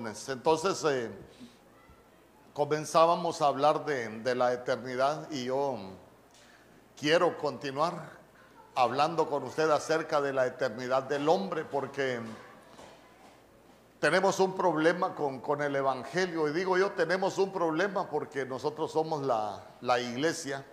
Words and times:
Entonces 0.00 0.84
eh, 0.84 1.10
comenzábamos 2.52 3.42
a 3.42 3.48
hablar 3.48 3.84
de, 3.84 4.32
la 4.36 4.52
eternidad 4.52 5.28
y 5.32 5.46
yo 5.46 5.76
quiero 6.96 7.36
continuar 7.36 8.08
hablando 8.76 9.28
con 9.28 9.42
usted 9.42 9.68
acerca 9.68 10.20
de 10.20 10.32
la 10.32 10.46
eternidad 10.46 11.02
del 11.02 11.28
hombre 11.28 11.64
porque 11.64 12.20
tenemos 13.98 14.38
un 14.38 14.54
problema 14.54 15.16
con, 15.16 15.62
el 15.62 15.74
Evangelio. 15.74 16.46
Y 16.46 16.52
digo 16.52 16.78
yo 16.78 16.92
tenemos 16.92 17.36
un 17.36 17.52
problema 17.52 18.08
porque 18.08 18.46
nosotros 18.46 18.92
somos 18.92 19.22
la, 19.24 19.98
iglesia, 20.00 20.64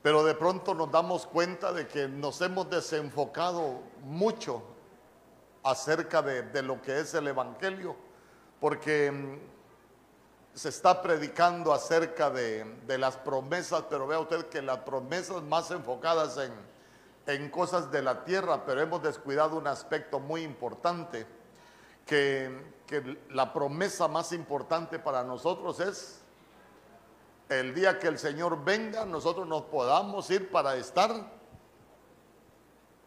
pero 0.00 0.24
de 0.24 0.34
pronto 0.34 0.72
nos 0.72 0.90
damos 0.90 1.26
cuenta 1.26 1.74
de 1.74 1.86
que 1.86 2.08
nos 2.08 2.40
hemos 2.40 2.70
desenfocado 2.70 3.82
mucho 4.02 4.62
acerca 5.62 6.22
de 6.22 6.62
lo 6.62 6.80
que 6.80 7.00
es 7.00 7.12
el 7.12 7.28
Evangelio 7.28 8.08
porque 8.60 9.10
mm, 9.10 9.38
se 10.54 10.68
está 10.68 11.02
predicando 11.02 11.72
acerca 11.72 12.30
de, 12.30 12.66
las 12.98 13.16
promesas, 13.16 13.84
pero 13.88 14.06
vea 14.06 14.20
usted 14.20 14.46
que 14.46 14.62
las 14.62 14.78
promesas 14.78 15.42
más 15.42 15.70
enfocadas 15.70 16.38
en, 17.26 17.50
cosas 17.50 17.92
de 17.92 18.02
la 18.02 18.24
tierra, 18.24 18.64
pero 18.64 18.80
hemos 18.80 19.02
descuidado 19.02 19.56
un 19.56 19.68
aspecto 19.68 20.18
muy 20.18 20.42
importante, 20.42 21.26
que 22.04 22.50
la 23.30 23.52
promesa 23.52 24.08
más 24.08 24.32
importante 24.32 24.98
para 24.98 25.22
nosotros 25.22 25.78
es 25.78 26.20
el 27.50 27.74
día 27.74 27.98
que 27.98 28.06
el 28.06 28.18
Señor 28.18 28.64
venga, 28.64 29.04
nosotros 29.04 29.46
nos 29.46 29.62
podamos 29.62 30.30
ir 30.30 30.50
para 30.50 30.76
estar 30.76 31.10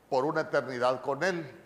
por 0.10 0.26
una 0.26 0.42
eternidad 0.42 1.02
con 1.02 1.24
Él. 1.24 1.63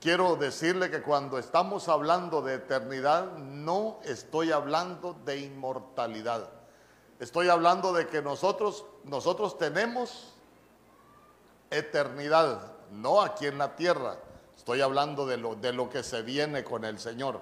Quiero 0.00 0.36
decirle 0.36 0.90
que 0.90 1.02
cuando 1.02 1.38
estamos 1.38 1.88
hablando 1.88 2.42
de 2.42 2.54
eternidad, 2.54 3.32
no 3.38 3.98
estoy 4.04 4.52
hablando 4.52 5.16
de 5.24 5.38
inmortalidad. 5.40 6.50
Estoy 7.18 7.48
hablando 7.48 7.94
de 7.94 8.06
que 8.06 8.20
nosotros, 8.20 8.84
nosotros 9.04 9.56
tenemos 9.56 10.34
eternidad, 11.70 12.72
no 12.92 13.22
aquí 13.22 13.46
en 13.46 13.56
la 13.56 13.74
tierra. 13.74 14.18
Estoy 14.54 14.82
hablando 14.82 15.26
de 15.26 15.38
lo, 15.38 15.54
de 15.54 15.72
lo 15.72 15.88
que 15.88 16.02
se 16.02 16.20
viene 16.22 16.62
con 16.62 16.84
el 16.84 16.98
Señor. 16.98 17.40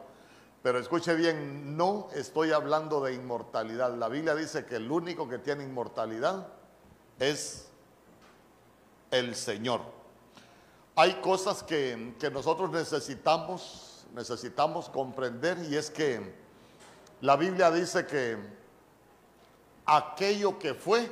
Pero 0.62 0.78
escuche 0.78 1.14
bien, 1.14 1.76
no 1.76 2.08
estoy 2.14 2.52
hablando 2.52 3.02
de 3.02 3.14
inmortalidad. 3.14 3.92
La 3.94 4.08
Biblia 4.08 4.34
dice 4.34 4.64
que 4.64 4.76
el 4.76 4.90
único 4.90 5.28
que 5.28 5.38
tiene 5.38 5.64
inmortalidad 5.64 6.46
es 7.18 7.68
el 9.10 9.34
Señor 9.34 9.93
hay 10.96 11.14
cosas 11.14 11.62
que, 11.62 12.14
que, 12.18 12.30
nosotros 12.30 12.70
necesitamos, 12.70 14.06
necesitamos 14.14 14.88
comprender 14.88 15.58
y 15.68 15.76
es 15.76 15.90
que 15.90 16.34
la 17.20 17.36
Biblia 17.36 17.70
dice 17.70 18.06
que 18.06 18.38
aquello 19.86 20.58
que 20.58 20.74
fue 20.74 21.10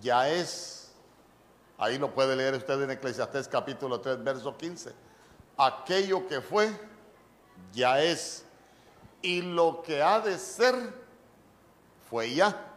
ya 0.00 0.28
es, 0.28 0.92
ahí 1.78 1.98
lo 1.98 2.12
puede 2.12 2.36
leer 2.36 2.54
usted 2.54 2.82
en 2.82 2.90
Eclesiastés 2.90 3.48
capítulo 3.48 4.00
3, 4.00 4.22
verso 4.22 4.56
15, 4.56 4.92
aquello 5.56 6.26
que 6.26 6.40
fue 6.40 6.70
ya 7.72 8.00
es. 8.02 8.44
Y 9.22 9.42
lo 9.42 9.82
que 9.82 10.02
ha 10.02 10.20
de 10.20 10.38
ser 10.38 10.74
fue 12.08 12.34
ya. 12.34 12.72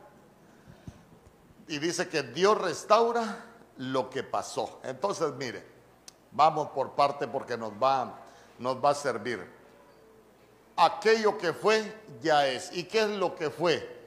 Y 1.67 1.77
dice 1.77 2.07
que 2.07 2.23
Dios 2.23 2.57
restaura 2.57 3.45
lo 3.79 4.09
que 4.09 4.23
pasó. 4.23 4.79
Entonces, 4.83 5.31
mire, 5.37 5.63
vamos 6.31 6.69
por 6.69 6.91
parte 6.91 7.27
porque 7.27 7.57
nos 7.57 7.71
va, 7.71 8.13
nos 8.59 8.83
va 8.83 8.91
a 8.91 8.95
servir. 8.95 9.45
Aquello 10.75 11.37
que 11.37 11.53
fue, 11.53 11.93
ya 12.21 12.47
es. 12.47 12.75
¿Y 12.75 12.83
qué 12.83 13.01
es 13.03 13.09
lo 13.09 13.35
que 13.35 13.49
fue? 13.49 13.97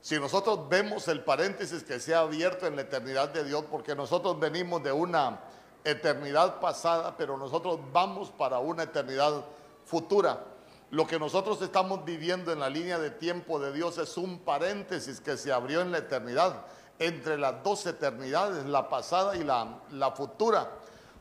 Si 0.00 0.18
nosotros 0.18 0.68
vemos 0.68 1.08
el 1.08 1.22
paréntesis 1.24 1.82
que 1.82 2.00
se 2.00 2.14
ha 2.14 2.20
abierto 2.20 2.66
en 2.66 2.76
la 2.76 2.82
eternidad 2.82 3.28
de 3.28 3.44
Dios, 3.44 3.64
porque 3.70 3.94
nosotros 3.94 4.38
venimos 4.40 4.82
de 4.82 4.92
una 4.92 5.40
eternidad 5.84 6.58
pasada, 6.60 7.14
pero 7.16 7.36
nosotros 7.36 7.80
vamos 7.92 8.30
para 8.30 8.58
una 8.60 8.84
eternidad 8.84 9.44
futura. 9.84 10.42
Lo 10.90 11.06
que 11.06 11.18
nosotros 11.18 11.60
estamos 11.60 12.02
viviendo 12.02 12.50
en 12.50 12.60
la 12.60 12.70
línea 12.70 12.98
de 12.98 13.10
tiempo 13.10 13.58
de 13.58 13.74
Dios 13.74 13.98
es 13.98 14.16
un 14.16 14.38
paréntesis 14.38 15.20
que 15.20 15.36
se 15.36 15.52
abrió 15.52 15.82
en 15.82 15.92
la 15.92 15.98
eternidad 15.98 16.64
entre 16.98 17.38
las 17.38 17.62
dos 17.62 17.86
eternidades, 17.86 18.64
la 18.66 18.88
pasada 18.88 19.36
y 19.36 19.44
la, 19.44 20.12
futura. 20.16 20.68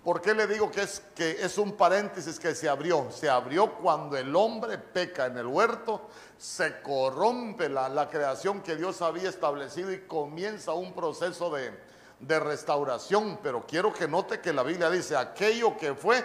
¿Por 0.03 0.21
qué 0.21 0.33
le 0.33 0.47
digo 0.47 0.71
que 0.71 0.83
es, 0.83 1.01
que 1.13 1.31
es 1.43 1.57
un 1.57 1.73
paréntesis 1.73 2.39
que 2.39 2.55
se 2.55 2.69
abrió? 2.69 3.07
Se 3.11 3.29
abrió 3.29 3.73
cuando 3.73 4.17
el 4.17 4.35
hombre 4.35 4.77
peca 4.77 5.25
en 5.25 5.37
el 5.37 5.45
huerto, 5.45 6.07
se 6.37 6.81
corrompe 6.81 7.67
la, 7.67 7.89
la 7.89 8.09
creación 8.09 8.61
que 8.61 8.75
Dios 8.75 9.01
había 9.01 9.29
establecido 9.29 9.91
y 9.91 10.01
comienza 10.01 10.71
un 10.73 10.93
proceso 10.93 11.49
de, 11.49 11.77
de, 12.21 12.39
restauración. 12.39 13.39
Pero 13.43 13.65
quiero 13.67 13.93
que 13.93 14.07
note 14.07 14.39
que 14.39 14.53
la 14.53 14.63
Biblia 14.63 14.89
dice, 14.89 15.17
aquello 15.17 15.77
que 15.77 15.93
fue 15.93 16.23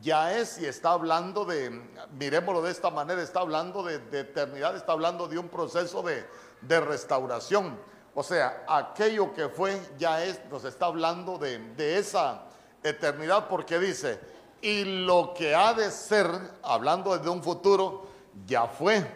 ya 0.00 0.36
es 0.36 0.58
y 0.58 0.66
está 0.66 0.92
hablando 0.92 1.44
de, 1.44 1.70
miremoslo 2.12 2.62
de 2.62 2.70
esta 2.70 2.90
manera, 2.90 3.22
está 3.22 3.40
hablando 3.40 3.82
de, 3.82 3.98
de 3.98 4.20
eternidad, 4.20 4.76
está 4.76 4.92
hablando 4.92 5.26
de 5.26 5.38
un 5.38 5.48
proceso 5.48 6.02
de, 6.02 6.24
de 6.62 6.80
restauración. 6.80 7.76
O 8.18 8.22
sea, 8.22 8.64
aquello 8.66 9.34
que 9.34 9.50
fue 9.50 9.78
ya 9.98 10.24
es, 10.24 10.40
nos 10.50 10.64
está 10.64 10.86
hablando 10.86 11.36
de, 11.36 11.58
de, 11.74 11.98
esa 11.98 12.44
eternidad 12.82 13.46
porque 13.46 13.78
dice, 13.78 14.18
y 14.62 15.04
lo 15.04 15.34
que 15.36 15.54
ha 15.54 15.74
de 15.74 15.90
ser, 15.90 16.26
hablando 16.62 17.18
de 17.18 17.28
un 17.28 17.42
futuro, 17.42 18.06
ya 18.46 18.68
fue. 18.68 19.06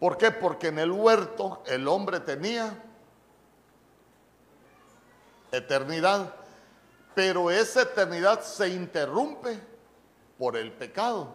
¿Por 0.00 0.16
qué? 0.16 0.30
Porque 0.30 0.68
en 0.68 0.78
el 0.78 0.90
huerto 0.90 1.62
el 1.66 1.86
hombre 1.86 2.18
tenía 2.20 2.82
eternidad, 5.52 6.34
pero 7.14 7.50
esa 7.50 7.82
eternidad 7.82 8.40
se 8.40 8.70
interrumpe 8.70 9.60
por 10.38 10.56
el 10.56 10.72
pecado. 10.72 11.34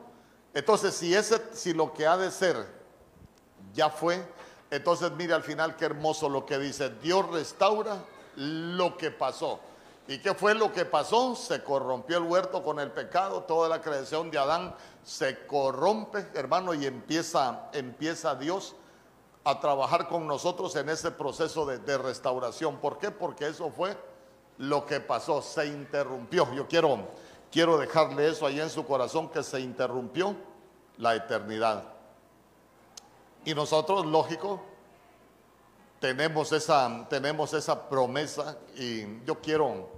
Entonces, 0.55 0.95
si, 0.95 1.13
ese, 1.13 1.39
si 1.53 1.71
lo 1.71 1.93
que 1.93 2.07
ha 2.07 2.17
de 2.17 2.31
ser 2.31 2.65
ya 3.75 3.91
fue, 3.91 4.25
entonces 4.71 5.11
mire 5.11 5.33
al 5.33 5.43
final 5.43 5.75
qué 5.75 5.85
hermoso 5.85 6.29
lo 6.29 6.45
que 6.45 6.57
dice, 6.57 6.89
Dios 7.01 7.29
restaura 7.29 7.97
lo 8.37 8.97
que 8.97 9.11
pasó. 9.11 9.59
¿Y 10.07 10.17
qué 10.17 10.33
fue 10.33 10.55
lo 10.55 10.73
que 10.73 10.85
pasó? 10.85 11.35
Se 11.35 11.61
corrompió 11.63 12.17
el 12.17 12.23
huerto 12.23 12.63
con 12.63 12.79
el 12.79 12.91
pecado, 12.91 13.43
toda 13.43 13.69
la 13.69 13.81
creación 13.81 14.31
de 14.31 14.39
Adán 14.39 14.73
se 15.03 15.45
corrompe, 15.45 16.27
hermano, 16.33 16.73
y 16.73 16.85
empieza, 16.85 17.69
empieza 17.73 18.35
Dios 18.35 18.75
a 19.43 19.59
trabajar 19.59 20.07
con 20.07 20.27
nosotros 20.27 20.75
en 20.75 20.89
ese 20.89 21.11
proceso 21.11 21.65
de, 21.65 21.97
restauración. 21.97 22.77
¿Por 22.77 22.97
qué? 22.97 23.11
Porque 23.11 23.47
eso 23.47 23.71
fue 23.71 23.97
lo 24.57 24.85
que 24.85 24.99
pasó, 24.99 25.41
se 25.41 25.65
interrumpió. 25.67 26.51
Yo 26.53 26.67
quiero, 26.67 27.07
quiero 27.51 27.77
dejarle 27.77 28.29
eso 28.29 28.45
ahí 28.45 28.59
en 28.59 28.69
su 28.69 28.85
corazón, 28.85 29.29
que 29.29 29.43
se 29.43 29.59
interrumpió 29.59 30.35
la 30.97 31.15
eternidad. 31.15 31.83
Y 33.43 33.55
nosotros, 33.55 34.05
lógico, 34.05 34.61
tenemos 35.99 36.51
esa, 36.51 37.07
tenemos 37.09 37.53
esa 37.53 37.89
promesa 37.89 38.57
y 38.75 39.23
yo 39.23 39.39
quiero 39.41 39.89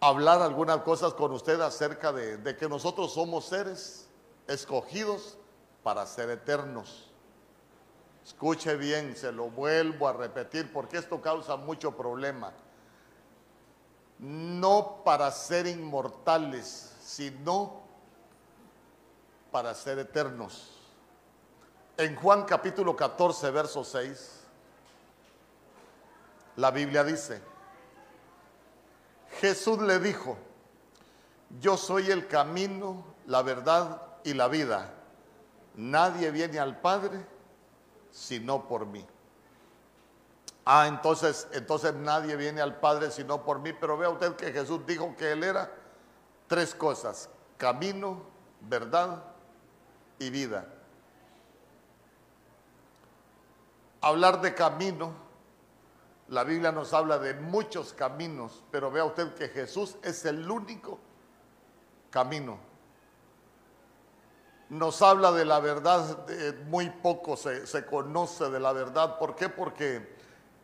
hablar 0.00 0.42
algunas 0.42 0.78
cosas 0.78 1.14
con 1.14 1.32
usted 1.32 1.60
acerca 1.60 2.12
de, 2.12 2.38
de 2.38 2.56
que 2.56 2.68
nosotros 2.68 3.12
somos 3.12 3.46
seres 3.46 4.08
escogidos 4.46 5.38
para 5.82 6.04
ser 6.06 6.30
eternos. 6.30 7.10
Escuche 8.24 8.76
bien, 8.76 9.14
se 9.16 9.30
lo 9.32 9.50
vuelvo 9.50 10.08
a 10.08 10.12
repetir 10.12 10.72
porque 10.72 10.98
esto 10.98 11.20
causa 11.20 11.56
mucho 11.56 11.96
problema. 11.96 12.52
No 14.18 15.02
para 15.04 15.30
ser 15.30 15.66
inmortales, 15.66 16.92
sino 17.02 17.82
para 19.50 19.74
ser 19.74 19.98
eternos. 19.98 20.75
En 21.98 22.14
Juan 22.14 22.44
capítulo 22.44 22.94
14, 22.94 23.50
verso 23.50 23.82
6, 23.82 24.40
la 26.56 26.70
Biblia 26.70 27.02
dice, 27.02 27.40
Jesús 29.40 29.80
le 29.80 29.98
dijo, 29.98 30.36
yo 31.58 31.78
soy 31.78 32.10
el 32.10 32.26
camino, 32.26 33.02
la 33.26 33.42
verdad 33.42 34.02
y 34.24 34.34
la 34.34 34.48
vida. 34.48 34.90
Nadie 35.74 36.30
viene 36.30 36.58
al 36.58 36.80
Padre 36.80 37.24
sino 38.10 38.66
por 38.66 38.86
mí. 38.86 39.06
Ah, 40.64 40.86
entonces, 40.88 41.48
entonces 41.52 41.94
nadie 41.94 42.36
viene 42.36 42.60
al 42.60 42.78
Padre 42.78 43.10
sino 43.10 43.42
por 43.42 43.60
mí, 43.60 43.72
pero 43.72 43.96
vea 43.96 44.10
usted 44.10 44.36
que 44.36 44.52
Jesús 44.52 44.84
dijo 44.86 45.14
que 45.16 45.32
Él 45.32 45.44
era 45.44 45.70
tres 46.46 46.74
cosas, 46.74 47.30
camino, 47.56 48.22
verdad 48.60 49.22
y 50.18 50.28
vida. 50.30 50.75
Hablar 54.00 54.40
de 54.40 54.54
camino, 54.54 55.12
la 56.28 56.44
Biblia 56.44 56.72
nos 56.72 56.92
habla 56.92 57.18
de 57.18 57.34
muchos 57.34 57.92
caminos, 57.92 58.62
pero 58.70 58.90
vea 58.90 59.04
usted 59.04 59.34
que 59.34 59.48
Jesús 59.48 59.96
es 60.02 60.24
el 60.24 60.50
único 60.50 60.98
camino. 62.10 62.58
nos 64.68 65.00
habla 65.00 65.30
de 65.30 65.44
la 65.44 65.60
verdad, 65.60 66.26
muy 66.66 66.90
poco 66.90 67.36
se, 67.36 67.68
se, 67.68 67.86
conoce 67.86 68.50
de 68.50 68.58
la 68.58 68.72
verdad. 68.72 69.16
¿Por 69.16 69.36
qué? 69.36 69.48
Porque 69.48 70.16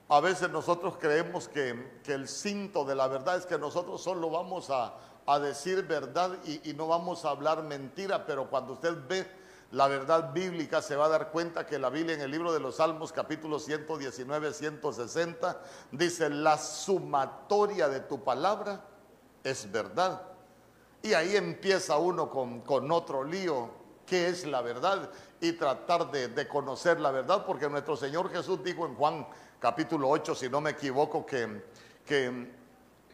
a 0.09 0.19
veces 0.21 0.51
nosotros 0.51 0.97
creemos 0.99 1.49
que, 1.49 2.01
que 2.03 2.13
el 2.13 2.27
cinto 2.27 2.85
de 2.85 2.97
la 2.97 3.07
verdad 3.07 3.37
es 3.37 3.47
que 3.47 3.59
nosotros 3.59 4.03
solo 4.03 4.29
vamos 4.29 4.71
a, 4.71 4.95
a 5.27 5.39
decir 5.39 5.87
verdad 5.87 6.37
y, 6.45 6.69
y, 6.69 6.75
no 6.75 6.89
vamos 6.89 7.25
a 7.25 7.31
hablar 7.31 7.63
mentira, 7.63 8.27
pero 8.27 8.51
cuando 8.51 8.73
usted 8.73 8.97
ve 9.09 9.27
la 9.73 9.89
verdad 9.89 10.33
bíblica 10.35 10.83
se 10.83 10.97
va 10.97 11.07
a 11.07 11.09
dar 11.09 11.31
cuenta 11.31 11.67
que 11.67 11.79
la 11.79 11.89
Biblia 11.89 12.15
en 12.15 12.21
el 12.21 12.31
libro 12.31 12.53
de 12.53 12.61
los 12.61 12.77
Salmos 12.77 13.11
capítulo 13.11 13.59
119, 13.59 14.53
160 14.53 15.61
dice, 15.91 16.29
la 16.29 16.59
sumatoria 16.59 17.89
de 17.89 18.01
tu 18.01 18.23
palabra 18.23 18.85
es 19.43 19.71
verdad. 19.73 20.23
Y 21.03 21.15
ahí 21.15 21.37
empieza 21.37 21.97
uno 21.97 22.31
con, 22.31 22.61
con 22.61 22.93
otro 22.93 23.25
lío, 23.25 23.71
qué 24.05 24.29
es 24.29 24.47
la 24.47 24.61
verdad 24.61 25.11
y 25.41 25.53
tratar 25.53 26.11
de, 26.11 26.29
de, 26.29 26.47
conocer 26.47 27.01
la 27.01 27.11
verdad, 27.11 27.47
porque 27.47 27.69
nuestro 27.69 27.97
Señor 27.97 28.31
Jesús 28.31 28.63
dijo 28.63 28.85
en 28.85 28.95
Juan 28.95 29.27
capítulo 29.59 30.11
8, 30.11 30.35
si 30.35 30.51
no 30.51 30.61
me 30.61 30.71
equivoco, 30.71 31.25
que, 31.25 31.65
que 32.05 32.53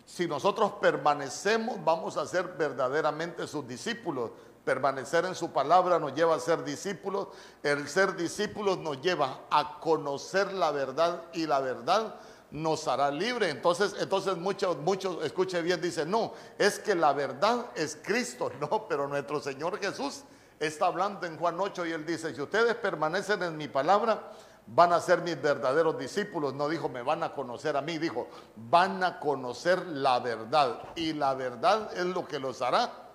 si 0.05 0.27
nosotros 0.27 0.73
permanecemos 0.81 1.85
vamos 1.85 2.17
a 2.17 2.27
ser 2.27 2.49
verdaderamente 2.59 3.47
sus 3.47 3.69
discípulos. 3.69 4.33
Permanecer 4.69 5.25
en 5.25 5.35
su 5.35 5.51
palabra 5.51 5.99
nos 5.99 6.15
lleva 6.15 6.35
a 6.35 6.39
ser 6.39 6.63
discípulos. 6.63 7.29
El 7.63 7.89
ser 7.89 8.15
discípulos 8.17 8.77
nos 8.77 9.01
lleva 9.01 9.45
a 9.51 9.81
conocer 9.81 10.53
la 10.53 10.73
verdad 10.73 11.23
y 11.33 11.47
la 11.47 11.61
verdad 11.61 12.17
nos 12.51 12.87
hará 12.87 13.11
libre. 13.11 13.49
Entonces, 13.49 13.97
entonces 13.99 14.37
muchos, 14.37 14.77
muchos, 14.77 15.25
escuche 15.25 15.63
bien, 15.63 15.81
dicen, 15.81 16.11
no, 16.11 16.35
es 16.59 16.79
que 16.81 16.95
la 16.95 17.15
verdad 17.15 17.65
es 17.75 17.97
Cristo. 18.03 18.53
No, 18.61 18.87
pero 18.87 19.09
nuestro 19.09 19.41
Señor 19.41 19.79
Jesús 19.79 20.25
está 20.61 20.85
hablando 20.85 21.25
en 21.27 21.39
Juan 21.39 21.59
8 21.59 21.87
y 21.87 21.93
él 21.93 22.05
dice, 22.05 22.35
si 22.35 22.43
ustedes 22.43 22.75
permanecen 22.75 23.43
en 23.43 23.57
mi 23.57 23.69
palabra, 23.69 24.33
van 24.67 24.93
a 24.93 25.01
ser 25.01 25.23
mis 25.23 25.41
verdaderos 25.41 25.99
discípulos. 25.99 26.53
No 26.53 26.69
dijo, 26.69 26.91
me 26.91 27.01
van 27.01 27.23
a 27.23 27.33
conocer 27.33 27.75
a 27.75 27.81
mí, 27.81 27.97
dijo, 27.97 28.29
van 28.55 29.03
a 29.03 29.19
conocer 29.19 29.87
la 29.87 30.19
verdad. 30.19 30.91
Y 30.95 31.15
la 31.15 31.33
verdad 31.33 31.91
es 31.97 32.05
lo 32.05 32.29
que 32.29 32.39
los 32.39 32.61
hará 32.61 33.08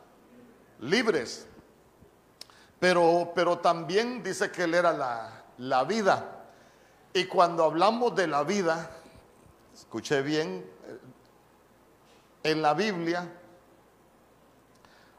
libres. 0.84 1.48
Pero, 2.80 3.32
pero 3.34 3.60
también 3.60 4.22
dice 4.22 4.52
que 4.52 4.64
él 4.64 4.74
era 4.74 4.92
la, 4.92 5.44
la 5.58 5.84
vida. 5.84 6.46
Y 7.14 7.26
cuando 7.26 7.64
hablamos 7.64 8.16
de 8.16 8.28
la 8.28 8.44
vida, 8.44 8.90
escuché 9.74 10.22
bien, 10.22 10.70
en 12.44 12.62
la 12.62 12.74
Biblia 12.74 13.32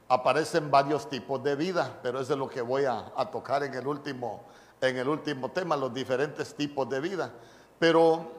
aparecen 0.08 0.70
varios 0.70 1.08
tipos 1.08 1.42
de 1.42 1.56
vida, 1.56 1.98
pero 2.02 2.20
eso 2.20 2.34
es 2.34 2.38
lo 2.38 2.48
que 2.48 2.60
voy 2.60 2.84
a, 2.84 3.12
a 3.16 3.30
tocar 3.30 3.62
en 3.62 3.72
el 3.74 3.86
último, 3.86 4.44
en 4.80 4.98
el 4.98 5.08
último 5.08 5.50
tema, 5.50 5.76
los 5.76 5.94
diferentes 5.94 6.54
tipos 6.54 6.88
de 6.88 7.00
vida. 7.00 7.32
Pero, 7.78 8.30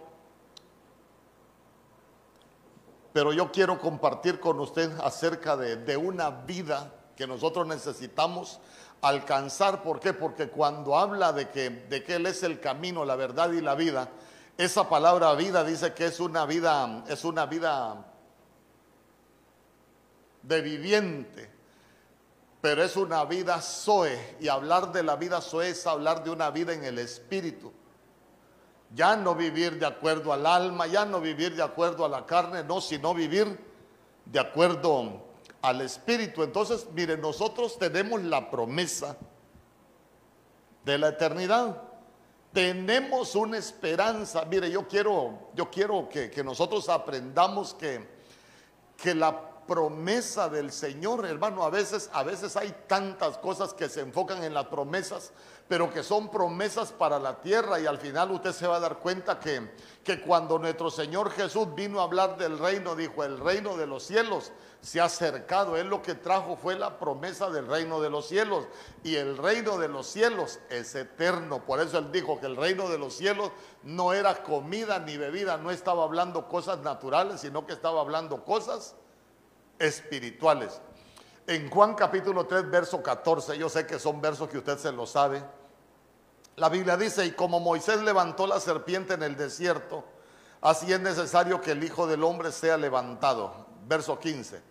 pero 3.12 3.34
yo 3.34 3.52
quiero 3.52 3.80
compartir 3.80 4.40
con 4.40 4.60
usted 4.60 4.92
acerca 5.00 5.58
de, 5.58 5.78
de 5.78 5.98
una 5.98 6.30
vida 6.30 6.92
que 7.16 7.28
nosotros 7.28 7.68
necesitamos 7.68 8.60
alcanzar. 9.02 9.84
¿Por 9.84 10.00
qué? 10.00 10.14
Porque 10.14 10.50
cuando 10.50 10.98
habla 10.98 11.34
de 11.34 11.50
que, 11.50 11.70
de 11.70 12.04
que 12.04 12.16
Él 12.16 12.26
es 12.26 12.44
el 12.44 12.60
camino, 12.60 13.06
la 13.06 13.16
verdad 13.16 13.52
y 13.52 13.62
la 13.62 13.76
vida, 13.76 14.10
esa 14.58 14.88
palabra 14.88 15.34
vida 15.34 15.64
dice 15.64 15.94
que 15.94 16.06
es 16.06 16.20
una 16.20 16.46
vida, 16.46 17.04
es 17.08 17.26
una 17.26 17.46
vida 17.46 18.06
de 20.42 20.62
viviente, 20.62 21.52
pero 22.62 22.84
es 22.84 22.96
una 22.96 23.26
vida 23.26 23.62
Zoe. 23.62 24.38
Y 24.40 24.48
hablar 24.48 24.92
de 24.92 25.04
la 25.04 25.16
vida 25.16 25.42
Zoe 25.42 25.70
es 25.70 25.86
hablar 25.86 26.24
de 26.24 26.30
una 26.30 26.52
vida 26.52 26.74
en 26.74 26.84
el 26.84 27.00
espíritu. 27.00 27.74
Ya 28.94 29.16
no 29.18 29.36
vivir 29.36 29.78
de 29.78 29.86
acuerdo 29.86 30.32
al 30.32 30.46
alma, 30.46 30.88
ya 30.88 31.06
no 31.06 31.20
vivir 31.20 31.56
de 31.56 31.64
acuerdo 31.64 32.06
a 32.06 32.10
la 32.10 32.26
carne, 32.26 32.64
no, 32.64 32.80
sino 32.80 33.14
vivir 33.14 33.60
de 34.26 34.40
acuerdo 34.40 35.25
al 35.66 35.82
Espíritu. 35.82 36.44
Entonces, 36.44 36.88
mire, 36.94 37.18
nosotros 37.18 37.78
tenemos 37.78 38.22
la 38.24 38.50
promesa 38.50 39.18
de 40.84 40.98
la 40.98 41.10
eternidad. 41.10 41.82
Tenemos 42.54 43.36
una 43.36 43.58
esperanza. 43.58 44.46
Mire, 44.46 44.70
yo 44.70 44.88
quiero, 44.88 45.50
yo 45.56 45.70
quiero 45.70 46.08
que, 46.08 46.30
que 46.30 46.44
nosotros 46.44 46.88
aprendamos 46.90 47.74
que, 47.74 48.08
que 48.96 49.16
la 49.16 49.55
promesa 49.66 50.50
del 50.50 50.72
Señor, 50.72 51.26
hermano, 51.26 51.64
a 51.64 51.70
veces, 51.70 52.10
a 52.14 52.24
veces 52.24 52.56
hay 52.56 52.76
tantas 52.88 53.38
cosas 53.38 53.74
que 53.74 53.90
se 53.90 54.02
enfocan 54.02 54.44
en 54.44 54.54
las 54.54 54.66
promesas, 54.66 55.32
pero 55.68 55.92
que 55.92 56.04
son 56.04 56.30
promesas 56.30 56.92
para 56.92 57.20
la 57.20 57.42
tierra 57.42 57.80
y 57.80 57.86
al 57.86 57.98
final 57.98 58.32
usted 58.32 58.52
se 58.52 58.68
va 58.68 58.78
a 58.78 58.80
dar 58.80 59.00
cuenta 59.00 59.40
que, 59.40 59.72
que 60.04 60.22
cuando 60.22 60.60
nuestro 60.60 60.92
Señor 60.92 61.32
Jesús 61.32 61.74
vino 61.74 62.00
a 62.00 62.04
hablar 62.04 62.38
del 62.38 62.60
reino, 62.60 62.96
dijo, 62.96 63.24
el 63.24 63.40
reino 63.40 63.76
de 63.76 63.88
los 63.88 64.04
cielos 64.04 64.52
se 64.82 65.02
ha 65.02 65.06
acercado. 65.06 65.78
Él 65.78 65.88
lo 65.88 66.04
que 66.04 66.14
trajo 66.14 66.56
fue 66.56 66.78
la 66.78 67.00
promesa 67.00 67.50
del 67.50 67.68
reino 67.68 68.00
de 68.00 68.12
los 68.12 68.28
cielos. 68.28 68.68
Y 69.04 69.16
el 69.16 69.38
reino 69.38 69.80
de 69.80 69.88
los 69.88 70.06
cielos 70.06 70.60
es 70.70 70.94
eterno. 70.94 71.66
Por 71.66 71.80
eso 71.80 71.98
él 71.98 72.12
dijo 72.12 72.40
que 72.40 72.46
el 72.46 72.56
reino 72.56 72.88
de 72.88 73.00
los 73.00 73.16
cielos 73.16 73.52
no 73.82 74.14
era 74.14 74.44
comida 74.44 75.00
ni 75.00 75.18
bebida. 75.18 75.58
No 75.58 75.72
estaba 75.72 76.04
hablando 76.04 76.48
cosas 76.48 76.80
naturales, 76.80 77.42
sino 77.42 77.66
que 77.66 77.74
estaba 77.74 78.00
hablando 78.00 78.46
cosas 78.46 78.96
espirituales. 79.80 80.82
En 81.48 81.70
Juan 81.70 81.94
capítulo 81.94 82.46
3, 82.46 82.70
verso 82.70 83.04
14, 83.04 83.58
yo 83.58 83.70
sé 83.70 83.86
que 83.86 84.00
son 84.00 84.20
versos 84.20 84.50
que 84.50 84.58
usted 84.58 84.78
se 84.78 84.92
lo 84.92 85.06
sabe. 85.06 85.44
La 86.56 86.70
Biblia 86.70 86.98
dice, 86.98 87.26
y 87.26 87.32
como 87.32 87.60
Moisés 87.60 88.02
levantó 88.02 88.48
la 88.48 88.60
serpiente 88.60 89.14
en 89.14 89.24
el 89.24 89.36
desierto, 89.36 90.06
así 90.62 90.92
es 90.92 91.00
necesario 91.00 91.62
que 91.62 91.72
el 91.72 91.84
Hijo 91.84 92.08
del 92.08 92.24
Hombre 92.24 92.52
sea 92.52 92.78
levantado. 92.78 93.66
Verso 93.88 94.18
15, 94.18 94.62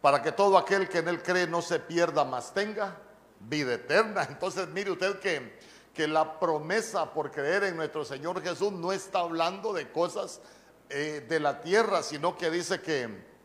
para 0.00 0.22
que 0.22 0.32
todo 0.32 0.56
aquel 0.56 0.88
que 0.88 0.98
en 0.98 1.08
él 1.08 1.22
cree 1.22 1.46
no 1.46 1.60
se 1.60 1.78
pierda, 1.78 2.24
más 2.24 2.54
tenga 2.54 2.96
vida 3.40 3.74
eterna. 3.74 4.22
Entonces 4.28 4.68
mire 4.68 4.90
usted 4.92 5.18
que, 5.18 5.58
que 5.92 6.06
la 6.08 6.38
promesa 6.38 7.12
por 7.12 7.30
creer 7.30 7.64
en 7.64 7.76
nuestro 7.76 8.04
Señor 8.04 8.42
Jesús 8.42 8.72
no 8.72 8.92
está 8.92 9.20
hablando 9.20 9.72
de 9.74 9.90
cosas 9.90 10.40
eh, 10.88 11.26
de 11.28 11.40
la 11.40 11.60
tierra, 11.60 12.02
sino 12.02 12.36
que 12.38 12.50
dice 12.50 12.80
que 12.80 13.35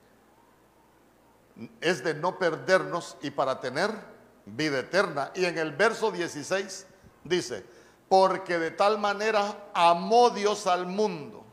es 1.79 2.03
de 2.03 2.13
no 2.13 2.37
perdernos 2.37 3.17
y 3.21 3.31
para 3.31 3.59
tener 3.59 3.91
vida 4.45 4.79
eterna. 4.79 5.31
Y 5.35 5.45
en 5.45 5.57
el 5.57 5.71
verso 5.71 6.11
16 6.11 6.87
dice, 7.23 7.65
porque 8.09 8.59
de 8.59 8.71
tal 8.71 8.97
manera 8.97 9.69
amó 9.73 10.29
Dios 10.29 10.67
al 10.67 10.85
mundo. 10.85 11.45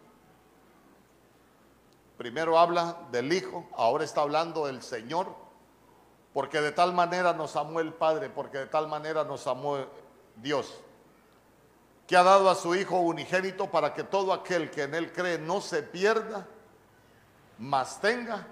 Primero 2.17 2.59
habla 2.59 2.97
del 3.13 3.33
Hijo, 3.33 3.69
ahora 3.77 4.05
está 4.05 4.23
hablando 4.23 4.67
del 4.67 4.83
Señor, 4.83 5.29
porque 6.33 6.61
de 6.61 6.73
tal 6.73 6.93
manera 6.93 7.33
nos 7.33 7.55
amó 7.55 7.79
el 7.79 7.93
Padre, 7.93 8.29
porque 8.29 8.59
de 8.59 8.67
tal 8.67 8.89
manera 8.89 9.23
nos 9.23 9.47
amó 9.47 9.79
Dios, 10.35 10.81
que 12.09 12.17
ha 12.17 12.25
dado 12.25 12.51
a 12.51 12.57
su 12.57 12.75
Hijo 12.75 12.99
unigénito 12.99 13.71
para 13.71 13.95
que 13.95 14.03
todo 14.03 14.33
aquel 14.33 14.71
que 14.71 14.83
en 14.83 14.95
Él 14.97 15.13
cree 15.13 15.39
no 15.39 15.61
se 15.61 15.85
pierda, 15.85 16.45
mas 17.57 18.01
tenga 18.01 18.47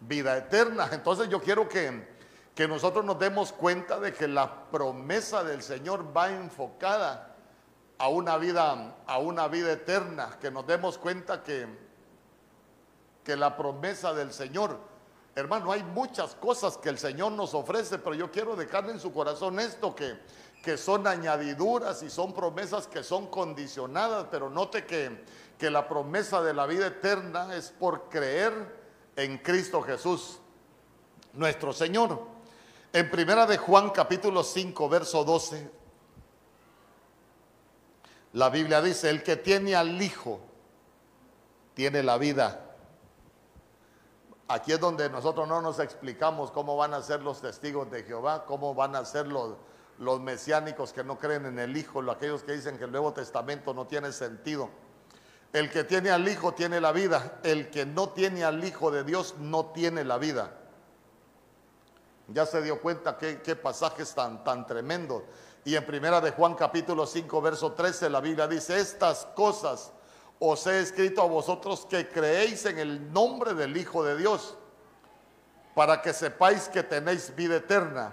vida 0.00 0.36
eterna. 0.36 0.88
Entonces 0.92 1.28
yo 1.28 1.40
quiero 1.40 1.68
que, 1.68 2.06
que 2.54 2.68
nosotros 2.68 3.04
nos 3.04 3.18
demos 3.18 3.52
cuenta 3.52 3.98
de 4.00 4.12
que 4.12 4.28
la 4.28 4.70
promesa 4.70 5.44
del 5.44 5.62
Señor 5.62 6.16
va 6.16 6.30
enfocada 6.30 7.36
a 7.98 8.08
una 8.08 8.38
vida, 8.38 8.96
a 9.06 9.18
una 9.18 9.46
vida 9.48 9.72
eterna, 9.72 10.38
que 10.40 10.50
nos 10.50 10.66
demos 10.66 10.96
cuenta 10.96 11.42
que, 11.42 11.66
que 13.22 13.36
la 13.36 13.56
promesa 13.56 14.14
del 14.14 14.32
Señor, 14.32 14.78
hermano, 15.34 15.70
hay 15.70 15.82
muchas 15.82 16.34
cosas 16.34 16.78
que 16.78 16.88
el 16.88 16.98
Señor 16.98 17.32
nos 17.32 17.52
ofrece, 17.52 17.98
pero 17.98 18.14
yo 18.14 18.30
quiero 18.30 18.56
dejarle 18.56 18.92
en 18.92 19.00
su 19.00 19.12
corazón 19.12 19.60
esto, 19.60 19.94
que, 19.94 20.18
que 20.62 20.78
son 20.78 21.06
añadiduras 21.06 22.02
y 22.02 22.08
son 22.08 22.32
promesas 22.32 22.86
que 22.86 23.02
son 23.02 23.26
condicionadas, 23.26 24.28
pero 24.30 24.48
note 24.48 24.86
que, 24.86 25.24
que 25.58 25.70
la 25.70 25.86
promesa 25.86 26.40
de 26.42 26.54
la 26.54 26.66
vida 26.66 26.86
eterna 26.86 27.54
es 27.54 27.70
por 27.70 28.08
creer 28.08 28.79
en 29.16 29.38
Cristo 29.38 29.82
Jesús, 29.82 30.38
nuestro 31.32 31.72
Señor. 31.72 32.20
En 32.92 33.10
primera 33.10 33.46
de 33.46 33.56
Juan 33.56 33.90
capítulo 33.90 34.42
5, 34.42 34.88
verso 34.88 35.24
12, 35.24 35.70
la 38.32 38.48
Biblia 38.50 38.80
dice, 38.80 39.10
el 39.10 39.22
que 39.22 39.36
tiene 39.36 39.74
al 39.74 40.00
Hijo, 40.00 40.40
tiene 41.74 42.02
la 42.02 42.18
vida. 42.18 42.66
Aquí 44.48 44.72
es 44.72 44.80
donde 44.80 45.08
nosotros 45.08 45.46
no 45.46 45.62
nos 45.62 45.78
explicamos 45.78 46.50
cómo 46.50 46.76
van 46.76 46.94
a 46.94 47.02
ser 47.02 47.22
los 47.22 47.40
testigos 47.40 47.90
de 47.90 48.02
Jehová, 48.02 48.44
cómo 48.46 48.74
van 48.74 48.96
a 48.96 49.04
ser 49.04 49.28
los, 49.28 49.54
los 49.98 50.20
mesiánicos 50.20 50.92
que 50.92 51.04
no 51.04 51.18
creen 51.18 51.46
en 51.46 51.58
el 51.58 51.76
Hijo, 51.76 52.00
aquellos 52.10 52.42
que 52.42 52.52
dicen 52.52 52.76
que 52.76 52.84
el 52.84 52.90
Nuevo 52.90 53.12
Testamento 53.12 53.72
no 53.74 53.86
tiene 53.86 54.12
sentido. 54.12 54.68
El 55.52 55.70
que 55.70 55.84
tiene 55.84 56.10
al 56.10 56.28
Hijo 56.28 56.54
tiene 56.54 56.80
la 56.80 56.92
vida. 56.92 57.40
El 57.42 57.70
que 57.70 57.84
no 57.86 58.10
tiene 58.10 58.44
al 58.44 58.62
Hijo 58.62 58.90
de 58.90 59.04
Dios 59.04 59.34
no 59.38 59.66
tiene 59.66 60.04
la 60.04 60.18
vida. 60.18 60.52
Ya 62.28 62.46
se 62.46 62.62
dio 62.62 62.80
cuenta 62.80 63.18
qué, 63.18 63.40
qué 63.42 63.56
pasajes 63.56 64.14
tan, 64.14 64.44
tan 64.44 64.66
tremendos. 64.66 65.22
Y 65.64 65.74
en 65.74 65.84
primera 65.84 66.20
de 66.20 66.30
Juan 66.30 66.54
capítulo 66.54 67.06
5, 67.06 67.42
verso 67.42 67.72
13, 67.72 68.08
la 68.08 68.20
Biblia 68.20 68.46
dice, 68.46 68.78
estas 68.78 69.26
cosas 69.34 69.92
os 70.38 70.66
he 70.66 70.80
escrito 70.80 71.20
a 71.20 71.26
vosotros 71.26 71.84
que 71.84 72.08
creéis 72.08 72.64
en 72.64 72.78
el 72.78 73.12
nombre 73.12 73.52
del 73.52 73.76
Hijo 73.76 74.02
de 74.02 74.16
Dios, 74.16 74.56
para 75.74 76.00
que 76.00 76.14
sepáis 76.14 76.68
que 76.68 76.82
tenéis 76.82 77.34
vida 77.36 77.56
eterna 77.56 78.12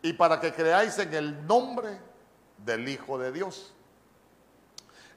y 0.00 0.12
para 0.12 0.38
que 0.38 0.52
creáis 0.52 0.98
en 0.98 1.12
el 1.12 1.46
nombre 1.46 1.98
del 2.58 2.88
Hijo 2.88 3.18
de 3.18 3.32
Dios. 3.32 3.74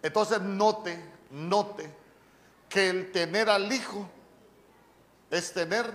Entonces 0.01 0.41
note, 0.41 1.18
note 1.31 1.91
que 2.67 2.89
el 2.89 3.11
tener 3.11 3.49
al 3.49 3.71
Hijo 3.71 4.09
es 5.31 5.53
tener 5.53 5.85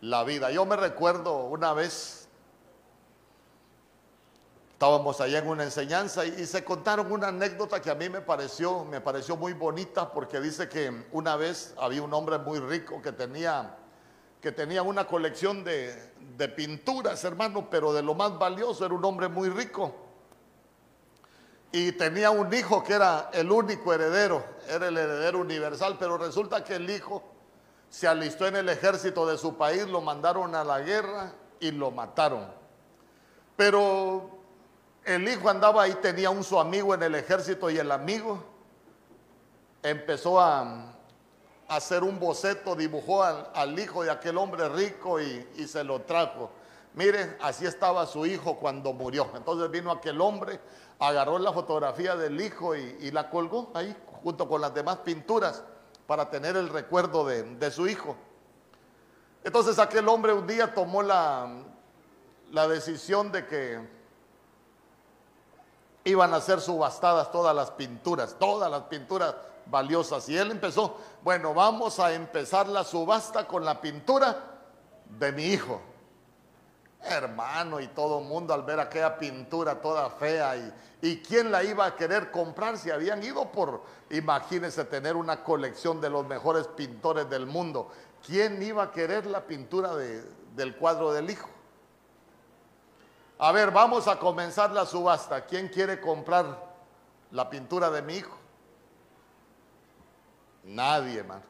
la 0.00 0.24
vida. 0.24 0.50
Yo 0.50 0.64
me 0.64 0.76
recuerdo 0.76 1.44
una 1.44 1.72
vez, 1.74 2.28
estábamos 4.72 5.20
allá 5.20 5.38
en 5.38 5.48
una 5.48 5.64
enseñanza 5.64 6.24
y, 6.24 6.46
se 6.46 6.64
contaron 6.64 7.12
una 7.12 7.28
anécdota 7.28 7.80
que 7.80 7.90
a 7.90 7.94
mí 7.94 8.08
me 8.08 8.20
pareció, 8.20 8.84
me 8.84 9.00
pareció 9.00 9.36
muy 9.36 9.52
bonita 9.52 10.12
porque 10.12 10.40
dice 10.40 10.68
que 10.68 11.04
una 11.12 11.36
vez 11.36 11.74
había 11.78 12.02
un 12.02 12.14
hombre 12.14 12.38
muy 12.38 12.60
rico 12.60 13.02
que 13.02 13.12
tenía, 13.12 13.76
que 14.40 14.52
tenía 14.52 14.82
una 14.82 15.06
colección 15.06 15.64
de, 15.64 16.12
de 16.36 16.48
pinturas, 16.48 17.22
hermano, 17.24 17.68
pero 17.68 17.92
de 17.92 18.02
lo 18.02 18.14
más 18.14 18.38
valioso 18.38 18.86
era 18.86 18.94
un 18.94 19.04
hombre 19.04 19.28
muy 19.28 19.50
rico 19.50 20.09
y 21.72 21.92
tenía 21.92 22.30
un 22.30 22.52
hijo 22.52 22.82
que 22.82 22.94
era 22.94 23.30
el 23.32 23.50
único 23.50 23.92
heredero, 23.94 24.44
era 24.68 24.88
el 24.88 24.98
heredero 24.98 25.38
universal, 25.38 25.96
pero 25.98 26.18
resulta 26.18 26.64
que 26.64 26.76
el 26.76 26.90
hijo 26.90 27.22
se 27.88 28.08
alistó 28.08 28.46
en 28.46 28.56
el 28.56 28.68
ejército 28.68 29.26
de 29.26 29.38
su 29.38 29.56
país, 29.56 29.86
lo 29.86 30.00
mandaron 30.00 30.54
a 30.54 30.64
la 30.64 30.80
guerra 30.80 31.32
y 31.60 31.70
lo 31.70 31.90
mataron. 31.90 32.46
Pero 33.56 34.30
el 35.04 35.28
hijo 35.28 35.48
andaba 35.48 35.84
ahí, 35.84 35.94
tenía 36.02 36.30
un 36.30 36.42
su 36.42 36.58
amigo 36.58 36.94
en 36.94 37.02
el 37.02 37.14
ejército 37.14 37.70
y 37.70 37.78
el 37.78 37.92
amigo 37.92 38.42
empezó 39.82 40.40
a, 40.40 40.86
hacer 41.68 42.02
un 42.02 42.18
boceto, 42.18 42.74
dibujó 42.74 43.22
al, 43.22 43.78
hijo 43.78 44.02
de 44.02 44.10
aquel 44.10 44.38
hombre 44.38 44.68
rico 44.68 45.20
y, 45.20 45.48
y 45.54 45.68
se 45.68 45.84
lo 45.84 46.00
trajo. 46.00 46.50
Miren, 46.94 47.36
así 47.40 47.66
estaba 47.66 48.06
su 48.06 48.26
hijo 48.26 48.56
cuando 48.56 48.92
murió. 48.92 49.28
Entonces 49.34 49.70
vino 49.70 49.92
aquel 49.92 50.20
hombre, 50.20 50.60
agarró 50.98 51.38
la 51.38 51.52
fotografía 51.52 52.16
del 52.16 52.40
hijo 52.40 52.74
y, 52.74 53.10
la 53.10 53.30
colgó 53.30 53.70
ahí 53.74 53.96
junto 54.22 54.48
con 54.48 54.60
las 54.60 54.74
demás 54.74 54.98
pinturas 54.98 55.62
para 56.06 56.28
tener 56.30 56.56
el 56.56 56.68
recuerdo 56.68 57.24
de, 57.24 57.70
su 57.70 57.86
hijo. 57.86 58.16
Entonces 59.44 59.78
aquel 59.78 60.08
hombre 60.08 60.32
un 60.32 60.46
día 60.46 60.74
tomó 60.74 61.02
la, 61.02 61.62
la 62.50 62.68
decisión 62.68 63.30
de 63.30 63.46
que 63.46 64.00
iban 66.04 66.34
a 66.34 66.40
ser 66.40 66.60
subastadas 66.60 67.30
todas 67.30 67.54
las 67.54 67.70
pinturas, 67.70 68.36
todas 68.38 68.70
las 68.70 68.82
pinturas 68.82 69.36
valiosas. 69.66 70.28
Y 70.28 70.36
él 70.36 70.50
empezó, 70.50 70.98
bueno, 71.22 71.54
vamos 71.54 72.00
a 72.00 72.12
empezar 72.12 72.68
la 72.68 72.82
subasta 72.82 73.46
con 73.46 73.64
la 73.64 73.80
pintura 73.80 74.36
de 75.18 75.32
mi 75.32 75.44
hijo. 75.44 75.80
Hermano, 77.02 77.80
y 77.80 77.88
todo 77.88 78.18
el 78.18 78.26
mundo 78.26 78.52
al 78.52 78.62
ver 78.62 78.78
aquella 78.78 79.18
pintura 79.18 79.80
toda 79.80 80.10
fea 80.10 80.56
y, 80.56 80.72
y 81.00 81.22
quién 81.22 81.50
la 81.50 81.64
iba 81.64 81.86
a 81.86 81.96
querer 81.96 82.30
comprar 82.30 82.76
si 82.76 82.90
habían 82.90 83.22
ido 83.22 83.50
por, 83.50 83.82
imagínense, 84.10 84.84
tener 84.84 85.16
una 85.16 85.42
colección 85.42 86.00
de 86.00 86.10
los 86.10 86.26
mejores 86.26 86.66
pintores 86.66 87.28
del 87.30 87.46
mundo. 87.46 87.90
¿Quién 88.24 88.62
iba 88.62 88.82
a 88.82 88.90
querer 88.90 89.26
la 89.26 89.46
pintura 89.46 89.94
del 89.94 90.76
cuadro 90.76 91.12
del 91.12 91.30
hijo? 91.30 91.48
A 93.38 93.52
ver, 93.52 93.70
vamos 93.70 94.06
a 94.06 94.18
comenzar 94.18 94.70
la 94.72 94.84
subasta. 94.84 95.46
¿Quién 95.46 95.68
quiere 95.68 95.98
comprar 95.98 96.62
la 97.30 97.48
pintura 97.48 97.90
de 97.90 98.02
mi 98.02 98.16
hijo? 98.16 98.36
Nadie, 100.64 101.20
hermano. 101.20 101.49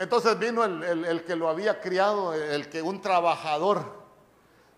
Entonces 0.00 0.38
vino 0.38 0.64
el, 0.64 1.24
que 1.26 1.36
lo 1.36 1.50
había 1.50 1.78
criado, 1.78 2.32
el 2.32 2.70
que 2.70 2.80
un 2.80 3.02
trabajador, 3.02 3.84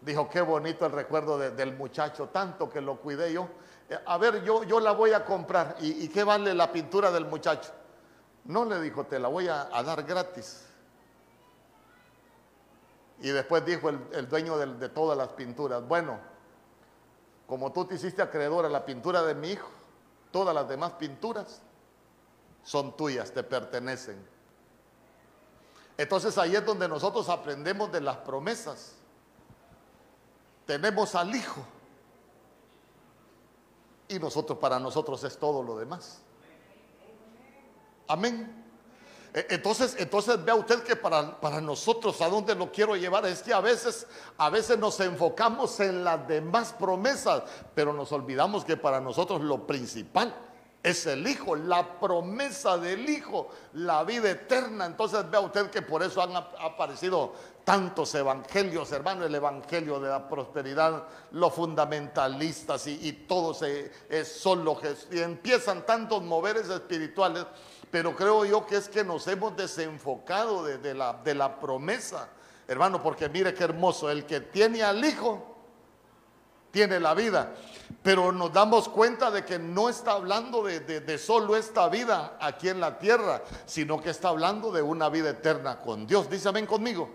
dijo, 0.00 0.28
qué 0.28 0.40
bonito 0.40 0.84
el 0.84 0.90
recuerdo 0.90 1.38
del 1.38 1.76
muchacho, 1.76 2.30
tanto 2.30 2.68
que 2.68 2.80
lo 2.80 2.96
cuidé 2.96 3.32
yo. 3.32 3.48
Eh, 3.88 3.96
a 4.04 4.18
ver, 4.18 4.42
yo, 4.42 4.64
yo 4.64 4.80
la 4.80 4.90
voy 4.90 5.12
a 5.12 5.24
comprar. 5.24 5.76
¿Y, 5.78 6.08
qué 6.08 6.24
vale 6.24 6.52
la 6.54 6.72
pintura 6.72 7.12
del 7.12 7.26
muchacho? 7.26 7.70
No 8.46 8.64
le 8.64 8.80
dijo, 8.80 9.06
te 9.06 9.20
la 9.20 9.28
voy 9.28 9.46
a, 9.46 9.66
dar 9.84 10.02
gratis. 10.02 10.66
Y 13.20 13.28
después 13.28 13.64
dijo 13.64 13.90
el, 13.90 14.28
dueño 14.28 14.58
de, 14.58 14.74
de 14.74 14.88
todas 14.88 15.16
las 15.16 15.28
pinturas, 15.28 15.86
bueno, 15.86 16.18
como 17.46 17.70
tú 17.72 17.84
te 17.84 17.94
hiciste 17.94 18.22
acreedor 18.22 18.66
a 18.66 18.68
la 18.68 18.84
pintura 18.84 19.22
de 19.22 19.36
mi 19.36 19.52
hijo, 19.52 19.70
todas 20.32 20.52
las 20.52 20.68
demás 20.68 20.94
pinturas 20.94 21.62
son 22.64 22.96
tuyas, 22.96 23.30
te 23.30 23.44
pertenecen. 23.44 24.31
Entonces 25.96 26.36
ahí 26.38 26.54
es 26.54 26.64
donde 26.64 26.88
nosotros 26.88 27.28
aprendemos 27.28 27.92
de 27.92 28.00
las 28.00 28.16
promesas. 28.18 28.94
Tenemos 30.66 31.14
al 31.14 31.34
Hijo. 31.34 31.64
Y 34.08 34.18
nosotros, 34.18 34.58
para 34.58 34.78
nosotros 34.78 35.22
es 35.24 35.38
todo 35.38 35.62
lo 35.62 35.78
demás. 35.78 36.20
Amén. 38.08 38.62
E, 39.32 39.46
entonces, 39.50 39.96
entonces 39.98 40.42
vea 40.44 40.54
usted 40.54 40.82
que 40.82 40.96
para, 40.96 41.40
para, 41.40 41.60
nosotros, 41.60 42.20
a 42.20 42.28
dónde 42.28 42.54
lo 42.54 42.70
quiero 42.70 42.94
llevar, 42.96 43.24
es 43.26 43.42
que 43.42 43.54
a 43.54 43.60
veces, 43.60 44.06
a 44.36 44.50
veces 44.50 44.78
nos 44.78 45.00
enfocamos 45.00 45.80
en 45.80 46.04
las 46.04 46.26
demás 46.28 46.74
promesas, 46.74 47.42
pero 47.74 47.92
nos 47.92 48.12
olvidamos 48.12 48.64
que 48.64 48.76
para 48.76 49.00
nosotros 49.00 49.40
lo 49.40 49.66
principal 49.66 50.34
es 50.82 51.06
el 51.06 51.26
Hijo, 51.26 51.54
la 51.54 52.00
promesa 52.00 52.76
del 52.76 53.08
Hijo, 53.08 53.48
la 53.74 54.02
vida 54.02 54.30
eterna. 54.30 54.86
Entonces 54.86 55.30
vea 55.30 55.40
usted 55.40 55.70
que 55.70 55.82
por 55.82 56.02
eso 56.02 56.20
han 56.20 56.34
aparecido 56.34 57.32
tantos 57.64 58.12
evangelios, 58.16 58.90
hermano, 58.90 59.24
el 59.24 59.34
evangelio 59.34 60.00
de 60.00 60.08
la 60.08 60.28
prosperidad, 60.28 61.04
los 61.30 61.54
fundamentalistas 61.54 62.88
y, 62.88 63.12
todos 63.28 63.64
son 64.24 64.64
los 64.64 64.80
que 64.80 65.22
empiezan 65.22 65.86
tantos 65.86 66.22
moveres 66.22 66.68
espirituales, 66.68 67.46
pero 67.88 68.16
creo 68.16 68.44
yo 68.44 68.66
que 68.66 68.76
es 68.76 68.88
que 68.88 69.04
nos 69.04 69.28
hemos 69.28 69.56
desenfocado 69.56 70.64
de, 70.64 70.94
la, 70.94 71.12
de 71.22 71.36
la 71.36 71.60
promesa, 71.60 72.28
hermano, 72.66 73.00
porque 73.00 73.28
mire 73.28 73.54
qué 73.54 73.62
hermoso, 73.62 74.10
el 74.10 74.26
que 74.26 74.40
tiene 74.40 74.82
al 74.82 75.04
Hijo 75.04 75.51
tiene 76.72 76.98
la 76.98 77.14
vida. 77.14 77.54
Pero 78.02 78.32
nos 78.32 78.52
damos 78.52 78.88
cuenta 78.88 79.30
de 79.30 79.44
que 79.44 79.58
no 79.60 79.88
está 79.88 80.12
hablando 80.12 80.64
de, 80.64 81.18
solo 81.18 81.54
esta 81.54 81.88
vida 81.88 82.36
aquí 82.40 82.68
en 82.68 82.80
la 82.80 82.98
tierra, 82.98 83.42
sino 83.64 84.02
que 84.02 84.10
está 84.10 84.30
hablando 84.30 84.72
de 84.72 84.82
una 84.82 85.08
vida 85.08 85.30
eterna 85.30 85.78
con 85.78 86.06
Dios. 86.06 86.28
Dice 86.28 86.48
amén 86.48 86.66
conmigo. 86.66 87.08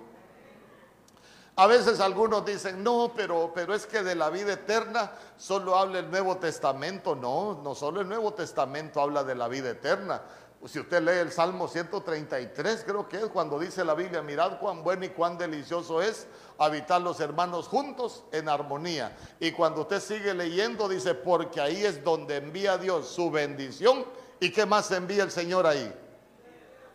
A 1.57 1.65
veces 1.65 1.99
algunos 1.99 2.45
dicen, 2.45 2.83
no, 2.83 3.11
pero, 3.15 3.51
pero 3.53 3.73
es 3.73 3.87
que 3.87 4.03
de 4.03 4.13
la 4.13 4.29
vida 4.29 4.53
eterna 4.53 5.11
solo 5.37 5.75
habla 5.75 5.99
el 5.99 6.11
Nuevo 6.11 6.37
Testamento. 6.37 7.15
No, 7.15 7.59
no 7.63 7.73
solo 7.73 8.01
el 8.01 8.07
Nuevo 8.07 8.33
Testamento 8.33 9.01
habla 9.01 9.23
de 9.23 9.33
la 9.33 9.47
vida 9.47 9.71
eterna. 9.71 10.21
Si 10.65 10.79
usted 10.79 11.01
lee 11.01 11.19
el 11.19 11.31
Salmo 11.31 11.67
133, 11.67 12.83
creo 12.85 13.07
que 13.07 13.17
es 13.17 13.25
cuando 13.27 13.59
dice 13.59 13.83
la 13.85 13.93
Biblia, 13.93 14.21
mirad 14.21 14.59
cuán 14.59 14.83
bueno 14.83 15.05
y 15.05 15.09
cuán 15.09 15.37
delicioso 15.37 16.01
es 16.01 16.27
habitar 16.57 17.01
los 17.01 17.19
hermanos 17.19 17.67
juntos 17.67 18.23
en 18.31 18.49
armonía. 18.49 19.15
Y 19.39 19.51
cuando 19.51 19.81
usted 19.81 19.99
sigue 19.99 20.33
leyendo, 20.33 20.87
dice, 20.89 21.13
porque 21.15 21.61
ahí 21.61 21.85
es 21.85 22.03
donde 22.03 22.37
envía 22.37 22.77
Dios 22.77 23.07
su 23.07 23.29
bendición. 23.29 24.05
¿Y 24.39 24.51
qué 24.51 24.65
más 24.65 24.91
envía 24.91 25.23
el 25.23 25.31
Señor 25.31 25.65
ahí? 25.65 25.93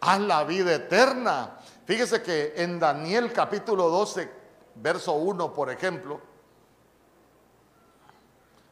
A 0.00 0.18
la 0.18 0.44
vida 0.44 0.74
eterna. 0.74 1.58
Fíjese 1.84 2.22
que 2.22 2.54
en 2.56 2.78
Daniel 2.78 3.32
capítulo 3.32 3.88
12, 3.88 4.30
verso 4.76 5.12
1, 5.12 5.52
por 5.52 5.70
ejemplo, 5.70 6.20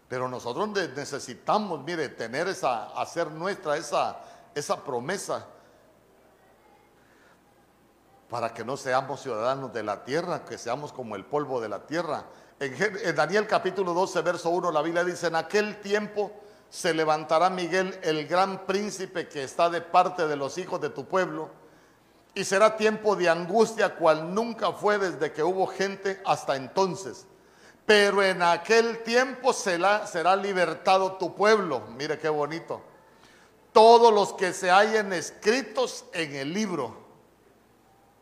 pero 0.09 0.29
nosotros 0.29 0.69
necesitamos, 0.69 1.85
mire, 1.85 2.09
tener 2.09 2.49
esa, 2.49 2.87
hacer 3.01 3.31
nuestra 3.31 3.77
esa 3.77 4.21
esa 4.55 4.83
promesa 4.83 5.47
para 8.31 8.55
que 8.55 8.65
no 8.65 8.77
seamos 8.77 9.21
ciudadanos 9.21 9.73
de 9.73 9.83
la 9.83 10.05
tierra, 10.05 10.45
que 10.45 10.57
seamos 10.57 10.93
como 10.93 11.17
el 11.17 11.25
polvo 11.25 11.61
de 11.61 11.69
la 11.69 11.81
tierra. 11.81 12.25
En, 12.59 13.15
Daniel 13.15 13.47
capítulo 13.47 13.93
12, 13.93 14.23
verso 14.23 14.51
1, 14.51 14.71
la 14.71 14.83
Biblia 14.83 15.05
dice, 15.05 15.27
en 15.27 15.35
aquel 15.35 15.81
tiempo 15.81 16.31
se 16.71 16.95
levantará 16.95 17.51
Miguel, 17.51 17.99
el 18.03 18.27
gran 18.27 18.67
príncipe 18.67 19.29
que 19.29 19.43
está 19.43 19.69
de 19.69 19.81
parte 19.81 20.27
de 20.29 20.37
los 20.37 20.57
hijos 20.59 20.81
de 20.81 20.91
tu 20.91 21.05
pueblo, 21.07 21.51
y 22.35 22.45
será 22.45 22.77
tiempo 22.77 23.17
de 23.17 23.29
angustia 23.29 23.97
cual 23.97 24.33
nunca 24.33 24.73
fue 24.73 24.99
desde 24.99 25.33
que 25.33 25.43
hubo 25.43 25.67
gente 25.67 26.23
hasta 26.25 26.55
entonces. 26.55 27.27
Pero 27.85 28.23
en 28.23 28.41
aquel 28.41 29.03
tiempo 29.03 29.53
será, 29.53 30.07
será 30.07 30.37
libertado 30.37 31.13
tu 31.15 31.35
pueblo. 31.35 31.83
Mire 31.97 32.19
qué 32.19 32.29
bonito 32.29 32.81
todos 33.73 34.13
los 34.13 34.33
que 34.33 34.53
se 34.53 34.71
hallen 34.71 35.13
escritos 35.13 36.05
en 36.13 36.35
el 36.35 36.53
libro. 36.53 37.10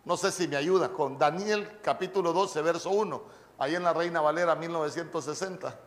No 0.08 0.16
sé 0.16 0.32
si 0.32 0.48
me 0.48 0.56
ayuda 0.56 0.88
con 0.88 1.18
Daniel 1.18 1.80
capítulo 1.82 2.32
12, 2.32 2.62
verso 2.62 2.88
1, 2.88 3.22
ahí 3.58 3.74
en 3.74 3.82
la 3.82 3.92
Reina 3.92 4.22
Valera 4.22 4.54
1960. 4.54 5.78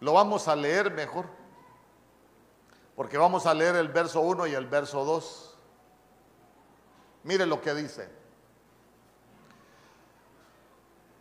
Lo 0.00 0.12
vamos 0.12 0.46
a 0.46 0.54
leer 0.54 0.90
mejor, 0.90 1.24
porque 2.94 3.16
vamos 3.16 3.46
a 3.46 3.54
leer 3.54 3.76
el 3.76 3.88
verso 3.88 4.20
1 4.20 4.46
y 4.46 4.52
el 4.52 4.66
verso 4.66 5.06
2. 5.06 5.56
Mire 7.22 7.46
lo 7.46 7.62
que 7.62 7.72
dice. 7.72 8.10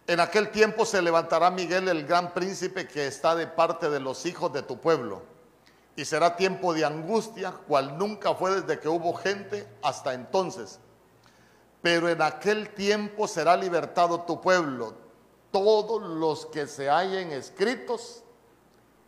En 0.07 0.19
aquel 0.19 0.51
tiempo 0.51 0.83
se 0.83 1.01
levantará 1.01 1.49
Miguel 1.49 1.87
el 1.87 2.05
gran 2.05 2.33
príncipe 2.33 2.85
que 2.85 3.07
está 3.07 3.33
de 3.33 3.47
parte 3.47 3.89
de 3.89 4.01
los 4.01 4.25
hijos 4.25 4.51
de 4.51 4.61
tu 4.61 4.81
pueblo. 4.81 5.21
Y 5.95 6.03
será 6.03 6.35
tiempo 6.35 6.73
de 6.73 6.83
angustia, 6.83 7.53
cual 7.65 7.97
nunca 7.97 8.35
fue 8.35 8.59
desde 8.59 8.77
que 8.81 8.89
hubo 8.89 9.13
gente 9.13 9.65
hasta 9.81 10.13
entonces. 10.13 10.81
Pero 11.87 12.09
en 12.09 12.21
aquel 12.21 12.73
tiempo 12.73 13.29
será 13.29 13.55
libertado 13.55 14.23
tu 14.23 14.41
pueblo, 14.41 14.93
todos 15.51 16.01
los 16.01 16.45
que 16.47 16.67
se 16.67 16.89
hallen 16.89 17.31
escritos 17.31 18.25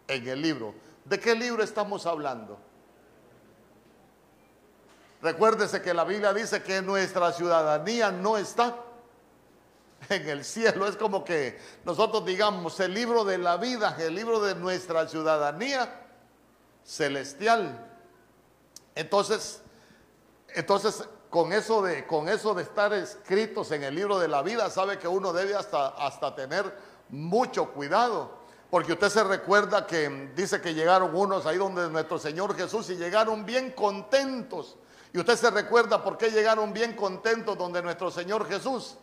en 0.08 0.26
el 0.26 0.42
libro. 0.42 0.74
¿De 1.04 1.20
qué 1.20 1.36
libro 1.36 1.62
estamos 1.62 2.06
hablando? 2.06 2.58
Recuérdese 5.22 5.82
que 5.82 5.94
la 5.94 6.06
Biblia 6.06 6.32
dice 6.32 6.64
que 6.64 6.82
nuestra 6.82 7.34
ciudadanía 7.34 8.14
no 8.14 8.38
está 8.38 8.78
en 10.08 10.30
el 10.30 10.46
cielo. 10.46 10.88
Es 10.88 10.96
como 10.96 11.26
que 11.26 11.60
nosotros 11.84 12.24
digamos 12.24 12.80
el 12.80 12.94
libro 12.94 13.26
de 13.26 13.40
la 13.40 13.58
vida, 13.58 13.98
el 14.00 14.16
libro 14.16 14.40
de 14.40 14.56
nuestra 14.56 15.06
ciudadanía 15.06 16.08
celestial. 16.86 17.92
Entonces, 18.96 19.64
entonces 20.56 21.04
con 21.30 21.54
eso 21.54 21.82
de 21.82 22.06
con 22.08 22.28
eso 22.28 22.54
de 22.54 22.64
estar 22.64 22.94
escritos 22.94 23.72
en 23.72 23.84
el 23.84 23.96
libro 23.96 24.20
de 24.20 24.28
la 24.28 24.42
vida, 24.42 24.70
sabe 24.70 24.98
que 24.98 25.08
uno 25.08 25.34
debe 25.34 25.56
hasta 25.56 25.90
hasta 25.90 26.36
tener 26.36 26.76
mucho 27.10 27.72
cuidado. 27.72 28.40
Porque 28.70 28.94
usted 28.94 29.10
se 29.10 29.24
recuerda 29.24 29.88
que 29.88 30.32
dice 30.36 30.62
que 30.62 30.76
llegaron 30.76 31.16
unos 31.16 31.46
ahí 31.48 31.58
donde 31.58 31.90
nuestro 31.90 32.20
Señor 32.20 32.56
Jesús 32.56 32.90
y 32.92 32.98
llegaron 32.98 33.44
bien 33.44 33.72
contentos 33.72 34.76
y 35.14 35.20
usted 35.20 35.36
se 35.36 35.50
recuerda 35.50 36.04
por 36.04 36.18
qué 36.18 36.30
llegaron 36.30 36.72
bien 36.72 36.96
contentos 36.96 37.58
donde 37.58 37.82
nuestro 37.82 38.12
Señor 38.12 38.48
Jesús. 38.48 38.96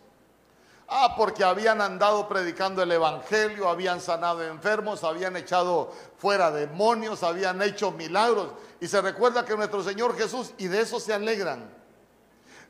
Ah, 0.88 1.14
porque 1.16 1.42
habían 1.42 1.80
andado 1.80 2.28
predicando 2.28 2.80
el 2.80 2.92
Evangelio, 2.92 3.68
habían 3.68 4.00
sanado 4.00 4.44
enfermos, 4.44 5.02
habían 5.02 5.36
echado 5.36 5.92
fuera 6.16 6.52
demonios, 6.52 7.24
habían 7.24 7.60
hecho 7.60 7.90
milagros. 7.90 8.50
Y 8.80 8.86
se 8.86 9.00
recuerda 9.00 9.44
que 9.44 9.56
nuestro 9.56 9.82
Señor 9.82 10.16
Jesús, 10.16 10.52
y 10.58 10.68
de 10.68 10.80
eso 10.82 11.00
se 11.00 11.12
alegran. 11.12 11.68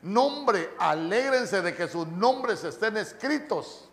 Nombre, 0.01 0.71
alégrense 0.77 1.61
de 1.61 1.75
que 1.75 1.87
sus 1.87 2.07
nombres 2.07 2.63
estén 2.63 2.97
escritos 2.97 3.89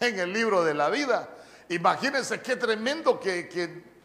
en 0.00 0.18
el 0.18 0.32
libro 0.32 0.64
de 0.64 0.74
la 0.74 0.88
vida. 0.88 1.28
Imagínense 1.68 2.40
qué 2.40 2.56
tremendo 2.56 3.20
que, 3.20 3.48
que 3.48 3.96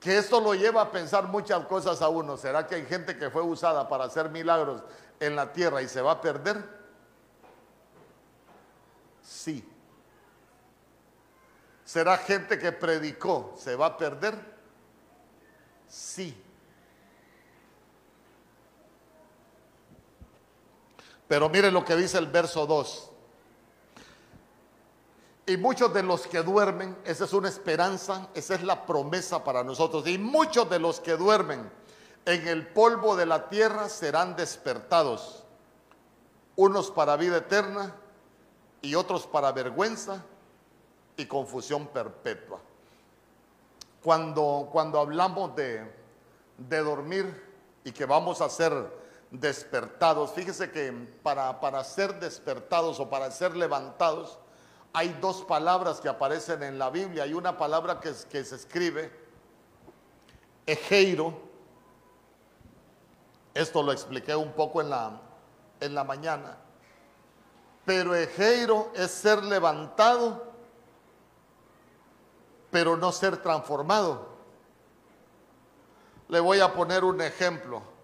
que 0.00 0.16
esto 0.16 0.40
lo 0.40 0.54
lleva 0.54 0.82
a 0.82 0.92
pensar 0.92 1.26
muchas 1.26 1.66
cosas 1.66 2.00
a 2.02 2.08
uno. 2.08 2.36
¿Será 2.36 2.66
que 2.66 2.76
hay 2.76 2.86
gente 2.86 3.16
que 3.16 3.30
fue 3.30 3.42
usada 3.42 3.88
para 3.88 4.04
hacer 4.04 4.30
milagros 4.30 4.82
en 5.18 5.34
la 5.34 5.52
tierra 5.52 5.82
y 5.82 5.88
se 5.88 6.00
va 6.00 6.12
a 6.12 6.20
perder? 6.20 6.62
Sí. 9.22 9.68
¿Será 11.84 12.16
gente 12.18 12.58
que 12.58 12.70
predicó, 12.70 13.54
se 13.58 13.74
va 13.74 13.86
a 13.86 13.96
perder? 13.96 14.34
Sí. 15.88 16.44
Pero 21.28 21.50
miren 21.50 21.74
lo 21.74 21.84
que 21.84 21.94
dice 21.94 22.18
el 22.18 22.26
verso 22.26 22.66
2. 22.66 23.10
Y 25.46 25.56
muchos 25.56 25.92
de 25.94 26.02
los 26.02 26.26
que 26.26 26.42
duermen, 26.42 26.96
esa 27.04 27.24
es 27.24 27.32
una 27.32 27.48
esperanza, 27.48 28.28
esa 28.34 28.54
es 28.54 28.62
la 28.62 28.84
promesa 28.84 29.44
para 29.44 29.62
nosotros. 29.62 30.06
Y 30.06 30.18
muchos 30.18 30.68
de 30.68 30.78
los 30.78 31.00
que 31.00 31.16
duermen 31.16 31.70
en 32.24 32.48
el 32.48 32.66
polvo 32.68 33.16
de 33.16 33.26
la 33.26 33.48
tierra 33.48 33.88
serán 33.88 34.36
despertados, 34.36 35.44
unos 36.56 36.90
para 36.90 37.16
vida 37.16 37.38
eterna 37.38 37.94
y 38.82 38.94
otros 38.94 39.26
para 39.26 39.52
vergüenza 39.52 40.22
y 41.16 41.26
confusión 41.26 41.86
perpetua. 41.88 42.60
Cuando, 44.02 44.68
cuando 44.70 45.00
hablamos 45.00 45.56
de, 45.56 45.90
de 46.58 46.78
dormir 46.78 47.42
y 47.84 47.92
que 47.92 48.04
vamos 48.04 48.40
a 48.40 48.48
ser 48.50 48.72
despertados, 49.30 50.32
fíjese 50.32 50.70
que 50.70 50.92
para, 51.22 51.60
para 51.60 51.84
ser 51.84 52.18
despertados 52.18 52.98
o 53.00 53.10
para 53.10 53.30
ser 53.30 53.56
levantados, 53.56 54.38
hay 54.92 55.16
dos 55.20 55.42
palabras 55.42 56.00
que 56.00 56.08
aparecen 56.08 56.62
en 56.62 56.78
la 56.78 56.90
Biblia. 56.90 57.24
Hay 57.24 57.34
una 57.34 57.56
palabra 57.56 58.00
que, 58.00 58.14
se 58.14 58.54
escribe, 58.54 59.12
ejeiro. 60.66 61.40
Esto 63.54 63.82
lo 63.82 63.92
expliqué 63.92 64.34
un 64.34 64.52
poco 64.52 64.80
en 64.80 64.90
la, 64.90 65.20
en 65.80 65.94
la 65.94 66.04
mañana. 66.04 66.56
Pero 67.84 68.14
ejeiro 68.14 68.92
es 68.94 69.10
ser 69.10 69.42
levantado, 69.44 70.52
pero 72.70 72.96
no 72.96 73.12
ser 73.12 73.36
transformado. 73.38 74.28
Le 76.28 76.40
voy 76.40 76.60
a 76.60 76.72
poner 76.74 77.04
un 77.04 77.20
ejemplo. 77.20 77.97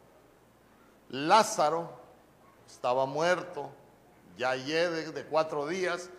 Lázaro 1.08 1.90
estaba 2.66 3.06
muerto, 3.06 3.70
ya 4.36 4.56
lleve 4.56 5.12
de 5.12 5.24
cuatro 5.24 5.66
días, 5.66 6.10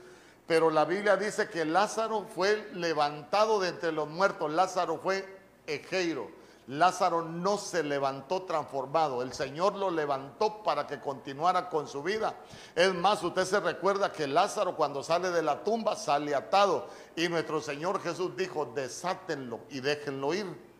pero 0.47 0.69
la 0.69 0.85
Biblia 0.85 1.17
dice 1.17 1.49
que 1.49 1.65
Lázaro 1.65 2.25
fue 2.35 2.69
levantado 2.73 3.59
de 3.59 3.69
entre 3.69 3.91
los 3.91 4.07
muertos. 4.07 4.51
Lázaro 4.51 4.99
fue 4.99 5.25
ejeiro. 5.65 6.29
Lázaro 6.67 7.21
no 7.21 7.57
se 7.57 7.83
levantó 7.83 8.43
transformado. 8.43 9.21
El 9.21 9.33
Señor 9.33 9.75
lo 9.75 9.91
levantó 9.91 10.63
para 10.63 10.87
que 10.87 10.99
continuara 10.99 11.69
con 11.69 11.87
su 11.87 12.01
vida. 12.01 12.35
Es 12.75 12.93
más, 12.93 13.23
usted 13.23 13.45
se 13.45 13.59
recuerda 13.59 14.11
que 14.11 14.27
Lázaro 14.27 14.75
cuando 14.75 15.03
sale 15.03 15.31
de 15.31 15.41
la 15.41 15.63
tumba 15.63 15.95
sale 15.95 16.33
atado. 16.35 16.87
Y 17.15 17.27
nuestro 17.27 17.61
Señor 17.61 18.01
Jesús 18.01 18.35
dijo, 18.35 18.65
desátenlo 18.65 19.61
y 19.69 19.79
déjenlo 19.79 20.33
ir 20.33 20.74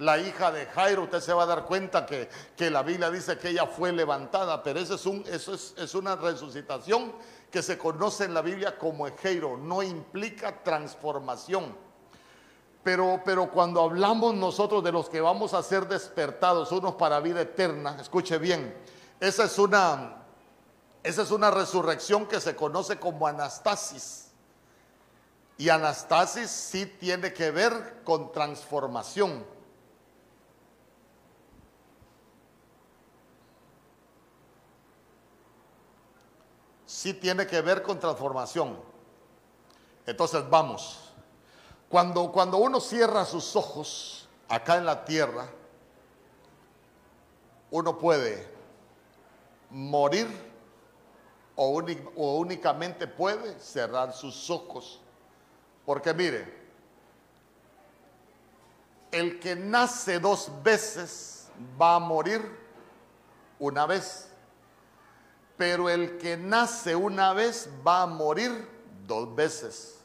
la 0.00 0.18
hija 0.18 0.50
de 0.50 0.64
Jairo, 0.64 1.02
usted 1.02 1.20
se 1.20 1.34
va 1.34 1.42
a 1.42 1.46
dar 1.46 1.66
cuenta 1.66 2.06
que, 2.06 2.28
que, 2.56 2.70
la 2.70 2.82
Biblia 2.82 3.10
dice 3.10 3.36
que 3.36 3.50
ella 3.50 3.66
fue 3.66 3.92
levantada, 3.92 4.62
pero 4.62 4.80
eso 4.80 4.94
es, 4.94 5.04
un, 5.04 5.22
es, 5.26 5.74
es 5.76 5.94
una 5.94 6.16
resucitación 6.16 7.12
que 7.50 7.62
se 7.62 7.76
conoce 7.76 8.24
en 8.24 8.32
la 8.32 8.40
Biblia 8.40 8.78
como 8.78 9.06
Ejeiro, 9.06 9.58
no 9.58 9.82
implica 9.82 10.62
transformación. 10.62 11.76
Pero, 12.82 13.20
pero 13.26 13.50
cuando 13.50 13.82
hablamos 13.82 14.34
nosotros 14.34 14.82
de 14.82 14.90
los 14.90 15.10
que 15.10 15.20
vamos 15.20 15.52
a 15.52 15.62
ser 15.62 15.86
despertados, 15.86 16.72
unos 16.72 16.94
para 16.94 17.20
vida 17.20 17.42
eterna, 17.42 17.98
escuche 18.00 18.38
bien, 18.38 18.74
esa 19.20 19.44
es 19.44 19.58
una, 19.58 20.24
esa 21.02 21.20
es 21.20 21.30
una 21.30 21.50
resurrección 21.50 22.24
que 22.24 22.40
se 22.40 22.56
conoce 22.56 22.98
como 22.98 23.26
anastasis. 23.26 24.30
Y 25.58 25.68
anastasis 25.68 26.50
sí 26.50 26.86
tiene 26.86 27.34
que 27.34 27.50
ver 27.50 28.00
con 28.02 28.32
transformación. 28.32 29.59
Sí 37.00 37.14
tiene 37.14 37.46
que 37.46 37.62
ver 37.62 37.82
con 37.82 37.98
transformación. 37.98 38.78
Entonces 40.04 40.48
vamos. 40.50 41.00
Cuando, 41.88 42.30
cuando 42.30 42.58
uno 42.58 42.78
cierra 42.78 43.24
sus 43.24 43.56
ojos 43.56 44.28
acá 44.50 44.76
en 44.76 44.84
la 44.84 45.02
tierra, 45.02 45.48
uno 47.70 47.96
puede 47.96 48.46
morir 49.70 50.28
o, 51.56 51.82
o 52.16 52.36
únicamente 52.36 53.06
puede 53.06 53.58
cerrar 53.58 54.12
sus 54.12 54.50
ojos. 54.50 55.00
Porque 55.86 56.12
mire, 56.12 56.54
el 59.10 59.40
que 59.40 59.56
nace 59.56 60.20
dos 60.20 60.50
veces 60.62 61.48
va 61.80 61.94
a 61.94 61.98
morir 61.98 62.42
una 63.58 63.86
vez 63.86 64.29
pero 65.60 65.90
el 65.90 66.16
que 66.16 66.38
nace 66.38 66.96
una 66.96 67.34
vez 67.34 67.68
va 67.86 68.00
a 68.00 68.06
morir 68.06 68.66
dos 69.06 69.34
veces. 69.34 70.02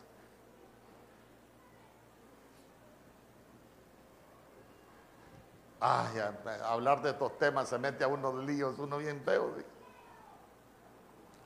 Ay, 5.80 6.20
hablar 6.62 7.02
de 7.02 7.12
estos 7.12 7.39
temas 7.39 7.70
se 7.70 7.78
mete 7.78 8.04
a 8.04 8.10
unos 8.10 8.36
líos, 8.44 8.78
uno 8.80 8.98
bien 8.98 9.22
feo. 9.24 9.56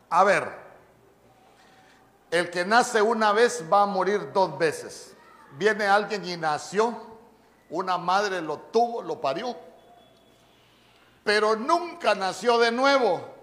A 0.10 0.24
ver, 0.24 0.58
el 2.32 2.50
que 2.50 2.66
nace 2.66 3.04
una 3.04 3.32
vez 3.32 3.64
va 3.72 3.84
a 3.84 3.86
morir 3.86 4.34
dos 4.34 4.58
veces. 4.58 5.16
Viene 5.52 5.86
alguien 5.86 6.26
y 6.26 6.36
nació, 6.36 7.00
una 7.70 8.00
madre 8.00 8.42
lo 8.42 8.58
tuvo, 8.58 9.04
lo 9.04 9.22
parió, 9.22 9.56
pero 11.24 11.56
nunca 11.56 12.16
nació 12.16 12.58
de 12.58 12.72
nuevo, 12.72 13.38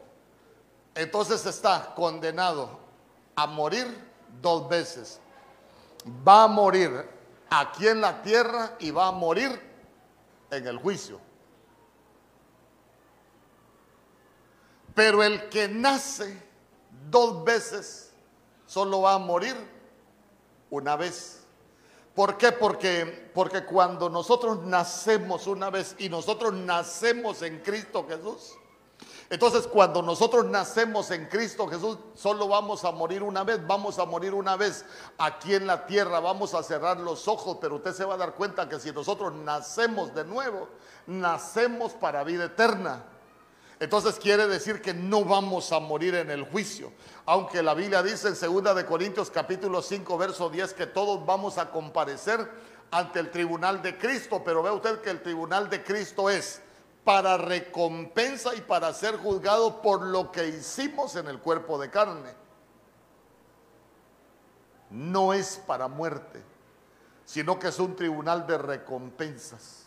entonces 0.97 1.45
está 1.45 1.95
condenado 1.95 2.71
a 3.37 3.47
morir 3.47 3.87
dos 4.41 4.69
veces. 4.69 5.21
Va 6.27 6.45
a 6.45 6.49
morir 6.49 6.91
aquí 7.51 7.87
en 7.87 8.01
la 8.01 8.23
tierra 8.23 8.77
y 8.81 8.91
va 8.91 9.09
a 9.09 9.13
morir 9.13 9.61
en 10.51 10.67
el 10.67 10.79
juicio. 10.79 11.21
Pero 14.95 15.23
el 15.23 15.51
que 15.51 15.69
nace 15.69 16.43
dos 17.11 17.45
veces 17.45 18.13
solo 18.67 19.03
va 19.03 19.15
a 19.15 19.19
morir 19.19 19.55
una 20.71 20.97
vez. 20.97 21.45
¿Por 22.15 22.39
qué? 22.39 22.53
Porque, 22.53 23.31
porque 23.35 23.67
cuando 23.67 24.09
nosotros 24.09 24.63
nacemos 24.63 25.47
una 25.47 25.69
vez 25.69 25.95
y 25.99 26.09
nosotros 26.09 26.55
nacemos 26.55 27.43
en 27.43 27.61
Cristo 27.61 28.07
Jesús, 28.09 28.55
entonces 29.29 29.67
cuando 29.67 30.03
nosotros 30.03 30.45
nacemos 30.47 31.11
en 31.11 31.27
Cristo 31.27 31.67
Jesús, 31.67 31.99
solo 32.15 32.47
vamos 32.47 32.85
a 32.85 32.93
morir 32.93 33.23
una 33.23 33.43
vez, 33.43 33.65
vamos 33.67 33.99
a 33.99 34.05
morir 34.05 34.35
una 34.35 34.57
vez 34.57 34.85
aquí 35.19 35.55
en 35.55 35.67
la 35.67 35.87
tierra, 35.87 36.21
vamos 36.21 36.55
a 36.55 36.63
cerrar 36.63 37.01
los 37.01 37.27
ojos, 37.27 37.59
pero 37.61 37.77
usted 37.77 37.93
se 37.93 38.05
va 38.05 38.15
a 38.15 38.19
dar 38.19 38.35
cuenta 38.35 38.69
que 38.69 38.79
si 38.79 38.93
nosotros 38.93 39.35
nacemos 39.35 40.15
de 40.15 40.25
nuevo, 40.25 40.69
nacemos 41.07 41.93
para 41.93 42.23
vida 42.23 42.45
eterna. 42.45 43.05
Entonces 43.79 44.17
quiere 44.19 44.47
decir 44.47 44.81
que 44.81 44.95
no 44.95 45.25
vamos 45.25 45.71
a 45.73 45.81
morir 45.81 46.15
en 46.15 46.31
el 46.31 46.45
juicio. 46.45 46.93
Aunque 47.27 47.63
la 47.63 47.75
Biblia 47.75 48.03
dice 48.03 48.29
en 48.29 48.35
2 48.35 48.75
de 48.75 48.87
Corintios 48.87 49.31
capítulo 49.31 49.83
5 49.83 50.17
verso 50.17 50.49
10 50.49 50.73
que 50.73 50.87
todos 50.87 51.27
vamos 51.27 51.59
a 51.59 51.71
comparecer 51.71 52.49
ante 52.91 53.19
el 53.19 53.31
tribunal 53.31 53.83
de 53.83 53.99
Cristo, 53.99 54.43
pero 54.45 54.63
ve 54.63 54.71
usted 54.71 55.01
que 55.01 55.11
el 55.11 55.21
tribunal 55.21 55.69
de 55.69 55.83
Cristo 55.83 56.31
es 56.31 56.63
para 57.07 57.37
recompensa 57.37 58.53
y 58.57 58.63
para 58.63 58.93
ser 58.93 59.17
juzgado 59.17 59.81
por 59.81 60.03
lo 60.03 60.33
que 60.33 60.49
hicimos 60.49 61.15
en 61.15 61.29
el 61.29 61.39
cuerpo 61.39 61.79
de 61.79 61.89
carne. 61.89 62.35
No 64.91 65.33
es 65.33 65.63
para 65.69 65.87
muerte, 65.87 66.43
sino 67.25 67.61
que 67.61 67.69
es 67.69 67.79
un 67.79 67.95
tribunal 67.95 68.45
de 68.49 68.59
recompensas. 68.59 69.87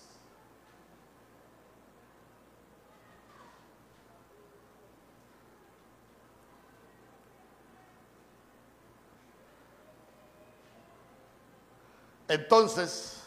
Entonces, 12.30 13.24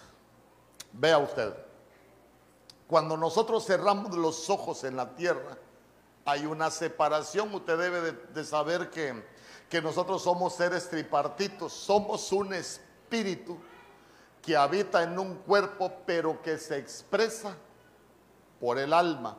vea 0.94 1.18
usted, 1.18 1.52
cuando 2.92 3.16
nosotros 3.16 3.64
cerramos 3.64 4.14
los 4.14 4.50
ojos 4.50 4.84
en 4.84 4.98
la 4.98 5.14
tierra, 5.14 5.56
hay 6.26 6.44
una 6.44 6.70
separación. 6.70 7.54
Usted 7.54 7.78
debe 7.78 8.12
de, 8.12 8.44
saber 8.44 8.90
que, 8.90 9.24
que 9.70 9.80
nosotros 9.80 10.22
somos 10.22 10.52
seres 10.56 10.90
tripartitos, 10.90 11.72
somos 11.72 12.30
un 12.32 12.52
espíritu 12.52 13.56
que 14.42 14.54
habita 14.58 15.04
en 15.04 15.18
un 15.18 15.36
cuerpo, 15.36 15.90
pero 16.04 16.42
que 16.42 16.58
se 16.58 16.76
expresa 16.76 17.56
por 18.60 18.78
el 18.78 18.92
alma. 18.92 19.38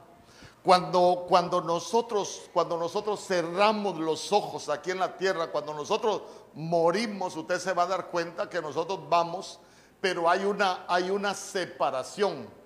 Cuando, 0.63 1.27
cuando, 1.29 1.61
nosotros, 1.61 2.49
cuando 2.53 2.75
nosotros 2.75 3.23
cerramos 3.23 3.99
los 3.99 4.33
ojos 4.33 4.67
aquí 4.67 4.89
en 4.89 4.97
la 4.97 5.15
tierra, 5.15 5.51
cuando 5.51 5.75
nosotros 5.75 6.23
morimos, 6.55 7.35
usted 7.37 7.59
se 7.59 7.73
va 7.73 7.83
a 7.83 7.85
dar 7.85 8.07
cuenta 8.07 8.49
que 8.49 8.63
nosotros 8.63 9.01
vamos, 9.07 9.59
pero 10.01 10.27
hay 10.27 10.43
una, 10.43 10.85
hay 10.87 11.11
una 11.11 11.35
separación. 11.35 12.62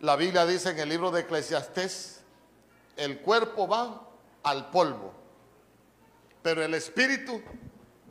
La 0.00 0.16
Biblia 0.16 0.46
dice 0.46 0.70
en 0.70 0.78
el 0.78 0.88
libro 0.88 1.10
de 1.10 1.20
Eclesiastés, 1.20 2.22
el 2.96 3.20
cuerpo 3.20 3.68
va 3.68 4.00
al 4.42 4.70
polvo, 4.70 5.12
pero 6.42 6.62
el 6.62 6.72
espíritu 6.72 7.42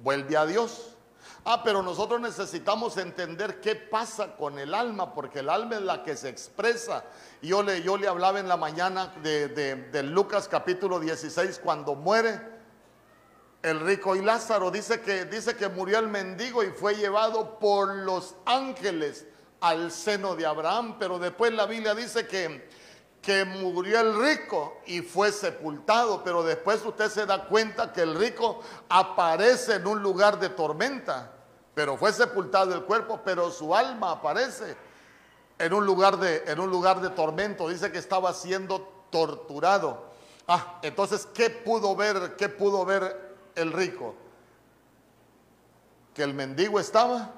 vuelve 0.03 0.37
a 0.37 0.45
Dios. 0.45 0.95
Ah, 1.45 1.63
pero 1.63 1.81
nosotros 1.81 2.21
necesitamos 2.21 2.97
entender 2.97 3.59
qué 3.59 3.75
pasa 3.75 4.35
con 4.35 4.59
el 4.59 4.75
alma, 4.75 5.15
porque 5.15 5.39
el 5.39 5.49
alma 5.49 5.77
es 5.77 5.81
la 5.81 6.03
que 6.03 6.15
se 6.15 6.29
expresa. 6.29 7.05
Yo 7.41 7.63
le, 7.63 7.81
yo 7.81 7.97
le 7.97 8.07
hablaba 8.07 8.39
en 8.39 8.47
la 8.47 8.57
mañana 8.57 9.11
de, 9.23 9.47
de 9.47 10.03
Lucas 10.03 10.47
capítulo 10.47 10.99
16, 10.99 11.59
cuando 11.63 11.95
muere 11.95 12.39
el 13.63 13.79
rico 13.79 14.15
y 14.15 14.21
Lázaro. 14.21 14.69
Dice 14.69 15.01
que, 15.01 15.25
dice 15.25 15.55
que 15.55 15.69
murió 15.69 15.97
el 15.97 16.07
mendigo 16.07 16.63
y 16.63 16.69
fue 16.69 16.95
llevado 16.95 17.57
por 17.57 17.95
los 17.95 18.35
ángeles 18.45 19.25
al 19.61 19.91
seno 19.91 20.35
de 20.35 20.45
Abraham, 20.45 20.97
pero 20.99 21.19
después 21.19 21.51
la 21.53 21.65
Biblia 21.65 21.93
dice 21.95 22.27
que, 22.27 22.69
que 23.21 23.45
murió 23.45 23.99
el 23.99 24.19
rico 24.19 24.81
y 24.85 25.01
fue 25.01 25.31
sepultado, 25.31 26.23
pero 26.23 26.43
después 26.43 26.83
usted 26.85 27.09
se 27.09 27.25
da 27.25 27.45
cuenta 27.45 27.91
que 27.91 28.01
el 28.01 28.15
rico 28.15 28.61
aparece 28.87 29.75
en 29.75 29.87
un 29.87 30.01
lugar 30.01 30.39
de 30.39 30.49
tormenta 30.49 31.33
pero 31.79 31.95
fue 31.95 32.11
sepultado 32.11 32.73
el 32.73 32.83
cuerpo, 32.83 33.21
pero 33.23 33.49
su 33.51 33.73
alma 33.73 34.11
aparece 34.11 34.75
en 35.57 35.71
un 35.71 35.85
lugar 35.85 36.17
de, 36.17 36.43
en 36.45 36.59
un 36.59 36.69
lugar 36.69 36.99
de 36.99 37.09
tormento. 37.09 37.69
Dice 37.69 37.89
que 37.89 37.99
estaba 37.99 38.33
siendo 38.33 38.81
torturado. 39.09 40.09
Ah, 40.45 40.79
entonces, 40.81 41.25
¿qué 41.33 41.49
pudo 41.49 41.95
ver? 41.95 42.35
¿Qué 42.35 42.49
pudo 42.49 42.83
ver 42.83 43.33
el 43.55 43.71
rico? 43.71 44.13
Que 46.13 46.23
el 46.23 46.33
mendigo 46.33 46.81
estaba 46.81 47.31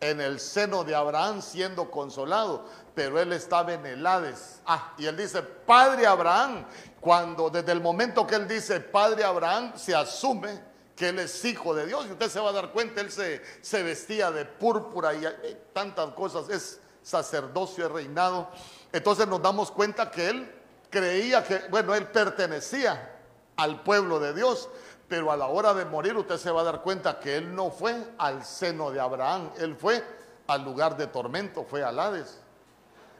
en 0.00 0.20
el 0.20 0.38
seno 0.38 0.84
de 0.84 0.94
Abraham 0.94 1.42
siendo 1.42 1.90
consolado, 1.90 2.66
pero 2.94 3.20
él 3.20 3.32
estaba 3.32 3.72
en 3.72 3.84
el 3.86 4.06
Hades. 4.06 4.60
Ah, 4.66 4.92
y 4.96 5.06
él 5.06 5.16
dice, 5.16 5.42
Padre 5.42 6.06
Abraham, 6.06 6.66
cuando 7.00 7.50
desde 7.50 7.72
el 7.72 7.80
momento 7.80 8.26
que 8.26 8.36
él 8.36 8.46
dice 8.46 8.80
Padre 8.80 9.24
Abraham, 9.24 9.72
se 9.76 9.94
asume 9.94 10.60
que 10.94 11.10
él 11.10 11.18
es 11.20 11.44
hijo 11.44 11.74
de 11.74 11.86
Dios. 11.86 12.06
Y 12.06 12.12
usted 12.12 12.28
se 12.28 12.40
va 12.40 12.50
a 12.50 12.52
dar 12.52 12.72
cuenta, 12.72 13.00
él 13.00 13.10
se, 13.10 13.42
se 13.60 13.82
vestía 13.82 14.30
de 14.30 14.44
púrpura 14.44 15.14
y, 15.14 15.24
tantas 15.72 16.10
cosas, 16.10 16.48
es 16.48 16.80
sacerdocio, 17.02 17.86
es 17.86 17.92
reinado. 17.92 18.48
Entonces 18.92 19.26
nos 19.28 19.40
damos 19.40 19.70
cuenta 19.70 20.10
que 20.10 20.28
él 20.28 20.52
creía 20.90 21.44
que, 21.44 21.62
bueno, 21.70 21.94
él 21.94 22.08
pertenecía 22.08 23.16
al 23.56 23.82
pueblo 23.82 24.20
de 24.20 24.34
Dios, 24.34 24.68
pero 25.08 25.32
a 25.32 25.36
la 25.36 25.46
hora 25.46 25.74
de 25.74 25.84
morir 25.84 26.16
usted 26.16 26.36
se 26.36 26.50
va 26.50 26.60
a 26.60 26.64
dar 26.64 26.82
cuenta 26.82 27.18
que 27.18 27.36
él 27.36 27.54
no 27.54 27.70
fue 27.70 27.96
al 28.18 28.44
seno 28.44 28.90
de 28.90 29.00
Abraham, 29.00 29.50
él 29.58 29.74
fue 29.76 30.04
al 30.46 30.64
lugar 30.64 30.96
de 30.96 31.06
tormento, 31.06 31.64
fue 31.64 31.82
al 31.82 31.98
Hades. 31.98 32.40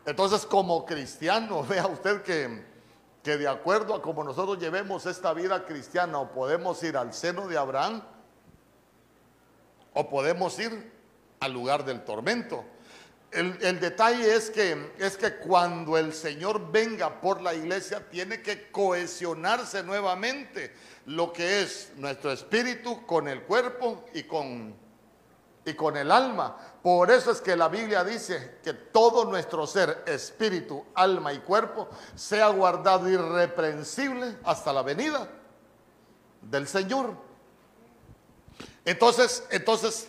Entonces 0.06 0.46
como 0.46 0.84
cristiano, 0.84 1.62
vea 1.68 1.86
usted 1.86 2.22
que 2.22 2.78
que 3.22 3.36
de 3.36 3.48
acuerdo 3.48 3.94
a 3.94 4.02
como 4.02 4.24
nosotros 4.24 4.58
llevemos 4.58 5.06
esta 5.06 5.32
vida 5.34 5.64
cristiana, 5.64 6.18
o 6.18 6.30
podemos 6.30 6.82
ir 6.82 6.96
al 6.96 7.12
seno 7.12 7.46
de 7.46 7.58
Abraham, 7.58 8.02
o 9.92 10.08
podemos 10.08 10.58
ir 10.58 10.92
al 11.40 11.52
lugar 11.52 11.84
del 11.84 12.04
tormento. 12.04 12.64
El, 13.30 13.78
detalle 13.78 14.34
es 14.34 14.50
que, 14.50 14.92
es 14.98 15.16
que 15.18 15.36
cuando 15.36 15.98
el 15.98 16.14
Señor 16.14 16.72
venga 16.72 17.20
por 17.20 17.42
la 17.42 17.54
iglesia, 17.54 18.08
tiene 18.08 18.40
que 18.40 18.70
cohesionarse 18.70 19.82
nuevamente 19.82 20.74
lo 21.06 21.32
que 21.32 21.62
es 21.62 21.92
nuestro 21.96 22.32
espíritu 22.32 23.04
con 23.06 23.28
el 23.28 23.42
cuerpo 23.42 24.06
y 24.14 24.22
con 24.22 24.74
y 25.68 25.74
con 25.74 25.96
el 25.96 26.10
alma. 26.10 26.56
Por 26.82 27.10
eso 27.10 27.30
es 27.30 27.40
que 27.40 27.56
la 27.56 27.68
Biblia 27.68 28.04
dice 28.04 28.58
que 28.62 28.72
todo 28.72 29.24
nuestro 29.24 29.66
ser, 29.66 30.04
espíritu, 30.06 30.84
alma 30.94 31.32
y 31.32 31.38
cuerpo, 31.40 31.88
sea 32.14 32.48
guardado 32.48 33.08
irreprensible 33.08 34.36
hasta 34.44 34.72
la 34.72 34.82
venida 34.82 35.28
del 36.42 36.66
Señor. 36.66 37.12
Entonces, 38.84 39.44
entonces, 39.50 40.08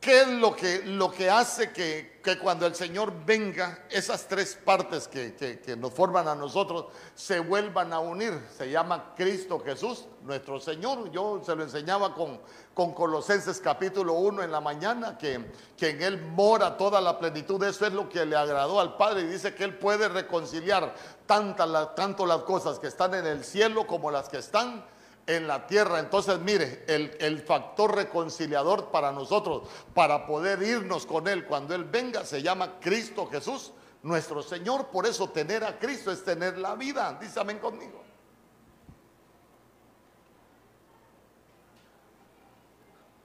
¿qué 0.00 0.22
es 0.22 0.28
lo 0.28 0.54
que, 0.54 0.82
lo 0.84 1.10
que 1.10 1.28
hace 1.30 1.72
que, 1.72 2.20
que 2.26 2.40
cuando 2.40 2.66
el 2.66 2.74
Señor 2.74 3.12
venga, 3.24 3.86
esas 3.88 4.26
tres 4.26 4.58
partes 4.64 5.06
que, 5.06 5.76
nos 5.78 5.92
forman 5.92 6.26
a 6.26 6.34
nosotros 6.34 6.86
se 7.14 7.38
vuelvan 7.38 7.92
a 7.92 8.00
unir. 8.00 8.32
Se 8.58 8.68
llama 8.68 9.14
Cristo 9.16 9.62
Jesús, 9.64 10.06
nuestro 10.22 10.58
Señor. 10.58 11.08
Yo 11.12 11.40
se 11.46 11.54
lo 11.54 11.62
enseñaba 11.62 12.12
con, 12.14 12.40
con 12.74 12.94
Colosenses 12.94 13.60
capítulo 13.60 14.14
1 14.14 14.42
en 14.42 14.50
la 14.50 14.60
mañana, 14.60 15.16
que, 15.16 15.52
que 15.76 15.90
en 15.90 16.02
Él 16.02 16.20
mora 16.20 16.76
toda 16.76 17.00
la 17.00 17.16
plenitud. 17.16 17.62
Eso 17.62 17.86
es 17.86 17.92
lo 17.92 18.08
que 18.08 18.26
le 18.26 18.34
agradó 18.34 18.80
al 18.80 18.96
Padre 18.96 19.20
y 19.20 19.26
dice 19.26 19.54
que 19.54 19.62
Él 19.62 19.78
puede 19.78 20.08
reconciliar 20.08 20.96
tantas 21.26 21.94
tanto 21.94 22.26
las 22.26 22.42
cosas 22.42 22.80
que 22.80 22.88
están 22.88 23.14
en 23.14 23.24
el 23.24 23.44
cielo 23.44 23.86
como 23.86 24.10
las 24.10 24.28
que 24.28 24.38
están 24.38 24.84
en 25.26 25.46
la 25.46 25.66
tierra. 25.66 25.98
Entonces, 25.98 26.38
mire, 26.40 26.84
el, 26.86 27.40
factor 27.42 27.94
reconciliador 27.94 28.90
para 28.90 29.12
nosotros, 29.12 29.68
para 29.94 30.26
poder 30.26 30.62
irnos 30.62 31.06
con 31.06 31.28
Él 31.28 31.46
cuando 31.46 31.74
Él 31.74 31.84
venga, 31.84 32.24
se 32.24 32.42
llama 32.42 32.78
Cristo 32.80 33.26
Jesús, 33.26 33.72
nuestro 34.02 34.42
Señor. 34.42 34.86
Por 34.86 35.06
eso 35.06 35.30
tener 35.30 35.64
a 35.64 35.78
Cristo 35.78 36.10
es 36.10 36.24
tener 36.24 36.58
la 36.58 36.74
vida. 36.74 37.18
Dice 37.20 37.40
amén 37.40 37.58
conmigo. 37.58 38.02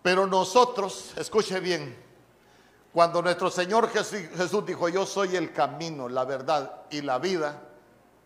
Pero 0.01 0.25
nosotros, 0.25 1.13
escuche 1.15 1.59
bien, 1.59 2.09
Cuando 2.91 3.21
nuestro 3.21 3.49
Señor 3.49 3.89
Jesús 3.89 4.65
dijo, 4.65 4.89
yo 4.89 5.05
soy 5.05 5.37
el 5.37 5.53
camino, 5.53 6.09
la 6.09 6.25
verdad 6.25 6.81
y 6.89 7.01
la 7.01 7.19
vida, 7.19 7.61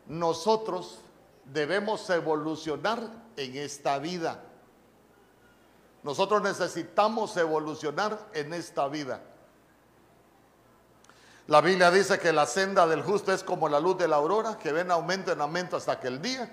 nosotros 0.07 1.01
debemos 1.45 2.09
evolucionar 2.09 2.99
en 3.37 3.55
esta 3.57 3.99
vida. 3.99 4.43
Nosotros 6.03 6.41
necesitamos 6.41 7.35
evolucionar 7.37 8.29
en 8.33 8.53
esta 8.53 8.87
vida. 8.87 9.21
La 11.47 11.61
Biblia 11.61 11.91
dice 11.91 12.19
que 12.19 12.33
la 12.33 12.45
senda 12.45 12.87
del 12.87 13.03
justo 13.03 13.31
es 13.31 13.43
como 13.43 13.69
la 13.69 13.79
luz 13.79 13.97
de 13.97 14.07
la 14.07 14.15
aurora, 14.15 14.57
que 14.57 14.71
ven 14.71 14.89
aumento 14.89 15.31
en 15.31 15.41
aumento 15.41 15.77
hasta 15.77 15.99
que 15.99 16.07
el 16.07 16.21
día 16.21 16.49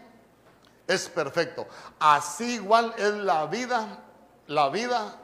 es 0.87 1.09
perfecto. 1.09 1.66
Así 1.98 2.55
igual 2.55 2.94
es 2.98 3.14
la 3.14 3.46
vida, 3.46 4.02
la 4.48 4.68
vida 4.68 5.18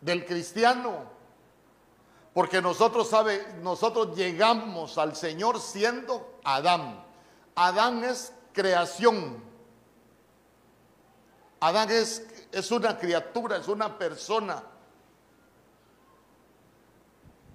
del 0.00 0.24
cristiano. 0.24 1.10
Porque 2.32 2.62
nosotros 2.62 3.08
sabe, 3.08 3.54
nosotros 3.60 4.16
llegamos 4.16 4.96
al 4.98 5.16
Señor 5.16 5.60
siendo 5.60 6.38
Adán. 6.44 7.09
Adán 7.60 8.02
es 8.04 8.32
creación. 8.54 9.44
Adán 11.60 11.90
es, 11.90 12.26
es 12.52 12.70
una 12.70 12.98
criatura, 12.98 13.58
es 13.58 13.68
una 13.68 13.98
persona. 13.98 14.62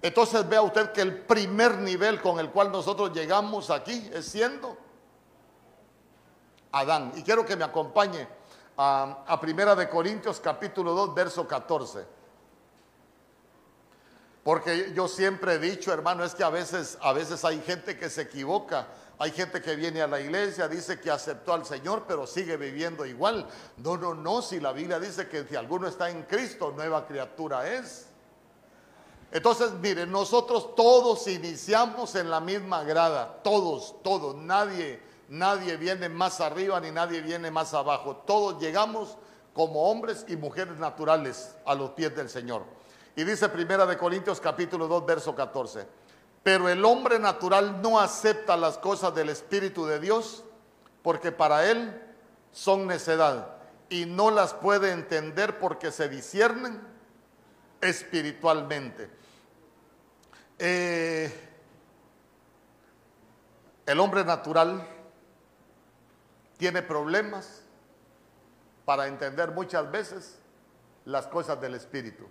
Entonces 0.00 0.48
vea 0.48 0.62
usted 0.62 0.92
que 0.92 1.00
el 1.00 1.22
primer 1.22 1.78
nivel 1.78 2.22
con 2.22 2.38
el 2.38 2.52
cual 2.52 2.70
nosotros 2.70 3.12
llegamos 3.12 3.68
aquí 3.68 4.08
es 4.12 4.26
siendo 4.26 4.78
Adán. 6.70 7.10
Y 7.16 7.24
quiero 7.24 7.44
que 7.44 7.56
me 7.56 7.64
acompañe 7.64 8.28
a, 8.76 9.24
a 9.26 9.40
Primera 9.40 9.74
de 9.74 9.88
Corintios 9.88 10.38
capítulo 10.38 10.92
2, 10.92 11.14
verso 11.16 11.48
14. 11.48 12.06
Porque 14.44 14.92
yo 14.94 15.08
siempre 15.08 15.54
he 15.54 15.58
dicho, 15.58 15.92
hermano, 15.92 16.22
es 16.22 16.36
que 16.36 16.44
a 16.44 16.50
veces, 16.50 16.96
a 17.02 17.12
veces 17.12 17.44
hay 17.44 17.60
gente 17.62 17.98
que 17.98 18.08
se 18.08 18.22
equivoca. 18.22 18.86
Hay 19.18 19.30
gente 19.30 19.62
que 19.62 19.76
viene 19.76 20.02
a 20.02 20.06
la 20.06 20.20
iglesia, 20.20 20.68
dice 20.68 21.00
que 21.00 21.10
aceptó 21.10 21.54
al 21.54 21.64
Señor, 21.64 22.04
pero 22.06 22.26
sigue 22.26 22.56
viviendo 22.58 23.06
igual. 23.06 23.46
No, 23.78 23.96
no, 23.96 24.12
no, 24.12 24.42
si 24.42 24.60
la 24.60 24.72
Biblia 24.72 25.00
dice 25.00 25.26
que 25.28 25.44
si 25.44 25.56
alguno 25.56 25.88
está 25.88 26.10
en 26.10 26.24
Cristo, 26.24 26.72
nueva 26.76 27.06
criatura 27.06 27.66
es. 27.72 28.08
Entonces, 29.32 29.72
miren, 29.72 30.12
nosotros 30.12 30.74
todos 30.74 31.26
iniciamos 31.28 32.14
en 32.14 32.30
la 32.30 32.40
misma 32.40 32.84
grada, 32.84 33.40
todos, 33.42 34.02
todos, 34.02 34.36
nadie, 34.36 35.00
nadie 35.28 35.76
viene 35.76 36.08
más 36.08 36.40
arriba 36.40 36.78
ni 36.80 36.90
nadie 36.90 37.22
viene 37.22 37.50
más 37.50 37.72
abajo. 37.72 38.16
Todos 38.26 38.60
llegamos 38.60 39.16
como 39.54 39.90
hombres 39.90 40.26
y 40.28 40.36
mujeres 40.36 40.76
naturales 40.76 41.56
a 41.64 41.74
los 41.74 41.90
pies 41.90 42.14
del 42.14 42.28
Señor. 42.28 42.64
Y 43.16 43.24
dice 43.24 43.48
Primera 43.48 43.86
de 43.86 43.96
Corintios 43.96 44.40
capítulo 44.40 44.86
2, 44.86 45.06
verso 45.06 45.34
14. 45.34 46.05
Pero 46.46 46.68
el 46.68 46.84
hombre 46.84 47.18
natural 47.18 47.82
no 47.82 47.98
acepta 47.98 48.56
las 48.56 48.78
cosas 48.78 49.12
del 49.16 49.30
Espíritu 49.30 49.84
de 49.84 49.98
Dios 49.98 50.44
porque 51.02 51.32
para 51.32 51.68
él 51.68 52.00
son 52.52 52.86
necedad 52.86 53.56
y 53.88 54.06
no 54.06 54.30
las 54.30 54.54
puede 54.54 54.92
entender 54.92 55.58
porque 55.58 55.90
se 55.90 56.08
disciernen 56.08 56.80
espiritualmente. 57.80 59.10
Eh, 60.60 61.34
el 63.84 63.98
hombre 63.98 64.24
natural 64.24 64.86
tiene 66.58 66.80
problemas 66.80 67.62
para 68.84 69.08
entender 69.08 69.50
muchas 69.50 69.90
veces 69.90 70.38
las 71.06 71.26
cosas 71.26 71.60
del 71.60 71.74
Espíritu. 71.74 72.24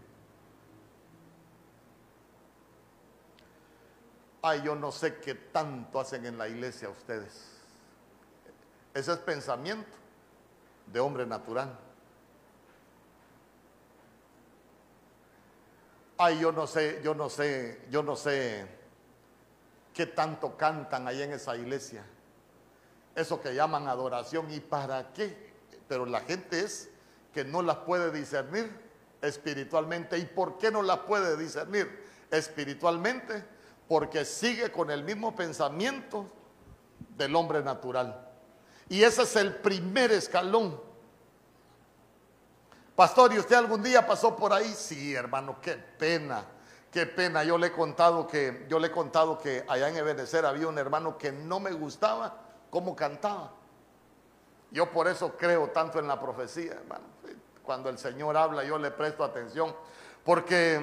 Ay, 4.46 4.62
yo 4.62 4.76
no 4.76 4.92
sé 4.92 5.16
qué 5.16 5.34
tanto 5.34 6.00
hacen 6.00 6.24
en 6.24 6.38
la 6.38 6.48
iglesia 6.48 6.88
ustedes. 6.88 7.48
Ese 8.94 9.12
es 9.12 9.18
pensamiento 9.18 9.90
de 10.86 11.00
hombre 11.00 11.26
natural. 11.26 11.76
Ay, 16.16 16.40
yo 16.40 16.52
no 16.52 16.68
sé, 16.68 17.02
yo 17.04 17.16
no 17.16 17.28
sé, 17.28 17.82
yo 17.90 18.04
no 18.04 18.16
sé 18.16 18.68
qué 19.96 20.06
tanto 20.06 20.56
cantan 20.56 21.08
ahí 21.08 21.24
en 21.24 21.34
esa 21.34 21.58
iglesia. 21.58 22.06
Eso 23.16 23.42
que 23.42 23.56
llaman 23.56 23.88
adoración. 23.88 24.52
¿Y 24.54 24.60
para 24.60 25.12
qué? 25.12 25.54
Pero 25.88 26.06
la 26.06 26.20
gente 26.20 26.60
es 26.60 26.90
que 27.34 27.44
no 27.44 27.64
las 27.64 27.78
puede 27.78 28.12
discernir 28.12 28.72
espiritualmente. 29.24 30.20
¿Y 30.20 30.26
por 30.26 30.60
qué 30.60 30.70
no 30.70 30.84
las 30.84 31.00
puede 31.00 31.36
discernir 31.36 32.06
espiritualmente? 32.30 33.55
Porque 33.88 34.26
sigue 34.26 34.72
con 34.72 34.90
el 34.90 35.04
mismo 35.04 35.36
pensamiento 35.36 36.28
del 37.18 37.36
hombre 37.36 37.62
natural. 37.64 38.28
Y 38.90 39.04
ese 39.04 39.24
es 39.24 39.36
el 39.36 39.56
primer 39.56 40.12
escalón. 40.12 40.80
Pastor, 42.96 43.34
¿y 43.34 43.40
usted 43.40 43.56
algún 43.56 43.84
día 43.84 44.06
pasó 44.06 44.36
por 44.36 44.54
ahí? 44.54 44.74
Sí, 44.74 45.14
hermano, 45.14 45.58
qué 45.62 45.76
pena, 45.76 46.46
qué 46.92 47.06
pena. 47.06 47.44
Yo 47.44 47.58
le 47.58 47.68
he 47.68 47.72
contado 47.72 48.26
que, 48.28 48.66
yo 48.70 48.80
le 48.80 48.88
he 48.88 48.92
contado 48.92 49.38
que 49.38 49.66
allá 49.68 49.90
en 49.90 49.98
Ebenezer 49.98 50.46
había 50.46 50.68
un 50.68 50.78
hermano 50.78 51.18
que 51.18 51.32
no 51.32 51.60
me 51.60 51.72
gustaba 51.72 52.38
cómo 52.70 52.96
cantaba. 52.96 53.52
Yo 54.72 54.92
por 54.92 55.08
eso 55.08 55.36
creo 55.38 55.70
tanto 55.70 56.00
en 56.00 56.08
la 56.08 56.20
profecía, 56.20 56.74
hermano. 56.74 57.06
Cuando 57.64 57.90
el 57.90 57.98
Señor 57.98 58.38
habla, 58.38 58.64
yo 58.64 58.78
le 58.78 58.92
presto 58.92 59.24
atención. 59.24 59.76
Porque 60.24 60.80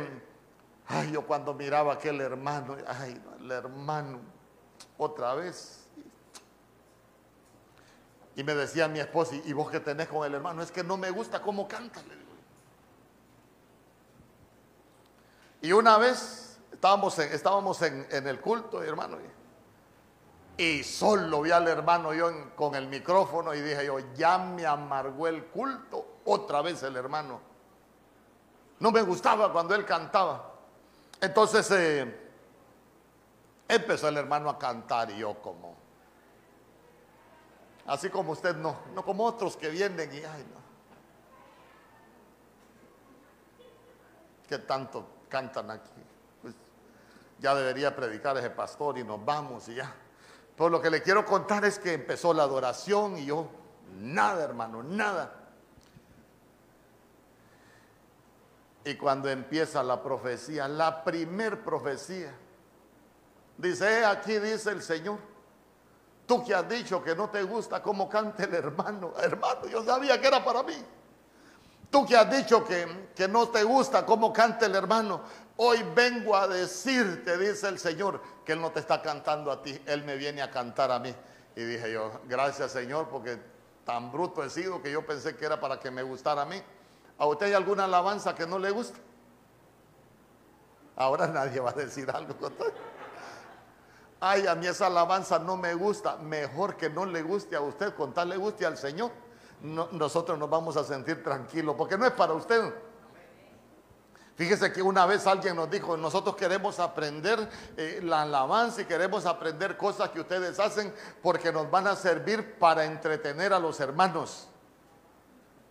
Ay, 0.94 1.11
yo 1.11 1.26
cuando 1.26 1.55
miraba 1.55 1.92
a 1.92 1.94
aquel 1.94 2.20
hermano, 2.20 2.76
ay, 2.87 3.18
el 3.40 3.50
hermano, 3.50 4.20
otra 4.98 5.35
vez. 5.35 5.88
Y 8.37 8.44
me 8.44 8.55
decía 8.55 8.88
mi 8.88 9.00
esposa, 9.00 9.35
¿y 9.37 9.52
vos 9.55 9.70
qué 9.70 9.81
tenés 9.81 10.09
con 10.09 10.26
el 10.26 10.35
hermano? 10.35 10.62
Es 10.62 10.70
que 10.70 10.85
no 10.85 10.98
me 10.98 11.11
gusta 11.11 11.40
cómo 11.40 11.66
canta, 11.66 12.02
le 12.02 12.14
digo. 12.14 12.33
Y 15.62 15.72
una 15.72 15.96
vez 15.96 16.59
estábamos 16.70 17.18
en, 17.18 17.33
estábamos 17.33 17.81
en, 17.81 18.26
el 18.26 18.40
culto, 18.42 18.83
hermano, 18.83 19.16
y, 20.59 20.83
solo 20.83 21.40
vi 21.40 21.52
al 21.52 21.66
hermano 21.68 22.12
yo 22.12 22.55
con 22.55 22.74
el 22.74 22.87
micrófono 22.88 23.55
y 23.55 23.62
dije 23.62 23.87
yo, 23.87 23.98
ya 24.14 24.37
me 24.37 24.66
amargó 24.66 25.26
el 25.26 25.46
culto, 25.46 26.18
otra 26.26 26.61
vez 26.61 26.83
el 26.83 26.96
hermano. 26.96 27.40
No 28.78 28.92
me 28.92 29.00
gustaba 29.00 29.50
cuando 29.50 29.74
él 29.74 29.87
cantaba. 29.87 30.51
Entonces 31.22 31.70
eh, 31.70 32.20
empezó 33.68 34.08
el 34.08 34.16
hermano 34.16 34.50
a 34.50 34.58
cantar 34.58 35.08
y 35.12 35.18
yo 35.18 35.40
como, 35.40 35.76
así 37.87 38.11
como 38.11 38.32
usted 38.32 38.56
no, 38.56 38.80
no 38.92 39.04
como 39.04 39.24
otros 39.24 39.56
que 39.56 39.68
vienen 39.68 40.12
y, 40.12 40.16
ay 40.16 40.44
no, 40.52 40.61
que 44.48 44.58
tanto 44.58 45.06
cantan 45.28 45.70
aquí. 45.70 46.02
Pues 46.42 46.54
ya 47.38 47.54
debería 47.54 47.94
predicar 47.94 48.37
ese 48.37 48.50
pastor 48.50 48.98
y 48.98 49.04
nos 49.04 49.24
vamos 49.24 49.68
y 49.68 49.76
ya. 49.76 49.94
Pero 50.56 50.70
lo 50.70 50.82
que 50.82 50.90
le 50.90 51.02
quiero 51.02 51.24
contar 51.24 51.64
es 51.64 51.78
que 51.78 51.94
empezó 51.94 52.35
la 52.35 52.42
adoración 52.42 53.16
y 53.16 53.26
yo, 53.26 53.48
nada 53.92 54.42
hermano, 54.42 54.82
nada. 54.82 55.41
Y 58.85 58.95
cuando 58.97 59.29
empieza 59.29 59.83
la 59.83 60.03
profecía, 60.03 60.66
la 60.66 61.05
primer 61.05 61.62
profecía, 61.62 62.35
dice, 63.57 64.05
aquí 64.05 64.38
dice 64.38 64.71
el 64.71 64.83
Señor, 64.83 65.18
tú 66.27 66.45
que 66.45 66.55
has 66.55 66.68
dicho 66.68 67.03
que 67.03 67.14
no 67.14 67.31
te 67.31 67.42
gusta 67.45 67.83
cómo 67.83 68.09
canta 68.09 68.45
el 68.45 68.55
hermano, 68.55 69.14
hermano, 69.23 69.66
yo 69.68 69.85
sabía 69.85 70.21
que 70.21 70.27
era 70.27 70.45
para 70.45 70.62
mí. 70.62 70.75
Tú 71.90 72.07
que 72.07 72.16
has 72.16 72.31
dicho 72.31 72.64
que, 72.64 73.11
que 73.14 73.29
no 73.29 73.51
te 73.51 73.62
gusta 73.62 74.05
cómo 74.07 74.33
canta 74.33 74.66
el 74.66 74.75
hermano, 74.75 75.21
hoy 75.59 75.85
vengo 75.95 76.35
a 76.35 76.49
decirte, 76.49 77.37
dice 77.37 77.68
el 77.68 77.79
Señor, 77.79 78.21
que 78.45 78.53
Él 78.53 78.61
no 78.61 78.73
te 78.73 78.81
está 78.81 79.03
cantando 79.03 79.53
a 79.53 79.62
ti, 79.62 79.81
Él 79.87 80.03
me 80.03 80.16
viene 80.16 80.42
a 80.42 80.51
cantar 80.51 80.90
a 80.90 80.99
mí. 80.99 81.14
Y 81.55 81.62
dije 81.62 81.92
yo, 81.92 82.11
gracias 82.27 82.73
Señor, 82.73 83.09
porque 83.09 83.38
tan 83.85 84.11
bruto 84.11 84.42
he 84.42 84.51
sido 84.51 84.81
que 84.83 84.90
yo 84.90 85.05
pensé 85.05 85.37
que 85.37 85.45
era 85.45 85.61
para 85.61 85.79
que 85.79 85.90
me 85.90 86.03
gustara 86.03 86.42
a 86.42 86.47
mí. 86.47 86.62
¿A 87.22 87.26
usted 87.26 87.46
hay 87.46 87.52
alguna 87.52 87.85
alabanza 87.85 88.35
que 88.35 88.44
no 88.48 88.58
le 88.58 88.72
gusta? 88.72 88.98
Ahora 90.96 91.26
nadie 91.28 91.61
va 91.61 91.70
a 91.70 91.72
decir 91.72 92.11
algo. 92.11 92.35
Ay, 94.18 94.48
a 94.48 94.56
mí 94.56 94.66
esa 94.66 94.88
alabanza 94.88 95.38
no 95.38 95.56
me 95.56 95.72
gusta. 95.74 96.16
Mejor 96.16 96.76
que 96.76 96.90
no 96.90 97.06
le 97.06 97.22
guste 97.22 97.54
a 97.54 97.61
usted, 97.61 97.94
con 97.94 98.12
tal 98.12 98.30
le 98.30 98.37
guste 98.37 98.66
al 98.66 98.76
Señor. 98.76 99.12
nosotros 99.62 100.37
nos 100.37 100.50
vamos 100.50 100.76
a 100.76 100.82
sentir 100.82 101.22
tranquilos, 101.22 101.76
porque 101.78 101.96
no 101.96 102.06
es 102.06 102.12
para 102.12 102.32
usted. 102.32 102.74
Fíjese 104.35 104.72
que 104.72 104.82
una 104.82 105.06
vez 105.06 105.24
alguien 105.28 105.54
nos 105.54 105.70
dijo, 105.70 105.96
nosotros 105.96 106.35
queremos 106.35 106.80
aprender 106.80 107.48
eh, 107.76 108.00
la 108.02 108.22
alabanza 108.22 108.80
y 108.82 108.87
queremos 108.87 109.26
aprender 109.26 109.76
cosas 109.76 110.11
que 110.11 110.18
ustedes 110.18 110.58
hacen 110.58 110.92
porque 111.22 111.52
nos 111.52 111.70
van 111.70 111.87
a 111.87 111.94
servir 111.94 112.58
para 112.58 112.85
entretener 112.85 113.52
a 113.52 113.61
los 113.61 113.78
hermanos. 113.78 114.48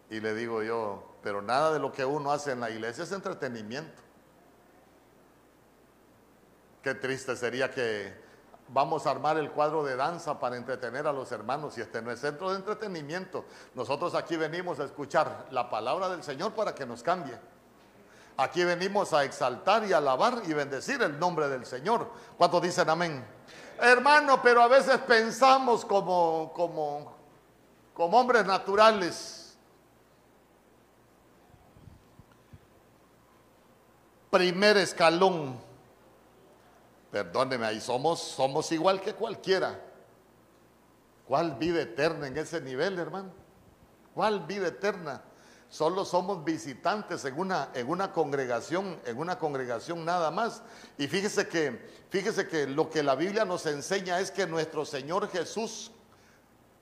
Y 0.10 0.22
le 0.22 0.34
digo 0.34 0.64
yo, 0.64 1.11
pero 1.24 1.42
nada 1.42 1.72
de 1.74 1.80
lo 1.80 1.92
que 1.92 2.06
uno 2.06 2.32
hace 2.32 2.52
en 2.52 2.60
la 2.60 2.70
iglesia 2.70 3.04
es 3.04 3.12
entretenimiento. 3.12 4.02
Qué 6.82 6.96
triste 6.96 7.36
sería 7.36 7.70
que 7.70 8.14
vamos 8.70 9.06
a 9.06 9.12
armar 9.12 9.38
el 9.38 9.52
cuadro 9.52 9.84
de 9.84 9.96
danza 9.96 10.40
para 10.40 10.56
entretener 10.56 11.06
a 11.06 11.14
los 11.14 11.32
hermanos 11.32 11.78
y 11.78 11.82
este 11.82 12.02
no 12.02 12.12
es 12.12 12.20
centro 12.20 12.50
de 12.52 12.58
entretenimiento. 12.58 13.46
Nosotros 13.76 14.16
aquí 14.16 14.36
venimos 14.36 14.80
a 14.80 14.86
escuchar 14.86 15.48
la 15.52 15.70
palabra 15.70 16.10
del 16.10 16.24
Señor 16.24 16.54
para 16.54 16.74
que 16.74 16.86
nos 16.86 17.04
cambie. 17.04 17.38
Aquí 18.38 18.64
venimos 18.64 19.14
a 19.14 19.24
exaltar 19.24 19.86
y 19.86 19.94
alabar 19.94 20.42
y 20.48 20.54
bendecir 20.54 21.02
el 21.04 21.20
nombre 21.20 21.48
del 21.50 21.66
Señor. 21.66 22.10
¿Cuántos 22.38 22.62
dicen 22.62 22.90
amén? 22.90 23.24
Hermano, 23.80 24.42
pero 24.42 24.62
a 24.62 24.68
veces 24.68 24.98
pensamos 25.00 25.86
como, 25.86 26.52
como, 26.56 27.14
como 27.94 28.20
hombres 28.20 28.46
naturales. 28.46 29.41
Primer 34.32 34.78
escalón. 34.78 35.60
Perdóneme, 37.12 37.66
ahí 37.66 37.82
somos, 37.82 38.22
somos 38.22 38.72
igual 38.72 39.02
que 39.02 39.14
cualquiera. 39.14 39.78
¿Cuál 41.28 41.56
vida 41.58 41.82
eterna 41.82 42.28
en 42.28 42.38
ese 42.38 42.62
nivel, 42.62 42.98
hermano? 42.98 43.34
¿Cuál 44.16 44.40
vida 44.46 44.68
eterna? 44.68 45.22
Solo 45.70 46.06
somos 46.06 46.46
visitantes 46.46 47.26
en 47.26 47.38
una, 47.38 47.70
en 47.74 47.90
una 47.90 48.14
congregación, 48.14 49.00
en 49.06 49.18
una 49.18 49.38
congregación 49.38 50.06
nada 50.06 50.32
más. 50.32 50.62
Y 50.98 51.08
fíjese 51.08 51.48
que, 51.50 51.90
fíjese 52.10 52.48
que 52.48 52.68
lo 52.68 52.90
que 52.90 53.04
la 53.04 53.16
Biblia 53.16 53.44
nos 53.44 53.66
enseña 53.66 54.22
es 54.22 54.32
que 54.32 54.48
nuestro 54.48 54.86
Señor 54.86 55.30
Jesús, 55.30 55.92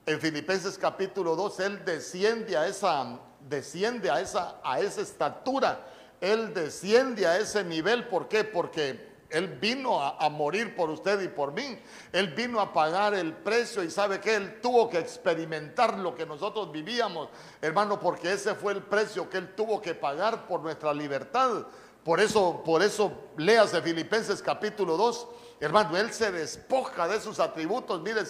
en 0.05 0.19
Filipenses 0.19 0.77
capítulo 0.77 1.35
2, 1.35 1.59
Él 1.61 1.85
desciende 1.85 2.57
a 2.57 2.67
esa, 2.67 3.19
desciende 3.47 4.11
a 4.11 4.21
esa, 4.21 4.59
a 4.63 4.79
esa 4.79 5.01
estatura. 5.01 5.85
Él 6.21 6.53
desciende 6.53 7.27
a 7.27 7.37
ese 7.37 7.63
nivel. 7.63 8.07
¿Por 8.07 8.27
qué? 8.27 8.43
Porque 8.43 9.09
él 9.29 9.47
vino 9.47 10.01
a, 10.01 10.27
morir 10.29 10.75
por 10.75 10.89
usted 10.89 11.21
y 11.21 11.27
por 11.27 11.51
mí. 11.53 11.77
Él 12.11 12.29
vino 12.29 12.59
a 12.59 12.73
pagar 12.73 13.13
el 13.13 13.33
precio 13.33 13.83
y 13.83 13.91
sabe 13.91 14.19
que 14.19 14.35
Él 14.35 14.59
tuvo 14.59 14.89
que 14.89 14.97
experimentar 14.97 15.99
lo 15.99 16.15
que 16.15 16.25
nosotros 16.25 16.71
vivíamos, 16.71 17.29
hermano, 17.61 17.99
porque 17.99 18.33
ese 18.33 18.55
fue 18.55 18.73
el 18.73 18.81
precio 18.81 19.29
que 19.29 19.37
Él 19.37 19.53
tuvo 19.53 19.81
que 19.81 19.93
pagar 19.93 20.47
por 20.47 20.61
nuestra 20.61 20.93
libertad. 20.93 21.67
Por 22.03 22.19
eso, 22.19 22.63
por 22.65 22.81
eso, 22.81 23.11
leas 23.37 23.71
de 23.71 23.81
Filipenses 23.81 24.41
capítulo 24.41 24.97
2, 24.97 25.27
hermano, 25.59 25.95
Él 25.95 26.11
se 26.11 26.31
despoja 26.31 27.07
de 27.07 27.21
sus 27.21 27.39
atributos, 27.39 28.01
mire, 28.01 28.23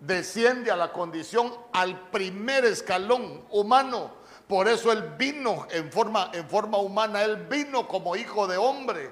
desciende 0.00 0.72
a 0.72 0.76
la 0.76 0.92
condición, 0.92 1.54
al 1.72 2.10
primer 2.10 2.64
escalón 2.64 3.44
humano. 3.50 4.21
Por 4.48 4.68
eso 4.68 4.92
Él 4.92 5.14
vino 5.16 5.66
en 5.70 5.90
forma, 5.90 6.30
en 6.32 6.48
forma 6.48 6.78
humana, 6.78 7.22
Él 7.22 7.46
vino 7.46 7.88
como 7.88 8.16
hijo 8.16 8.46
de 8.46 8.56
hombre 8.56 9.10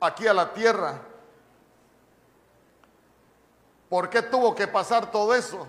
aquí 0.00 0.26
a 0.26 0.34
la 0.34 0.52
tierra. 0.52 1.02
¿Por 3.88 4.10
qué 4.10 4.22
tuvo 4.22 4.54
que 4.54 4.66
pasar 4.66 5.10
todo 5.10 5.34
eso? 5.34 5.66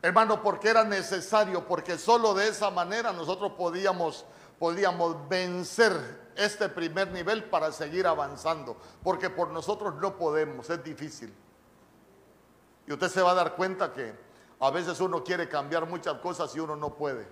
Hermano, 0.00 0.42
porque 0.42 0.68
era 0.68 0.84
necesario, 0.84 1.66
porque 1.66 1.98
solo 1.98 2.34
de 2.34 2.48
esa 2.48 2.70
manera 2.70 3.12
nosotros 3.12 3.52
podíamos, 3.52 4.24
podíamos 4.58 5.28
vencer 5.28 5.92
este 6.36 6.68
primer 6.68 7.10
nivel 7.12 7.44
para 7.44 7.70
seguir 7.72 8.06
avanzando, 8.06 8.76
porque 9.02 9.30
por 9.30 9.48
nosotros 9.48 9.94
no 9.96 10.16
podemos, 10.16 10.70
es 10.70 10.82
difícil. 10.82 11.32
Y 12.86 12.92
usted 12.92 13.08
se 13.08 13.22
va 13.22 13.32
a 13.32 13.34
dar 13.34 13.54
cuenta 13.54 13.92
que 13.92 14.14
a 14.58 14.70
veces 14.70 15.00
uno 15.00 15.22
quiere 15.22 15.48
cambiar 15.48 15.86
muchas 15.86 16.14
cosas 16.18 16.54
y 16.56 16.60
uno 16.60 16.74
no 16.74 16.94
puede, 16.94 17.26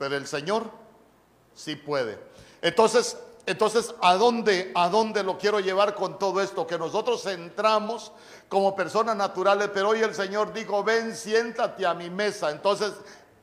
pero 0.00 0.16
el 0.16 0.26
Señor 0.26 0.64
sí 1.54 1.76
puede. 1.76 2.18
Entonces, 2.62 3.18
entonces, 3.44 3.94
¿a 4.00 4.14
dónde, 4.14 4.72
¿a 4.74 4.88
dónde 4.88 5.22
lo 5.22 5.36
quiero 5.36 5.60
llevar 5.60 5.94
con 5.94 6.18
todo 6.18 6.40
esto? 6.40 6.66
Que 6.66 6.78
nosotros 6.78 7.26
entramos 7.26 8.10
como 8.48 8.74
personas 8.74 9.14
naturales, 9.14 9.68
pero 9.74 9.90
hoy 9.90 10.00
el 10.00 10.14
Señor 10.14 10.54
dijo, 10.54 10.82
ven, 10.82 11.14
siéntate 11.14 11.84
a 11.84 11.92
mi 11.92 12.08
mesa. 12.08 12.50
Entonces, 12.50 12.94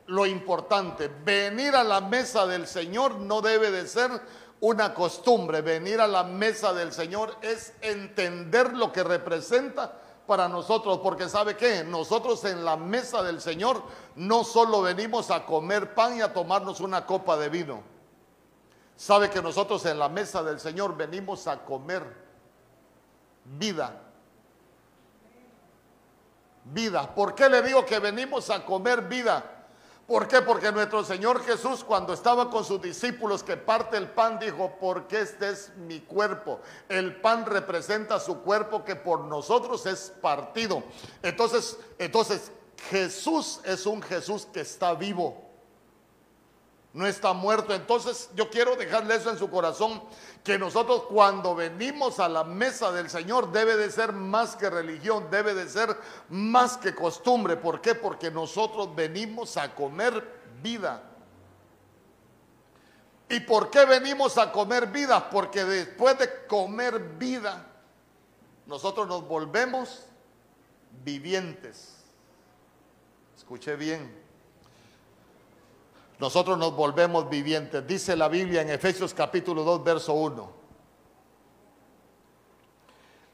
lo 0.06 0.26
importante, 0.26 1.08
venir 1.24 1.76
a 1.76 1.84
la 1.84 2.00
mesa 2.00 2.44
del 2.44 2.66
Señor 2.66 3.20
no 3.20 3.40
debe 3.40 3.70
de 3.70 3.86
ser 3.86 4.10
una 4.58 4.94
costumbre. 4.94 5.62
Venir 5.62 6.00
a 6.00 6.08
la 6.08 6.24
mesa 6.24 6.72
del 6.72 6.92
Señor 6.92 7.36
es 7.40 7.72
entender 7.82 8.72
lo 8.72 8.92
que 8.92 9.04
representa 9.04 9.92
para 10.28 10.46
nosotros, 10.46 11.00
porque 11.02 11.26
sabe 11.26 11.56
qué, 11.56 11.82
nosotros 11.82 12.44
en 12.44 12.62
la 12.62 12.76
mesa 12.76 13.22
del 13.22 13.40
Señor 13.40 13.82
no 14.14 14.44
solo 14.44 14.82
venimos 14.82 15.30
a 15.30 15.46
comer 15.46 15.94
pan 15.94 16.18
y 16.18 16.20
a 16.20 16.34
tomarnos 16.34 16.80
una 16.80 17.06
copa 17.06 17.38
de 17.38 17.48
vino. 17.48 17.82
Sabe 18.94 19.30
que 19.30 19.40
nosotros 19.40 19.86
en 19.86 19.98
la 19.98 20.10
mesa 20.10 20.42
del 20.42 20.60
Señor 20.60 20.94
venimos 20.94 21.46
a 21.46 21.64
comer 21.64 22.02
vida. 23.44 24.02
Vida. 26.64 27.14
¿Por 27.14 27.34
qué 27.34 27.48
le 27.48 27.62
digo 27.62 27.86
que 27.86 27.98
venimos 27.98 28.50
a 28.50 28.62
comer 28.66 29.08
vida? 29.08 29.57
¿Por 30.08 30.26
qué? 30.26 30.40
Porque 30.40 30.72
nuestro 30.72 31.04
Señor 31.04 31.44
Jesús 31.44 31.84
cuando 31.84 32.14
estaba 32.14 32.48
con 32.48 32.64
sus 32.64 32.80
discípulos 32.80 33.42
que 33.42 33.58
parte 33.58 33.98
el 33.98 34.08
pan 34.08 34.38
dijo, 34.38 34.72
porque 34.80 35.20
este 35.20 35.50
es 35.50 35.70
mi 35.76 36.00
cuerpo. 36.00 36.60
El 36.88 37.20
pan 37.20 37.44
representa 37.44 38.18
su 38.18 38.40
cuerpo 38.40 38.86
que 38.86 38.96
por 38.96 39.20
nosotros 39.20 39.84
es 39.84 40.10
partido. 40.22 40.82
Entonces, 41.22 41.76
entonces 41.98 42.50
Jesús 42.88 43.60
es 43.64 43.84
un 43.84 44.00
Jesús 44.00 44.48
que 44.50 44.60
está 44.60 44.94
vivo 44.94 45.47
no 46.92 47.06
está 47.06 47.32
muerto. 47.32 47.74
Entonces 47.74 48.30
yo 48.34 48.50
quiero 48.50 48.76
dejarle 48.76 49.16
eso 49.16 49.30
en 49.30 49.38
su 49.38 49.50
corazón, 49.50 50.02
que 50.42 50.58
nosotros 50.58 51.04
cuando 51.08 51.54
venimos 51.54 52.20
a 52.20 52.28
la 52.28 52.44
mesa 52.44 52.90
del 52.92 53.10
Señor 53.10 53.52
debe 53.52 53.76
de 53.76 53.90
ser 53.90 54.12
más 54.12 54.56
que 54.56 54.70
religión, 54.70 55.28
debe 55.30 55.54
de 55.54 55.68
ser 55.68 55.96
más 56.28 56.76
que 56.76 56.94
costumbre. 56.94 57.56
¿Por 57.56 57.80
qué? 57.80 57.94
Porque 57.94 58.30
nosotros 58.30 58.94
venimos 58.94 59.56
a 59.56 59.74
comer 59.74 60.24
vida. 60.62 61.02
¿Y 63.28 63.40
por 63.40 63.70
qué 63.70 63.84
venimos 63.84 64.38
a 64.38 64.50
comer 64.50 64.86
vida? 64.86 65.28
Porque 65.28 65.64
después 65.64 66.18
de 66.18 66.46
comer 66.46 66.98
vida, 67.18 67.66
nosotros 68.66 69.06
nos 69.06 69.28
volvemos 69.28 70.06
vivientes. 71.04 71.96
Escuche 73.36 73.76
bien 73.76 74.27
nosotros 76.18 76.58
nos 76.58 76.74
volvemos 76.74 77.28
vivientes. 77.28 77.86
Dice 77.86 78.16
la 78.16 78.28
Biblia 78.28 78.62
en 78.62 78.70
Efesios 78.70 79.14
capítulo 79.14 79.62
2, 79.62 79.84
verso 79.84 80.14
1. 80.14 80.58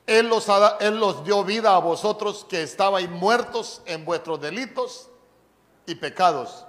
Él 0.06 0.28
los, 0.28 0.46
él 0.80 1.00
los 1.00 1.24
dio 1.24 1.44
vida 1.44 1.74
a 1.74 1.78
vosotros 1.78 2.44
que 2.46 2.62
estabais 2.62 3.08
muertos 3.08 3.80
en 3.86 4.04
vuestros 4.04 4.38
delitos 4.38 5.08
y 5.86 5.94
pecados. 5.94 6.66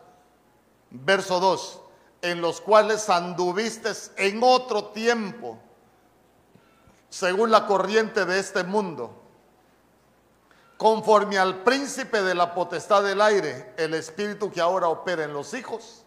Verso 0.89 1.41
2. 1.41 1.81
En 2.21 2.39
los 2.39 2.61
cuales 2.61 3.09
anduviste 3.09 3.91
en 4.15 4.39
otro 4.41 4.85
tiempo, 4.85 5.59
según 7.09 7.51
la 7.51 7.67
corriente 7.67 8.23
de 8.23 8.39
este 8.39 8.63
mundo, 8.63 9.21
conforme 10.77 11.37
al 11.37 11.61
príncipe 11.63 12.21
de 12.21 12.35
la 12.35 12.53
potestad 12.53 13.03
del 13.03 13.19
aire, 13.19 13.73
el 13.75 13.93
espíritu 13.93 14.49
que 14.49 14.61
ahora 14.61 14.87
opera 14.87 15.25
en 15.25 15.33
los 15.33 15.53
hijos 15.53 16.04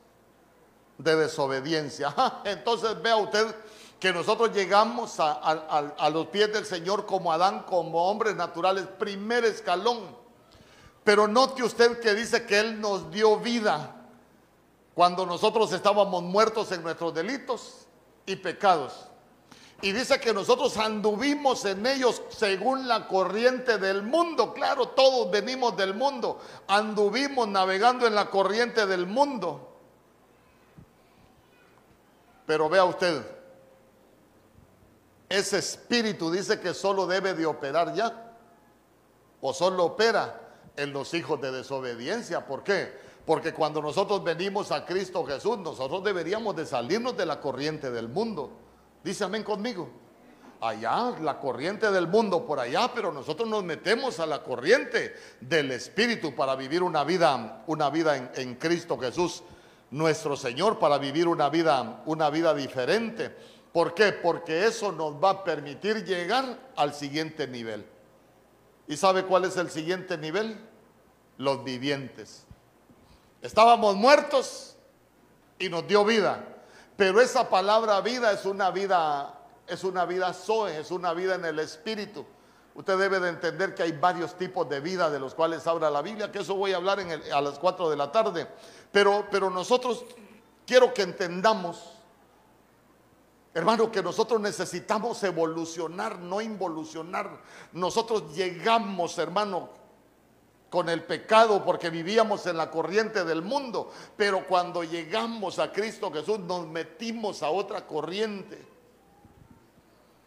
de 0.98 1.16
desobediencia. 1.16 2.14
Entonces 2.44 3.00
vea 3.00 3.16
usted 3.16 3.54
que 3.98 4.12
nosotros 4.12 4.52
llegamos 4.52 5.16
a, 5.18 6.10
los 6.12 6.26
pies 6.26 6.52
del 6.52 6.64
Señor 6.64 7.06
como 7.06 7.32
Adán, 7.32 7.64
como 7.64 8.08
hombres 8.08 8.36
naturales, 8.36 8.86
primer 8.98 9.44
escalón. 9.44 10.16
Pero 11.02 11.26
note 11.26 11.62
usted 11.62 12.00
que 12.00 12.14
dice 12.14 12.46
que 12.46 12.60
Él 12.60 12.80
nos 12.80 13.10
dio 13.10 13.38
vida 13.38 13.96
cuando 14.94 15.26
nosotros 15.26 15.72
estábamos 15.72 16.22
muertos 16.22 16.70
en 16.70 16.82
nuestros 16.82 17.14
delitos 17.14 17.86
y 18.26 18.36
pecados. 18.36 19.08
Y 19.80 19.92
dice 19.92 20.18
que 20.20 20.34
nosotros 20.34 20.76
anduvimos 20.76 21.64
en 21.64 21.86
ellos 21.86 22.20
según 22.30 22.88
la 22.88 23.06
corriente 23.06 23.78
del 23.78 24.02
mundo. 24.02 24.52
Claro, 24.52 24.88
todos 24.88 25.30
venimos 25.30 25.76
del 25.76 25.94
mundo. 25.94 26.40
Anduvimos 26.66 27.46
navegando 27.46 28.06
en 28.06 28.14
la 28.14 28.28
corriente 28.28 28.86
del 28.86 29.06
mundo. 29.06 29.67
Pero 32.48 32.66
vea 32.70 32.82
usted, 32.82 33.22
ese 35.28 35.58
espíritu 35.58 36.30
dice 36.30 36.58
que 36.58 36.72
solo 36.72 37.06
debe 37.06 37.34
de 37.34 37.44
operar 37.44 37.92
ya, 37.92 38.38
o 39.42 39.52
solo 39.52 39.84
opera 39.84 40.40
en 40.74 40.94
los 40.94 41.12
hijos 41.12 41.38
de 41.42 41.52
desobediencia. 41.52 42.46
¿Por 42.46 42.64
qué? 42.64 42.90
Porque 43.26 43.52
cuando 43.52 43.82
nosotros 43.82 44.24
venimos 44.24 44.72
a 44.72 44.86
Cristo 44.86 45.26
Jesús, 45.26 45.58
nosotros 45.58 46.02
deberíamos 46.02 46.56
de 46.56 46.64
salirnos 46.64 47.14
de 47.18 47.26
la 47.26 47.38
corriente 47.38 47.90
del 47.90 48.08
mundo. 48.08 48.50
Dice 49.04 49.24
amén 49.24 49.42
conmigo. 49.42 49.90
Allá, 50.62 51.18
la 51.20 51.38
corriente 51.38 51.90
del 51.90 52.08
mundo 52.08 52.46
por 52.46 52.60
allá, 52.60 52.90
pero 52.94 53.12
nosotros 53.12 53.46
nos 53.46 53.62
metemos 53.62 54.20
a 54.20 54.26
la 54.26 54.42
corriente 54.42 55.14
del 55.42 55.70
Espíritu 55.70 56.34
para 56.34 56.56
vivir 56.56 56.82
una 56.82 57.04
vida, 57.04 57.62
una 57.66 57.90
vida 57.90 58.16
en, 58.16 58.30
en 58.36 58.54
Cristo 58.54 58.96
Jesús 58.96 59.42
nuestro 59.90 60.36
Señor 60.36 60.78
para 60.78 60.98
vivir 60.98 61.28
una 61.28 61.48
vida, 61.48 62.02
una 62.06 62.30
vida 62.30 62.54
diferente. 62.54 63.34
¿Por 63.72 63.94
qué? 63.94 64.12
Porque 64.12 64.66
eso 64.66 64.92
nos 64.92 65.14
va 65.22 65.30
a 65.30 65.44
permitir 65.44 66.04
llegar 66.04 66.58
al 66.76 66.94
siguiente 66.94 67.46
nivel. 67.46 67.86
¿Y 68.86 68.96
sabe 68.96 69.24
cuál 69.24 69.44
es 69.44 69.56
el 69.56 69.70
siguiente 69.70 70.16
nivel? 70.16 70.58
Los 71.36 71.62
vivientes. 71.62 72.46
Estábamos 73.42 73.94
muertos 73.94 74.76
y 75.58 75.68
nos 75.68 75.86
dio 75.86 76.04
vida. 76.04 76.44
Pero 76.96 77.20
esa 77.20 77.48
palabra 77.48 78.00
vida 78.00 78.32
es 78.32 78.44
una 78.44 78.70
vida, 78.70 79.38
es 79.66 79.84
una 79.84 80.04
vida 80.04 80.32
zoe, 80.32 80.80
es 80.80 80.90
una 80.90 81.12
vida 81.12 81.36
en 81.36 81.44
el 81.44 81.58
espíritu. 81.60 82.26
Usted 82.74 82.98
debe 82.98 83.20
de 83.20 83.28
entender 83.28 83.74
que 83.74 83.82
hay 83.82 83.92
varios 83.92 84.36
tipos 84.36 84.68
de 84.68 84.80
vida 84.80 85.10
de 85.10 85.18
los 85.18 85.34
cuales 85.34 85.66
habla 85.66 85.90
la 85.90 86.00
Biblia, 86.00 86.30
que 86.30 86.38
eso 86.40 86.54
voy 86.54 86.72
a 86.72 86.76
hablar 86.76 87.00
a 87.00 87.40
las 87.40 87.58
4 87.58 87.90
de 87.90 87.96
la 87.96 88.10
tarde. 88.10 88.48
Pero, 88.92 89.26
pero 89.30 89.50
nosotros 89.50 90.04
quiero 90.66 90.92
que 90.92 91.02
entendamos, 91.02 91.94
hermano, 93.54 93.90
que 93.90 94.02
nosotros 94.02 94.40
necesitamos 94.40 95.22
evolucionar, 95.24 96.18
no 96.18 96.40
involucionar. 96.40 97.40
Nosotros 97.72 98.34
llegamos, 98.34 99.18
hermano, 99.18 99.70
con 100.70 100.88
el 100.88 101.02
pecado 101.02 101.64
porque 101.64 101.90
vivíamos 101.90 102.46
en 102.46 102.56
la 102.56 102.70
corriente 102.70 103.24
del 103.24 103.42
mundo, 103.42 103.90
pero 104.16 104.46
cuando 104.46 104.84
llegamos 104.84 105.58
a 105.58 105.72
Cristo 105.72 106.12
Jesús 106.12 106.40
nos 106.40 106.66
metimos 106.66 107.42
a 107.42 107.50
otra 107.50 107.86
corriente. 107.86 108.66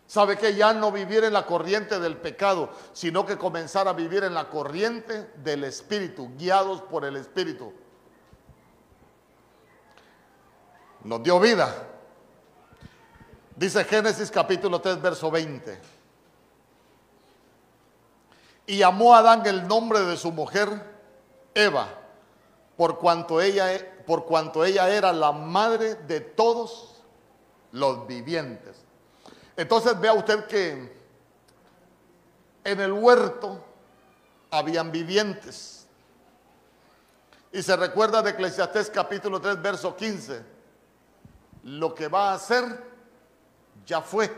¿Sabe 0.08 0.38
que 0.38 0.56
ya 0.56 0.74
no 0.74 0.92
vivir 0.92 1.24
en 1.24 1.32
la 1.32 1.46
corriente 1.46 1.98
del 2.00 2.18
pecado, 2.18 2.70
sino 2.92 3.26
que 3.26 3.38
comenzar 3.38 3.88
a 3.88 3.94
vivir 3.94 4.26
en 4.26 4.34
la 4.34 4.50
corriente 4.50 5.32
del 5.38 5.64
Espíritu, 5.64 6.32
guiados 6.38 6.82
por 6.82 7.06
el 7.06 7.16
Espíritu? 7.16 7.72
Nos 11.04 11.24
dio 11.24 11.40
vida. 11.40 11.88
Dice 13.56 13.84
Génesis 13.84 14.30
capítulo 14.30 14.80
3, 14.80 15.02
verso 15.02 15.32
20. 15.32 15.80
Y 18.68 18.78
llamó 18.78 19.16
a 19.16 19.20
Adán 19.20 19.46
el 19.46 19.68
nombre 19.68 20.00
de 20.02 20.16
su 20.16 20.32
mujer 20.32 20.70
Eva, 21.54 21.88
por 22.78 23.00
cuanto 23.00 23.42
ella, 23.42 23.68
por 24.06 24.26
cuanto 24.26 24.64
ella 24.64 24.90
era 24.90 25.12
la 25.12 25.32
madre 25.32 25.96
de 25.96 26.22
todos 26.22 27.02
los 27.72 28.08
vivientes. 28.08 28.78
Entonces 29.58 30.00
vea 30.00 30.14
usted 30.14 30.46
que 30.46 31.02
en 32.64 32.80
el 32.80 32.92
huerto 32.92 33.64
habían 34.52 34.92
vivientes. 34.92 35.88
Y 37.52 37.62
se 37.62 37.76
recuerda 37.76 38.22
de 38.22 38.32
Eclesiastés 38.32 38.90
capítulo 38.90 39.42
3, 39.42 39.62
verso 39.62 39.96
15. 39.96 40.61
Lo 41.64 41.94
que 41.94 42.08
va 42.08 42.32
a 42.32 42.34
hacer 42.36 42.64
ya 43.86 44.02
fue. 44.02 44.32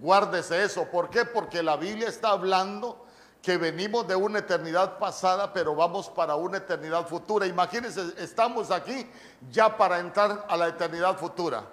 Guárdese 0.00 0.64
eso. 0.64 0.84
¿Por 0.90 1.10
qué? 1.10 1.24
Porque 1.24 1.62
la 1.62 1.76
Biblia 1.76 2.08
está 2.08 2.30
hablando 2.30 3.04
que 3.42 3.56
venimos 3.58 4.06
de 4.08 4.16
una 4.16 4.38
eternidad 4.38 4.98
pasada, 4.98 5.52
pero 5.52 5.74
vamos 5.74 6.08
para 6.08 6.34
una 6.34 6.58
eternidad 6.58 7.06
futura. 7.06 7.46
Imagínense, 7.46 8.14
estamos 8.18 8.70
aquí 8.70 9.06
ya 9.50 9.76
para 9.76 9.98
entrar 9.98 10.46
a 10.48 10.56
la 10.56 10.68
eternidad 10.68 11.18
futura. 11.18 11.64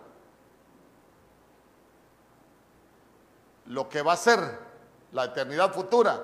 lo 3.71 3.87
que 3.87 4.01
va 4.01 4.13
a 4.13 4.17
ser 4.17 4.39
la 5.13 5.25
eternidad 5.25 5.73
futura 5.73 6.21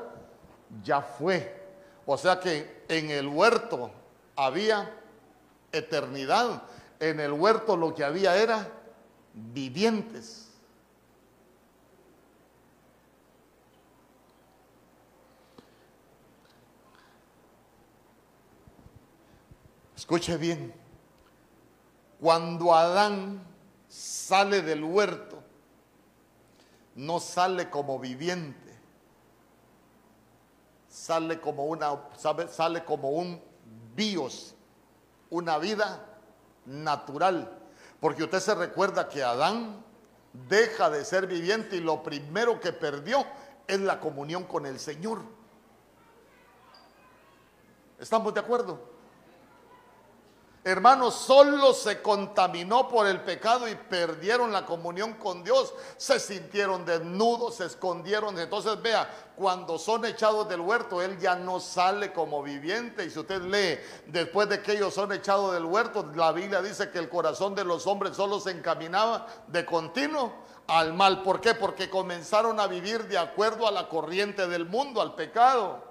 ya 0.84 1.02
fue. 1.02 1.66
O 2.06 2.18
sea 2.18 2.40
que 2.40 2.84
en 2.88 3.10
el 3.10 3.28
huerto 3.28 3.90
había 4.36 4.92
eternidad. 5.72 6.62
En 7.00 7.20
el 7.20 7.32
huerto 7.32 7.78
lo 7.78 7.94
que 7.94 8.04
había 8.04 8.36
era 8.36 8.72
vivientes. 9.34 10.48
Escuche 19.96 20.38
bien. 20.38 20.74
Cuando 22.20 22.74
Adán 22.74 23.44
sale 23.88 24.62
del 24.62 24.84
huerto, 24.84 25.44
no 26.96 27.20
sale 27.20 27.70
como 27.70 28.00
viviente, 28.00 28.74
sale 30.88 31.40
como 31.40 31.66
una, 31.66 32.10
sale 32.50 32.84
como 32.86 33.10
un 33.10 33.40
bios, 33.96 34.56
una 35.30 35.58
vida 35.60 36.07
natural. 36.68 37.58
Porque 38.00 38.24
usted 38.24 38.40
se 38.40 38.54
recuerda 38.54 39.10
que 39.10 39.24
Adán 39.24 39.84
deja 40.48 40.90
de 40.90 41.04
ser 41.04 41.26
viviente 41.26 41.78
y 41.78 41.80
lo 41.80 42.04
primero 42.04 42.60
que 42.60 42.72
perdió 42.72 43.26
es 43.66 43.80
la 43.80 44.00
comunión 44.00 44.44
con 44.44 44.66
el 44.66 44.80
Señor. 44.80 45.22
¿Estamos 48.00 48.34
de 48.34 48.40
acuerdo? 48.40 48.97
Hermanos, 50.68 51.14
solo 51.14 51.74
se 51.74 52.02
contaminó 52.02 52.90
por 52.90 53.08
el 53.08 53.22
pecado 53.22 53.70
y 53.70 53.76
perdieron 53.76 54.52
la 54.52 54.66
comunión 54.66 55.14
con 55.14 55.42
Dios. 55.42 55.74
Se 55.96 56.20
sintieron 56.20 56.84
desnudos, 56.84 57.56
se 57.56 57.68
escondieron. 57.68 58.38
Entonces 58.38 58.82
vea, 58.82 59.10
cuando 59.38 59.78
son 59.78 60.04
echados 60.04 60.50
del 60.50 60.60
huerto, 60.60 61.02
Él 61.02 61.18
ya 61.20 61.36
no 61.36 61.62
sale 61.62 62.12
como 62.12 62.44
viviente. 62.44 63.06
Y 63.06 63.10
si 63.10 63.18
usted 63.18 63.44
lee, 63.44 63.80
después 64.08 64.50
de 64.50 64.62
que 64.62 64.74
ellos 64.74 64.94
son 64.94 65.14
echados 65.14 65.54
del 65.54 65.64
huerto, 65.64 66.12
la 66.14 66.34
Biblia 66.34 66.62
dice 66.62 66.92
que 66.92 67.00
el 67.00 67.08
corazón 67.08 67.56
de 67.56 67.64
los 67.64 67.88
hombres 67.88 68.18
solo 68.18 68.42
se 68.42 68.52
encaminaba 68.52 69.26
de 69.48 69.66
continuo 69.66 70.34
al 70.68 70.94
mal. 70.94 71.24
¿Por 71.24 71.40
qué? 71.40 71.56
Porque 71.56 71.90
comenzaron 71.90 72.60
a 72.60 72.68
vivir 72.68 73.08
de 73.08 73.18
acuerdo 73.18 73.70
a 73.70 73.72
la 73.72 73.88
corriente 73.88 74.50
del 74.50 74.66
mundo, 74.66 75.02
al 75.02 75.16
pecado. 75.16 75.82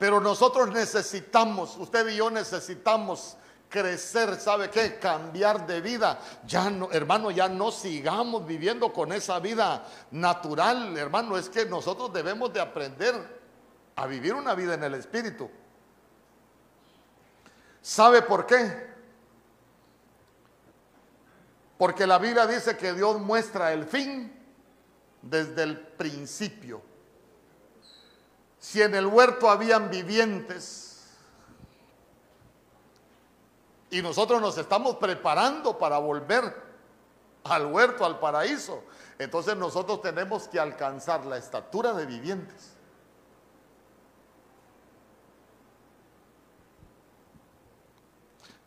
Pero 0.00 0.18
nosotros 0.18 0.70
necesitamos, 0.70 1.76
usted 1.76 2.08
y 2.08 2.16
yo 2.16 2.30
necesitamos 2.30 3.36
crecer, 3.68 4.40
¿sabe 4.40 4.70
qué? 4.70 4.98
Cambiar 4.98 5.66
de 5.66 5.82
vida. 5.82 6.18
Ya 6.46 6.70
no, 6.70 6.90
hermano, 6.90 7.30
ya 7.30 7.50
no 7.50 7.70
sigamos 7.70 8.46
viviendo 8.46 8.94
con 8.94 9.12
esa 9.12 9.38
vida 9.40 9.86
natural, 10.10 10.96
hermano, 10.96 11.36
es 11.36 11.50
que 11.50 11.66
nosotros 11.66 12.10
debemos 12.14 12.50
de 12.50 12.60
aprender 12.62 13.14
a 13.94 14.06
vivir 14.06 14.32
una 14.32 14.54
vida 14.54 14.72
en 14.72 14.84
el 14.84 14.94
espíritu. 14.94 15.50
¿Sabe 17.82 18.22
por 18.22 18.46
qué? 18.46 18.88
Porque 21.76 22.06
la 22.06 22.16
Biblia 22.16 22.46
dice 22.46 22.74
que 22.74 22.94
Dios 22.94 23.20
muestra 23.20 23.74
el 23.74 23.84
fin 23.84 24.32
desde 25.20 25.62
el 25.62 25.78
principio. 25.78 26.88
Si 28.60 28.82
en 28.82 28.94
el 28.94 29.06
huerto 29.06 29.50
habían 29.50 29.90
vivientes 29.90 31.08
y 33.90 34.02
nosotros 34.02 34.40
nos 34.40 34.58
estamos 34.58 34.96
preparando 34.96 35.78
para 35.78 35.98
volver 35.98 36.54
al 37.44 37.66
huerto, 37.66 38.04
al 38.04 38.18
paraíso, 38.20 38.84
entonces 39.18 39.56
nosotros 39.56 40.02
tenemos 40.02 40.46
que 40.46 40.60
alcanzar 40.60 41.24
la 41.24 41.38
estatura 41.38 41.94
de 41.94 42.04
vivientes. 42.04 42.76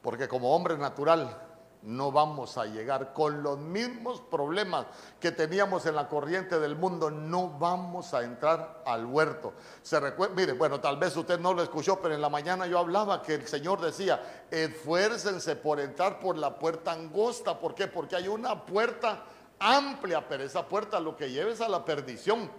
Porque 0.01 0.27
como 0.27 0.53
hombre 0.55 0.75
natural 0.75 1.52
no 1.83 2.11
vamos 2.11 2.57
a 2.57 2.65
llegar 2.65 3.13
con 3.13 3.43
los 3.43 3.57
mismos 3.57 4.21
problemas 4.21 4.85
que 5.19 5.31
teníamos 5.31 5.85
en 5.85 5.95
la 5.95 6.07
corriente 6.07 6.59
del 6.59 6.75
mundo, 6.75 7.11
no 7.11 7.49
vamos 7.49 8.13
a 8.13 8.23
entrar 8.23 8.83
al 8.85 9.05
huerto. 9.05 9.53
Se 9.81 9.99
recuerda, 9.99 10.33
mire, 10.35 10.53
bueno, 10.53 10.79
tal 10.79 10.97
vez 10.97 11.15
usted 11.15 11.39
no 11.39 11.53
lo 11.53 11.61
escuchó, 11.61 11.99
pero 12.01 12.15
en 12.15 12.21
la 12.21 12.29
mañana 12.29 12.67
yo 12.67 12.79
hablaba 12.79 13.21
que 13.21 13.35
el 13.35 13.47
Señor 13.47 13.81
decía, 13.81 14.45
esfuércense 14.49 15.57
por 15.57 15.79
entrar 15.79 16.19
por 16.19 16.37
la 16.37 16.57
puerta 16.57 16.93
angosta, 16.93 17.59
¿por 17.59 17.75
qué? 17.75 17.87
Porque 17.87 18.15
hay 18.15 18.29
una 18.29 18.65
puerta 18.65 19.23
amplia, 19.59 20.27
pero 20.27 20.43
esa 20.43 20.67
puerta 20.67 20.99
lo 20.99 21.17
que 21.17 21.31
lleva 21.31 21.51
es 21.51 21.59
a 21.59 21.67
la 21.67 21.83
perdición. 21.83 22.49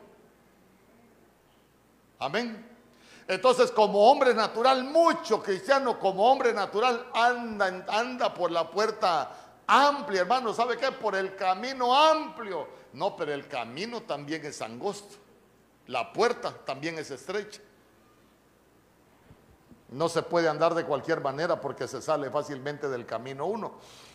Amén. 2.19 2.74
Entonces, 3.27 3.71
como 3.71 4.11
hombre 4.11 4.35
natural, 4.35 4.85
mucho 4.85 5.43
cristiano 5.43 5.99
como 5.99 6.31
hombre 6.31 6.53
natural 6.53 7.07
anda, 7.15 7.85
anda 7.89 8.35
por 8.35 8.51
la 8.51 8.71
puerta 8.71 9.31
amplia, 9.67 10.23
hermano. 10.23 10.53
¿Sabe 10.53 10.77
qué? 10.77 10.93
Por 10.93 11.15
el 11.15 11.35
camino 11.35 11.95
amplio. 11.95 12.69
No, 12.93 13.17
pero 13.17 13.33
el 13.33 13.49
camino 13.49 14.03
también 14.03 14.45
es 14.45 14.61
angosto. 14.61 15.17
La 15.87 16.13
puerta 16.13 16.55
también 16.65 16.99
es 16.99 17.11
estrecha. 17.11 17.61
No 19.89 20.09
se 20.09 20.23
puede 20.23 20.49
andar 20.49 20.75
de 20.75 20.85
cualquier 20.85 21.21
manera 21.21 21.61
porque 21.61 21.87
se 21.89 22.03
sale 22.03 22.31
fácilmente 22.31 22.89
del 22.89 23.07
camino 23.07 23.47
uno. 23.47 23.75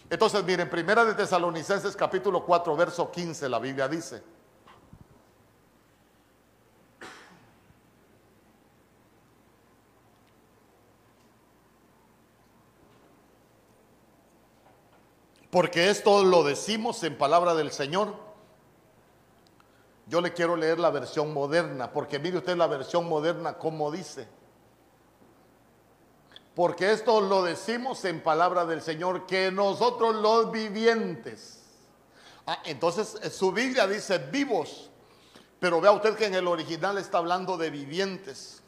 Entonces, 0.10 0.44
miren, 0.44 0.70
primera 0.70 1.06
de 1.06 1.14
Tesalonicenses 1.14 1.96
capítulo 1.96 2.44
4, 2.46 2.76
verso 2.76 3.12
15, 3.12 3.50
la 3.50 3.60
Biblia 3.60 3.88
dice. 3.88 4.22
Porque 15.50 15.90
esto 15.90 16.24
lo 16.24 16.44
decimos 16.44 17.04
en 17.04 17.18
palabra 17.18 17.56
del 17.56 17.72
Señor. 17.72 18.14
Yo 20.06 20.22
le 20.22 20.34
quiero 20.34 20.56
leer 20.56 20.80
la 20.80 20.90
versión 20.90 21.34
moderna, 21.34 21.92
porque 21.92 22.20
mire 22.20 22.38
usted 22.38 22.56
la 22.56 22.68
versión 22.68 23.08
moderna 23.08 23.58
como 23.58 23.92
dice. 23.92 24.28
Porque 26.56 26.92
esto 26.92 27.22
lo 27.22 27.44
decimos 27.44 28.04
en 28.06 28.22
palabra 28.22 28.66
del 28.66 28.82
Señor, 28.82 29.26
que 29.26 29.52
nosotros 29.52 30.16
los 30.16 30.52
vivientes. 30.52 31.64
Ah, 32.46 32.60
entonces 32.66 33.34
su 33.34 33.52
Biblia 33.52 33.88
dice 33.88 34.18
vivos, 34.18 34.90
pero 35.60 35.80
vea 35.80 35.92
usted 35.92 36.16
que 36.16 36.26
en 36.26 36.36
el 36.36 36.48
original 36.48 36.98
está 36.98 37.20
hablando 37.20 37.58
de 37.58 37.70
vivientes 37.70 38.62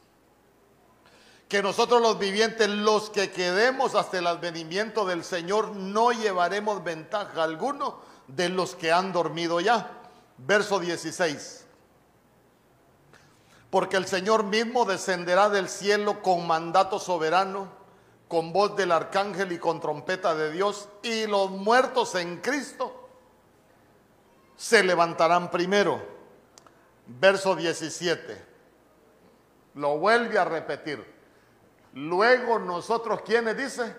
que 1.52 1.62
nosotros 1.62 2.00
los 2.00 2.18
vivientes, 2.18 2.66
los 2.66 3.10
que 3.10 3.30
quedemos 3.30 3.94
hasta 3.94 4.16
el 4.16 4.26
advenimiento 4.26 5.04
del 5.04 5.22
Señor, 5.22 5.76
no 5.76 6.10
llevaremos 6.10 6.82
ventaja 6.82 7.42
alguno 7.42 8.00
de 8.26 8.48
los 8.48 8.74
que 8.74 8.90
han 8.90 9.12
dormido 9.12 9.60
ya. 9.60 9.90
Verso 10.38 10.80
16. 10.80 11.66
Porque 13.68 13.98
el 13.98 14.06
Señor 14.06 14.44
mismo 14.44 14.86
descenderá 14.86 15.50
del 15.50 15.68
cielo 15.68 16.22
con 16.22 16.46
mandato 16.46 16.98
soberano, 16.98 17.68
con 18.28 18.54
voz 18.54 18.74
del 18.74 18.90
arcángel 18.90 19.52
y 19.52 19.58
con 19.58 19.78
trompeta 19.78 20.34
de 20.34 20.52
Dios, 20.52 20.88
y 21.02 21.26
los 21.26 21.50
muertos 21.50 22.14
en 22.14 22.38
Cristo 22.38 23.10
se 24.56 24.82
levantarán 24.82 25.50
primero. 25.50 26.00
Verso 27.06 27.54
17. 27.54 28.42
Lo 29.74 29.98
vuelve 29.98 30.38
a 30.38 30.46
repetir. 30.46 31.12
Luego 31.94 32.58
nosotros, 32.58 33.20
¿quiénes 33.22 33.56
dice? 33.56 33.94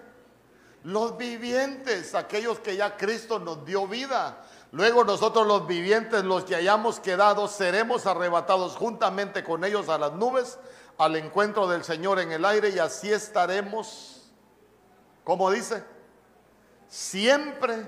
Los 0.83 1.17
vivientes, 1.17 2.15
aquellos 2.15 2.59
que 2.59 2.75
ya 2.75 2.97
Cristo 2.97 3.39
nos 3.39 3.63
dio 3.65 3.87
vida. 3.87 4.43
Luego 4.71 5.03
nosotros 5.03 5.45
los 5.45 5.67
vivientes, 5.67 6.23
los 6.23 6.43
que 6.43 6.55
hayamos 6.55 6.99
quedado, 6.99 7.47
seremos 7.47 8.07
arrebatados 8.07 8.75
juntamente 8.75 9.43
con 9.43 9.63
ellos 9.63 9.87
a 9.87 9.97
las 9.97 10.13
nubes, 10.13 10.57
al 10.97 11.15
encuentro 11.15 11.67
del 11.67 11.83
Señor 11.83 12.19
en 12.19 12.31
el 12.31 12.43
aire 12.43 12.69
y 12.69 12.79
así 12.79 13.11
estaremos, 13.11 14.31
como 15.23 15.51
dice, 15.51 15.83
siempre 16.87 17.85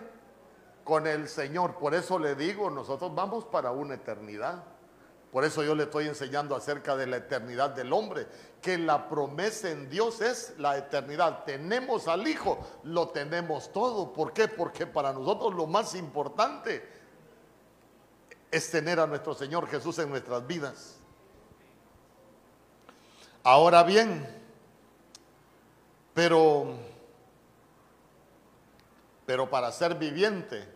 con 0.84 1.08
el 1.08 1.28
Señor. 1.28 1.76
Por 1.78 1.96
eso 1.96 2.20
le 2.20 2.36
digo, 2.36 2.70
nosotros 2.70 3.14
vamos 3.14 3.46
para 3.46 3.72
una 3.72 3.96
eternidad. 3.96 4.64
Por 5.32 5.44
eso 5.44 5.64
yo 5.64 5.76
le 5.76 5.84
estoy 5.84 6.08
enseñando 6.08 6.56
acerca 6.56 6.96
de 6.96 7.08
la 7.08 7.18
eternidad 7.18 7.72
del 7.72 7.92
hombre, 7.92 8.26
que 8.66 8.80
la 8.80 9.08
promesa 9.08 9.70
en 9.70 9.92
Dios 9.92 10.22
es 10.22 10.56
la 10.58 10.76
eternidad. 10.76 11.44
Tenemos 11.44 12.08
al 12.08 12.28
Hijo, 12.28 12.58
lo 12.82 13.10
tenemos 13.10 13.72
todo. 13.72 14.12
¿Por 14.12 14.34
qué? 14.34 14.48
Porque 14.48 14.88
para 14.88 15.14
nosotros 15.14 15.54
lo 15.54 15.68
más 15.68 15.94
importante 15.94 16.84
es 18.50 18.72
tener 18.72 19.00
a 19.00 19.06
nuestro 19.06 19.36
Señor 19.36 19.68
Jesús 19.68 20.00
en 20.00 20.10
nuestras 20.10 20.48
vidas. 20.48 20.98
Ahora 23.44 23.84
bien, 23.84 24.28
pero, 26.16 26.74
pero 29.28 29.48
para 29.48 29.72
ser 29.72 29.94
viviente 29.94 30.68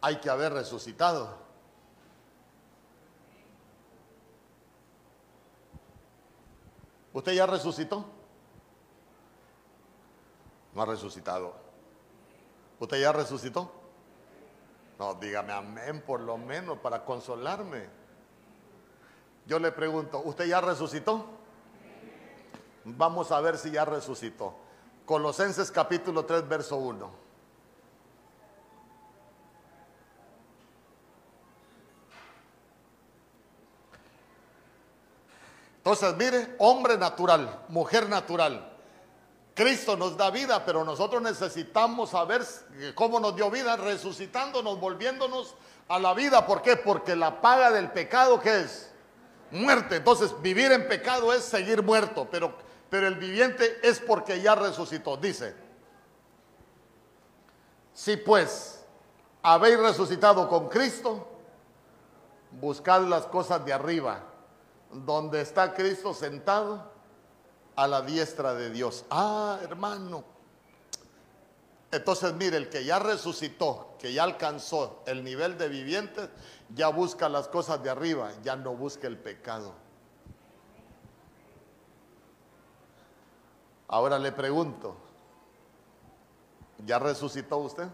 hay 0.00 0.20
que 0.20 0.30
haber 0.30 0.52
resucitado. 0.52 1.45
¿Usted 7.16 7.32
ya 7.32 7.46
resucitó? 7.46 8.04
No 10.74 10.82
ha 10.82 10.84
resucitado. 10.84 11.54
¿Usted 12.78 13.00
ya 13.00 13.10
resucitó? 13.10 13.72
No, 14.98 15.14
dígame 15.14 15.54
amén 15.54 16.04
por 16.06 16.20
lo 16.20 16.36
menos 16.36 16.76
para 16.76 17.06
consolarme. 17.06 17.88
Yo 19.46 19.58
le 19.58 19.72
pregunto, 19.72 20.20
¿usted 20.26 20.44
ya 20.44 20.60
resucitó? 20.60 21.24
Vamos 22.84 23.32
a 23.32 23.40
ver 23.40 23.56
si 23.56 23.70
ya 23.70 23.86
resucitó. 23.86 24.54
Colosenses 25.06 25.70
capítulo 25.70 26.26
3, 26.26 26.46
verso 26.46 26.76
1. 26.76 27.25
Entonces, 35.86 36.16
mire, 36.16 36.56
hombre 36.58 36.98
natural, 36.98 37.60
mujer 37.68 38.08
natural. 38.08 38.72
Cristo 39.54 39.96
nos 39.96 40.16
da 40.16 40.30
vida, 40.30 40.64
pero 40.64 40.84
nosotros 40.84 41.22
necesitamos 41.22 42.10
saber 42.10 42.44
cómo 42.96 43.20
nos 43.20 43.36
dio 43.36 43.52
vida, 43.52 43.76
resucitándonos, 43.76 44.80
volviéndonos 44.80 45.54
a 45.86 46.00
la 46.00 46.12
vida. 46.12 46.44
¿Por 46.44 46.60
qué? 46.60 46.76
Porque 46.76 47.14
la 47.14 47.40
paga 47.40 47.70
del 47.70 47.92
pecado, 47.92 48.40
¿qué 48.40 48.62
es? 48.62 48.90
Muerte. 49.52 49.94
Entonces, 49.98 50.34
vivir 50.42 50.72
en 50.72 50.88
pecado 50.88 51.32
es 51.32 51.44
seguir 51.44 51.84
muerto, 51.84 52.26
pero, 52.32 52.52
pero 52.90 53.06
el 53.06 53.14
viviente 53.14 53.78
es 53.84 54.00
porque 54.00 54.42
ya 54.42 54.56
resucitó. 54.56 55.16
Dice, 55.16 55.54
si 57.94 58.16
pues 58.16 58.84
habéis 59.40 59.78
resucitado 59.78 60.48
con 60.48 60.68
Cristo, 60.68 61.28
buscad 62.50 63.02
las 63.02 63.26
cosas 63.26 63.64
de 63.64 63.72
arriba 63.72 64.32
donde 65.04 65.40
está 65.40 65.74
Cristo 65.74 66.14
sentado 66.14 66.90
a 67.74 67.86
la 67.86 68.02
diestra 68.02 68.54
de 68.54 68.70
Dios. 68.70 69.04
Ah, 69.10 69.58
hermano. 69.62 70.24
Entonces, 71.92 72.34
mire, 72.34 72.56
el 72.56 72.68
que 72.68 72.84
ya 72.84 72.98
resucitó, 72.98 73.94
que 73.98 74.12
ya 74.12 74.24
alcanzó 74.24 75.02
el 75.06 75.22
nivel 75.22 75.56
de 75.56 75.68
vivientes, 75.68 76.28
ya 76.74 76.88
busca 76.88 77.28
las 77.28 77.48
cosas 77.48 77.82
de 77.82 77.90
arriba, 77.90 78.32
ya 78.42 78.56
no 78.56 78.74
busca 78.74 79.06
el 79.06 79.18
pecado. 79.18 79.72
Ahora 83.88 84.18
le 84.18 84.32
pregunto, 84.32 84.96
¿ya 86.84 86.98
resucitó 86.98 87.58
usted? 87.58 87.88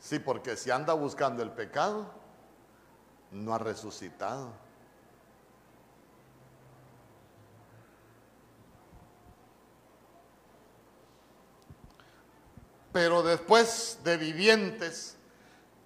Sí, 0.00 0.18
porque 0.18 0.56
si 0.56 0.70
anda 0.70 0.92
buscando 0.94 1.42
el 1.42 1.50
pecado, 1.50 2.06
no 3.30 3.54
ha 3.54 3.58
resucitado. 3.58 4.52
Pero 12.92 13.22
después 13.22 13.98
de 14.02 14.16
vivientes, 14.16 15.16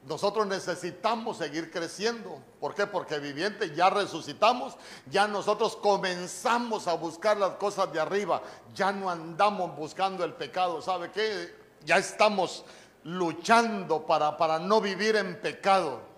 nosotros 0.07 0.47
necesitamos 0.47 1.37
seguir 1.37 1.71
creciendo. 1.71 2.43
¿Por 2.61 2.75
qué? 2.75 2.87
Porque 2.87 3.19
vivientes 3.19 3.75
ya 3.75 3.91
resucitamos, 3.91 4.77
ya 5.11 5.29
nosotros 5.29 5.77
comenzamos 5.77 6.89
a 6.89 6.95
buscar 6.95 7.37
las 7.37 7.55
cosas 7.55 7.93
de 7.93 8.01
arriba, 8.01 8.43
ya 8.75 8.93
no 8.93 9.11
andamos 9.11 9.77
buscando 9.77 10.25
el 10.25 10.33
pecado. 10.33 10.81
¿Sabe 10.81 11.11
qué? 11.11 11.55
Ya 11.85 11.99
estamos 11.99 12.65
luchando 13.05 14.07
para, 14.07 14.37
para 14.37 14.59
no 14.59 14.81
vivir 14.81 15.17
en 15.17 15.41
pecado. 15.41 16.12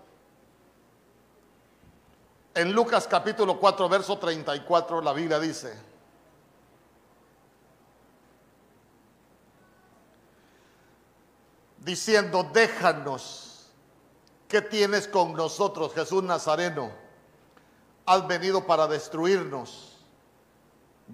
En 2.54 2.72
Lucas 2.72 3.08
capítulo 3.08 3.58
4, 3.58 3.88
verso 3.88 4.16
34, 4.16 5.00
la 5.00 5.12
Biblia 5.12 5.40
dice, 5.40 5.76
diciendo, 11.80 12.48
déjanos, 12.52 13.70
¿qué 14.46 14.62
tienes 14.62 15.08
con 15.08 15.32
nosotros, 15.32 15.92
Jesús 15.94 16.22
Nazareno? 16.22 16.92
Has 18.06 18.24
venido 18.28 18.64
para 18.64 18.86
destruirnos. 18.86 19.96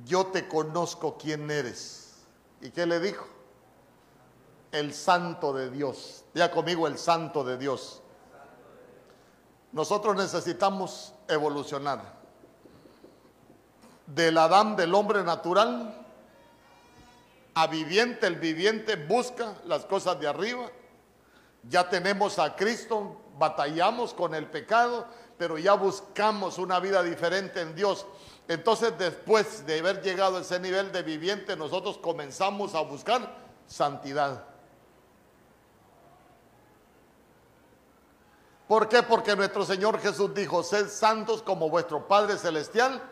Yo 0.05 0.27
te 0.27 0.47
conozco 0.47 1.17
quién 1.17 1.51
eres. 1.51 2.19
¿Y 2.61 2.71
qué 2.71 2.85
le 2.85 3.01
dijo? 3.01 3.27
El 4.73 4.93
santo 4.93 5.55
de 5.55 5.71
Dios. 5.71 6.25
Ya 6.35 6.51
conmigo 6.51 6.87
el 6.87 6.99
santo 6.99 7.45
de 7.45 7.57
Dios. 7.57 8.03
Nosotros 9.73 10.17
necesitamos 10.17 11.15
evolucionar. 11.31 12.21
Del 14.07 14.37
Adán 14.39 14.77
del 14.77 14.95
hombre 14.95 15.23
natural 15.23 15.97
a 17.55 17.67
viviente, 17.67 18.27
el 18.27 18.37
viviente 18.37 18.97
busca 18.97 19.55
las 19.67 19.85
cosas 19.85 20.19
de 20.21 20.29
arriba. 20.29 20.71
Ya 21.69 21.89
tenemos 21.89 22.39
a 22.39 22.57
Cristo, 22.57 23.21
batallamos 23.39 24.15
con 24.15 24.35
el 24.35 24.47
pecado, 24.47 25.07
pero 25.37 25.59
ya 25.59 25.75
buscamos 25.75 26.59
una 26.59 26.81
vida 26.81 27.03
diferente 27.03 27.61
en 27.61 27.75
Dios. 27.75 28.07
Entonces 28.49 28.97
después 28.99 29.65
de 29.67 29.79
haber 29.79 30.03
llegado 30.03 30.39
a 30.39 30.41
ese 30.41 30.59
nivel 30.59 30.91
de 30.91 31.03
viviente, 31.03 31.57
nosotros 31.57 31.99
comenzamos 31.99 32.75
a 32.75 32.81
buscar 32.81 33.37
santidad. 33.67 34.50
¿Por 38.71 38.89
qué? 38.89 39.03
Porque 39.03 39.35
nuestro 39.35 39.65
Señor 39.65 39.99
Jesús 39.99 40.33
dijo, 40.33 40.63
sed 40.63 40.87
santos 40.87 41.43
como 41.43 41.69
vuestro 41.69 42.07
Padre 42.07 42.39
Celestial 42.39 43.03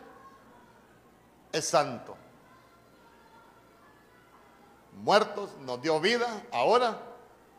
es 1.51 1.67
santo. 1.67 2.15
muertos, 5.03 5.49
nos 5.65 5.81
dio 5.81 5.99
vida, 5.99 6.27
ahora 6.53 6.97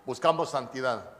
buscamos 0.06 0.48
santidad. 0.48 1.10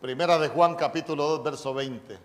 Primera 0.00 0.38
de 0.38 0.48
Juan 0.48 0.76
capítulo 0.76 1.24
2, 1.24 1.42
verso 1.42 1.74
20. 1.74 2.18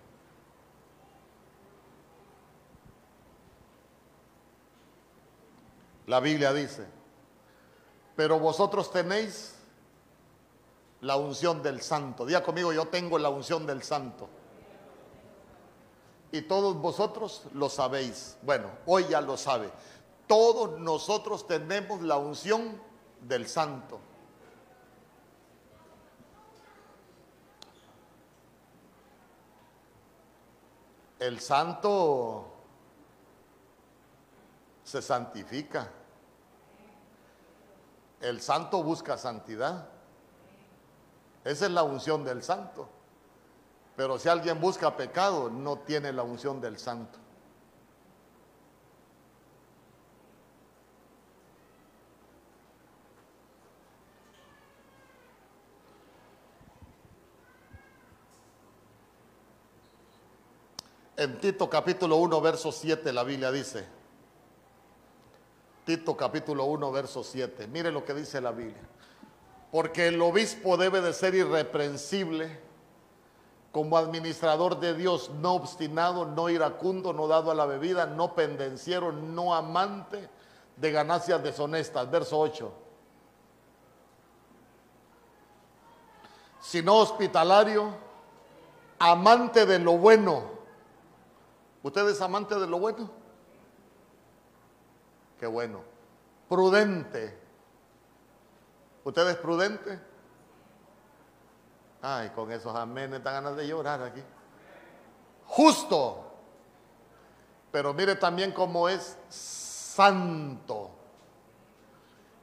La 6.06 6.20
Biblia 6.20 6.54
dice, 6.54 6.86
pero 8.16 8.38
vosotros 8.38 8.92
tenéis 8.92 9.56
la 11.02 11.16
unción 11.16 11.64
del 11.64 11.82
santo. 11.82 12.28
Día 12.28 12.44
conmigo, 12.44 12.72
yo 12.74 12.88
tengo 12.90 13.18
la 13.18 13.30
unción 13.30 13.66
del 13.66 13.82
santo. 13.82 14.30
Y 16.32 16.44
todos 16.44 16.76
vosotros 16.78 17.44
lo 17.54 17.70
sabéis. 17.70 18.38
Bueno, 18.44 18.68
hoy 18.86 19.08
ya 19.10 19.20
lo 19.20 19.36
sabe. 19.36 19.72
Todos 20.28 20.80
nosotros 20.80 21.48
tenemos 21.48 22.02
la 22.04 22.18
unción 22.18 22.80
del 23.22 23.48
santo. 23.48 24.00
El 31.24 31.40
santo 31.40 32.46
se 34.84 35.02
santifica. 35.02 35.90
El 38.20 38.42
santo 38.42 38.84
busca 38.84 39.18
santidad. 39.18 39.88
Esa 41.46 41.66
es 41.68 41.72
la 41.72 41.84
unción 41.84 42.26
del 42.26 42.44
santo. 42.44 42.90
Pero 43.96 44.20
si 44.20 44.28
alguien 44.28 44.60
busca 44.60 44.98
pecado, 44.98 45.50
no 45.50 45.78
tiene 45.78 46.12
la 46.12 46.24
unción 46.24 46.60
del 46.60 46.78
santo. 46.78 47.20
En 61.16 61.40
Tito 61.40 61.70
capítulo 61.70 62.16
1, 62.18 62.42
verso 62.42 62.72
7, 62.72 63.14
la 63.14 63.24
Biblia 63.24 63.52
dice, 63.52 63.86
Tito 65.86 66.18
capítulo 66.18 66.66
1, 66.66 66.92
verso 66.92 67.24
7, 67.24 67.68
mire 67.68 67.92
lo 67.92 68.04
que 68.04 68.16
dice 68.16 68.42
la 68.42 68.52
Biblia, 68.52 68.82
porque 69.72 70.08
el 70.08 70.20
obispo 70.22 70.76
debe 70.76 71.02
de 71.02 71.14
ser 71.14 71.36
irreprensible 71.36 72.60
como 73.72 73.98
administrador 73.98 74.80
de 74.80 74.96
Dios, 74.96 75.30
no 75.40 75.54
obstinado, 75.54 76.26
no 76.26 76.50
iracundo, 76.50 77.14
no 77.14 77.28
dado 77.28 77.52
a 77.52 77.56
la 77.56 77.66
bebida, 77.66 78.08
no 78.08 78.34
pendenciero, 78.34 79.12
no 79.12 79.54
amante 79.54 80.30
de 80.78 80.92
ganancias 80.92 81.42
deshonestas. 81.42 82.10
Verso 82.10 82.40
8. 82.40 82.72
Sino 86.62 86.98
hospitalario, 86.98 87.90
amante 89.00 89.66
de 89.66 89.80
lo 89.80 89.98
bueno 89.98 90.53
¿Usted 91.84 92.08
es 92.10 92.22
amante 92.22 92.56
de 92.56 92.66
lo 92.66 92.80
bueno? 92.80 93.12
Qué 95.40 95.46
bueno. 95.46 95.82
Prudente. 96.48 97.38
¿Usted 99.04 99.30
es 99.30 99.36
prudente? 99.36 100.00
Ay, 102.02 102.30
con 102.30 102.52
esos 102.52 102.74
amenes 102.76 103.22
dan 103.22 103.36
ganas 103.36 103.58
de 103.58 103.68
llorar 103.68 104.02
aquí. 104.02 104.24
Justo. 105.46 106.32
Pero 107.72 107.94
mire 107.94 108.16
también 108.16 108.54
cómo 108.54 108.88
es 108.88 109.18
santo. 109.28 110.92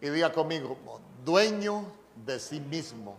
Y 0.03 0.11
diga 0.11 0.33
conmigo, 0.33 0.77
dueño 1.25 1.85
de 2.15 2.39
sí 2.39 2.61
mismo. 2.61 3.17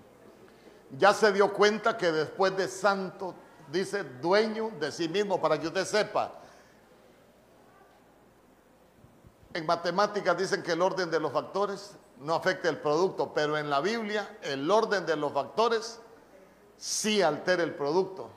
Ya 0.97 1.13
se 1.13 1.31
dio 1.31 1.51
cuenta 1.53 1.97
que 1.97 2.11
después 2.11 2.55
de 2.55 2.67
santo 2.67 3.33
dice 3.71 4.03
dueño 4.03 4.71
de 4.79 4.91
sí 4.91 5.07
mismo, 5.07 5.41
para 5.41 5.59
que 5.59 5.67
usted 5.67 5.85
sepa. 5.85 6.33
En 9.53 9.65
matemáticas 9.65 10.37
dicen 10.37 10.63
que 10.63 10.73
el 10.73 10.81
orden 10.81 11.09
de 11.11 11.19
los 11.19 11.31
factores 11.31 11.93
no 12.19 12.35
afecta 12.35 12.69
el 12.69 12.77
producto, 12.77 13.33
pero 13.33 13.57
en 13.57 13.69
la 13.69 13.81
Biblia 13.81 14.37
el 14.43 14.69
orden 14.69 15.05
de 15.05 15.15
los 15.15 15.33
factores 15.33 15.99
sí 16.77 17.21
altera 17.21 17.63
el 17.63 17.73
producto. 17.73 18.29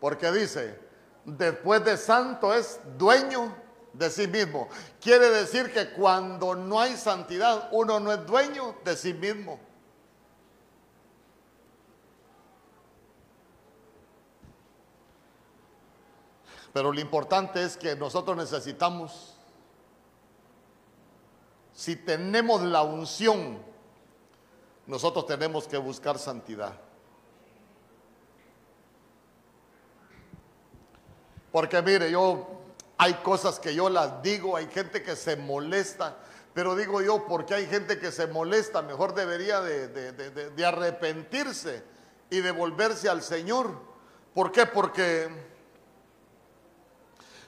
Porque 0.00 0.30
dice, 0.32 0.78
después 1.24 1.84
de 1.84 1.96
santo 1.96 2.52
es 2.52 2.80
dueño 2.98 3.54
de 3.92 4.10
sí 4.10 4.26
mismo. 4.26 4.68
Quiere 5.00 5.30
decir 5.30 5.72
que 5.72 5.90
cuando 5.92 6.54
no 6.54 6.80
hay 6.80 6.96
santidad, 6.96 7.68
uno 7.72 8.00
no 8.00 8.12
es 8.12 8.26
dueño 8.26 8.76
de 8.84 8.96
sí 8.96 9.14
mismo. 9.14 9.58
Pero 16.76 16.92
lo 16.92 17.00
importante 17.00 17.62
es 17.62 17.78
que 17.78 17.96
nosotros 17.96 18.36
necesitamos, 18.36 19.34
si 21.72 21.96
tenemos 21.96 22.60
la 22.60 22.82
unción, 22.82 23.62
nosotros 24.86 25.24
tenemos 25.24 25.66
que 25.66 25.78
buscar 25.78 26.18
santidad. 26.18 26.78
Porque 31.50 31.80
mire, 31.80 32.10
yo 32.10 32.46
hay 32.98 33.14
cosas 33.14 33.58
que 33.58 33.74
yo 33.74 33.88
las 33.88 34.20
digo, 34.20 34.54
hay 34.54 34.66
gente 34.66 35.02
que 35.02 35.16
se 35.16 35.34
molesta, 35.34 36.18
pero 36.52 36.76
digo 36.76 37.00
yo, 37.00 37.24
porque 37.26 37.54
hay 37.54 37.66
gente 37.68 37.98
que 37.98 38.12
se 38.12 38.26
molesta, 38.26 38.82
mejor 38.82 39.14
debería 39.14 39.62
de, 39.62 39.88
de 39.88 40.66
arrepentirse 40.66 41.82
y 42.28 42.42
de 42.42 42.50
volverse 42.50 43.08
al 43.08 43.22
Señor. 43.22 43.80
¿Por 44.34 44.52
qué? 44.52 44.66
Porque 44.66 45.55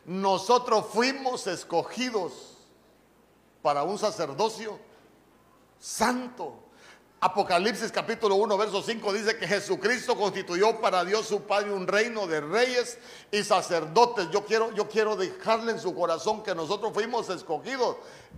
nosotros 0.09 0.87
fuimos 0.91 1.47
escogidos 1.47 2.33
para 3.61 3.83
un 3.83 3.99
sacerdocio 3.99 4.79
santo. 5.79 6.55
Apocalipsis 7.21 7.93
capítulo 7.93 8.37
1, 8.37 8.57
verso 8.57 8.81
5 8.81 9.13
dice 9.13 9.37
que 9.37 9.47
Jesucristo 9.47 10.17
constituyó 10.17 10.81
para 10.81 11.05
Dios 11.05 11.27
su 11.27 11.43
Padre 11.43 11.75
un 11.75 11.87
reino 11.87 12.27
de 12.27 12.41
reyes 12.41 12.97
y 13.31 13.45
sacerdotes. 13.45 14.31
Yo 14.31 14.47
quiero, 14.47 14.73
yo 14.73 14.89
quiero 14.89 15.15
dejarle 15.15 15.73
en 15.73 15.79
su 15.79 15.95
corazón 15.95 16.43
que 16.43 16.55
nosotros 16.55 16.95
fuimos 16.95 17.29
escogidos 17.29 17.97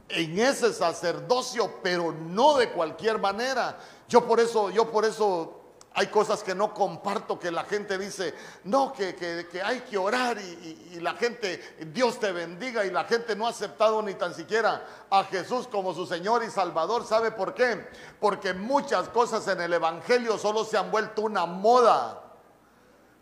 en 0.08 0.40
ese 0.40 0.72
sacerdocio, 0.72 1.74
pero 1.84 2.10
no 2.10 2.56
de 2.56 2.72
cualquier 2.72 3.20
manera. 3.20 3.78
Yo 4.08 4.26
por 4.26 4.40
eso, 4.40 4.70
yo 4.70 4.90
por 4.90 5.04
eso 5.04 5.59
hay 5.92 6.06
cosas 6.06 6.44
que 6.44 6.54
no 6.54 6.72
comparto, 6.72 7.38
que 7.38 7.50
la 7.50 7.64
gente 7.64 7.98
dice, 7.98 8.32
no, 8.64 8.92
que, 8.92 9.46
hay 9.64 9.80
que 9.80 9.98
orar 9.98 10.38
y, 10.38 10.92
y, 10.92 11.00
la 11.00 11.14
gente, 11.14 11.76
Dios 11.92 12.20
te 12.20 12.30
bendiga 12.30 12.84
y 12.84 12.90
la 12.90 13.04
gente 13.04 13.34
no 13.34 13.46
ha 13.46 13.50
aceptado 13.50 14.00
ni 14.00 14.14
tan 14.14 14.32
siquiera 14.32 14.86
a 15.10 15.24
Jesús 15.24 15.66
como 15.66 15.92
su 15.92 16.06
Señor 16.06 16.44
y 16.44 16.50
Salvador. 16.50 17.04
¿Sabe 17.04 17.32
por 17.32 17.54
qué? 17.54 17.88
Porque 18.20 18.54
muchas 18.54 19.08
cosas 19.08 19.46
en 19.48 19.60
el 19.60 19.72
Evangelio 19.72 20.38
solo 20.38 20.64
se 20.64 20.78
han 20.78 20.92
vuelto 20.92 21.22
una 21.22 21.44
moda. 21.46 22.22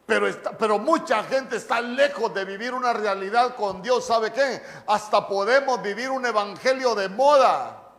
Pero, 0.04 0.26
está, 0.26 0.56
pero 0.56 0.78
mucha 0.78 1.22
gente 1.24 1.56
está 1.56 1.80
lejos 1.80 2.32
de 2.34 2.44
vivir 2.44 2.74
una 2.74 2.92
realidad 2.92 3.56
con 3.56 3.80
Dios. 3.82 4.06
¿Sabe 4.06 4.32
qué? 4.32 4.62
Hasta 4.86 5.26
podemos 5.26 5.82
vivir 5.82 6.10
un 6.10 6.24
evangelio 6.24 6.94
de 6.94 7.10
moda. 7.10 7.92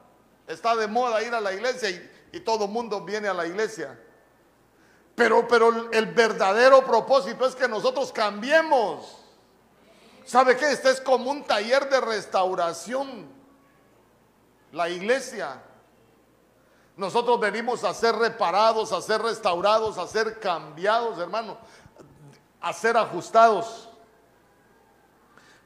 Está 0.47 0.75
de 0.75 0.87
moda 0.87 1.21
ir 1.21 1.33
a 1.35 1.39
la 1.39 1.53
iglesia 1.53 1.89
y, 1.89 2.11
y 2.33 2.39
todo 2.39 2.65
el 2.65 2.71
mundo 2.71 3.01
viene 3.01 3.27
a 3.27 3.33
la 3.33 3.45
iglesia. 3.45 3.95
Pero, 5.19 5.45
pero 5.49 5.91
el 5.91 6.05
verdadero 6.05 6.85
propósito 6.85 7.45
es 7.45 7.53
que 7.53 7.67
nosotros 7.67 8.13
cambiemos. 8.13 9.17
¿Sabe 10.23 10.55
qué? 10.55 10.71
Este 10.71 10.91
es 10.91 11.01
como 11.01 11.29
un 11.29 11.43
taller 11.43 11.89
de 11.89 11.99
restauración. 11.99 13.27
La 14.71 14.87
iglesia. 14.87 15.61
Nosotros 16.95 17.37
venimos 17.37 17.83
a 17.83 17.93
ser 17.93 18.15
reparados, 18.15 18.93
a 18.93 19.01
ser 19.01 19.21
restaurados, 19.21 19.97
a 19.97 20.07
ser 20.07 20.39
cambiados, 20.39 21.19
hermano, 21.19 21.57
a 22.61 22.71
ser 22.71 22.95
ajustados. 22.95 23.89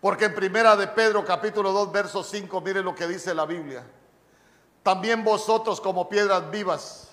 Porque 0.01 0.25
en 0.25 0.33
primera 0.33 0.75
de 0.75 0.87
Pedro 0.87 1.23
capítulo 1.23 1.71
2 1.71 1.91
verso 1.91 2.23
5, 2.23 2.59
mire 2.61 2.81
lo 2.81 2.95
que 2.95 3.05
dice 3.05 3.35
la 3.35 3.45
Biblia. 3.45 3.85
También 4.81 5.23
vosotros 5.23 5.79
como 5.79 6.09
piedras 6.09 6.49
vivas 6.49 7.12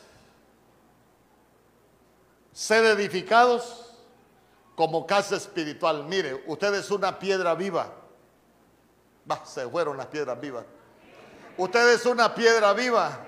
Sed 2.53 2.85
edificados 2.85 3.95
como 4.75 5.07
casa 5.07 5.37
espiritual. 5.37 6.05
Mire, 6.05 6.43
usted 6.47 6.75
es 6.75 6.91
una 6.91 7.19
piedra 7.19 7.55
viva. 7.55 7.93
se 9.45 9.69
fueron 9.69 9.97
las 9.97 10.07
piedras 10.07 10.41
vivas. 10.41 10.65
Usted 11.57 11.95
es 11.95 12.07
una 12.07 12.35
piedra 12.35 12.73
viva. 12.73 13.27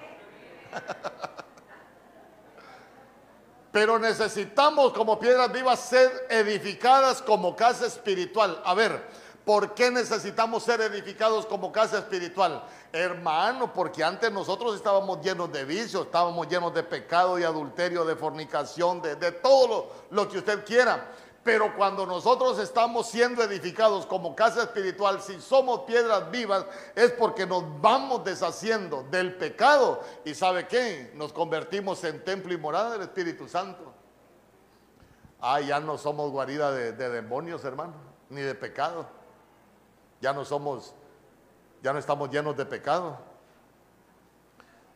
Pero 3.73 3.99
necesitamos 3.99 4.93
como 4.93 5.19
piedras 5.19 5.51
vivas 5.53 5.81
ser 5.81 6.27
edificadas 6.29 7.23
como 7.23 7.57
casa 7.57 7.87
espiritual. 7.87 8.61
A 8.65 8.75
ver, 8.75 9.03
¿por 9.45 9.75
qué 9.75 9.91
necesitamos 9.91 10.63
ser 10.63 10.81
edificados 10.81 11.47
como 11.47 11.73
casa 11.73 11.99
espiritual? 11.99 12.63
Hermano, 12.93 13.73
porque 13.73 14.05
antes 14.05 14.31
nosotros 14.31 14.77
estábamos 14.77 15.21
llenos 15.23 15.51
de 15.53 15.65
vicios, 15.65 16.07
estábamos 16.07 16.49
llenos 16.49 16.75
de 16.75 16.83
pecado, 16.83 17.39
y 17.39 17.45
adulterio, 17.45 18.05
de 18.05 18.17
fornicación, 18.17 19.01
de, 19.01 19.33
todo 19.33 19.91
lo 20.11 20.29
que 20.29 20.39
usted 20.39 20.65
quiera. 20.65 21.11
Pero 21.43 21.75
cuando 21.75 22.07
nosotros 22.07 22.59
estamos 22.61 23.09
siendo 23.09 23.43
edificados 23.43 24.07
como 24.07 24.37
casa 24.37 24.63
espiritual, 24.63 25.21
si 25.21 25.41
somos 25.41 25.81
piedras 25.81 26.31
vivas, 26.31 26.65
es 26.95 27.11
porque 27.13 27.47
nos 27.47 27.65
vamos 27.81 28.25
deshaciendo 28.25 29.05
del 29.11 29.35
pecado. 29.35 30.01
¿Y 30.25 30.35
sabe 30.35 30.69
qué? 30.69 31.11
Nos 31.17 31.33
convertimos 31.33 32.05
en 32.05 32.25
templo 32.25 32.53
y 32.53 32.59
morada 32.59 32.93
del 32.93 33.03
Espíritu 33.03 33.49
Santo. 33.49 33.93
Ah, 35.41 35.61
ya 35.61 35.81
no 35.81 35.99
somos 35.99 36.31
guarida 36.31 36.71
de, 36.71 36.93
de 36.93 37.11
demonios, 37.11 37.65
hermano, 37.65 37.95
ni 38.29 38.43
de 38.43 38.55
pecado. 38.55 39.22
Ya 40.23 40.33
no 40.33 40.45
somos, 40.45 40.95
ya 41.83 41.93
no 41.93 41.99
estamos 41.99 42.31
llenos 42.31 42.57
de 42.57 42.65
pecado. 42.65 43.19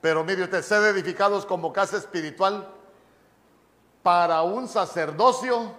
Pero 0.01 0.23
mire 0.23 0.45
usted, 0.45 0.63
ser 0.63 0.85
edificados 0.85 1.45
como 1.45 1.73
casa 1.73 1.97
espiritual 1.97 2.69
para 4.05 4.43
un 4.43 4.69
sacerdocio 4.69 5.75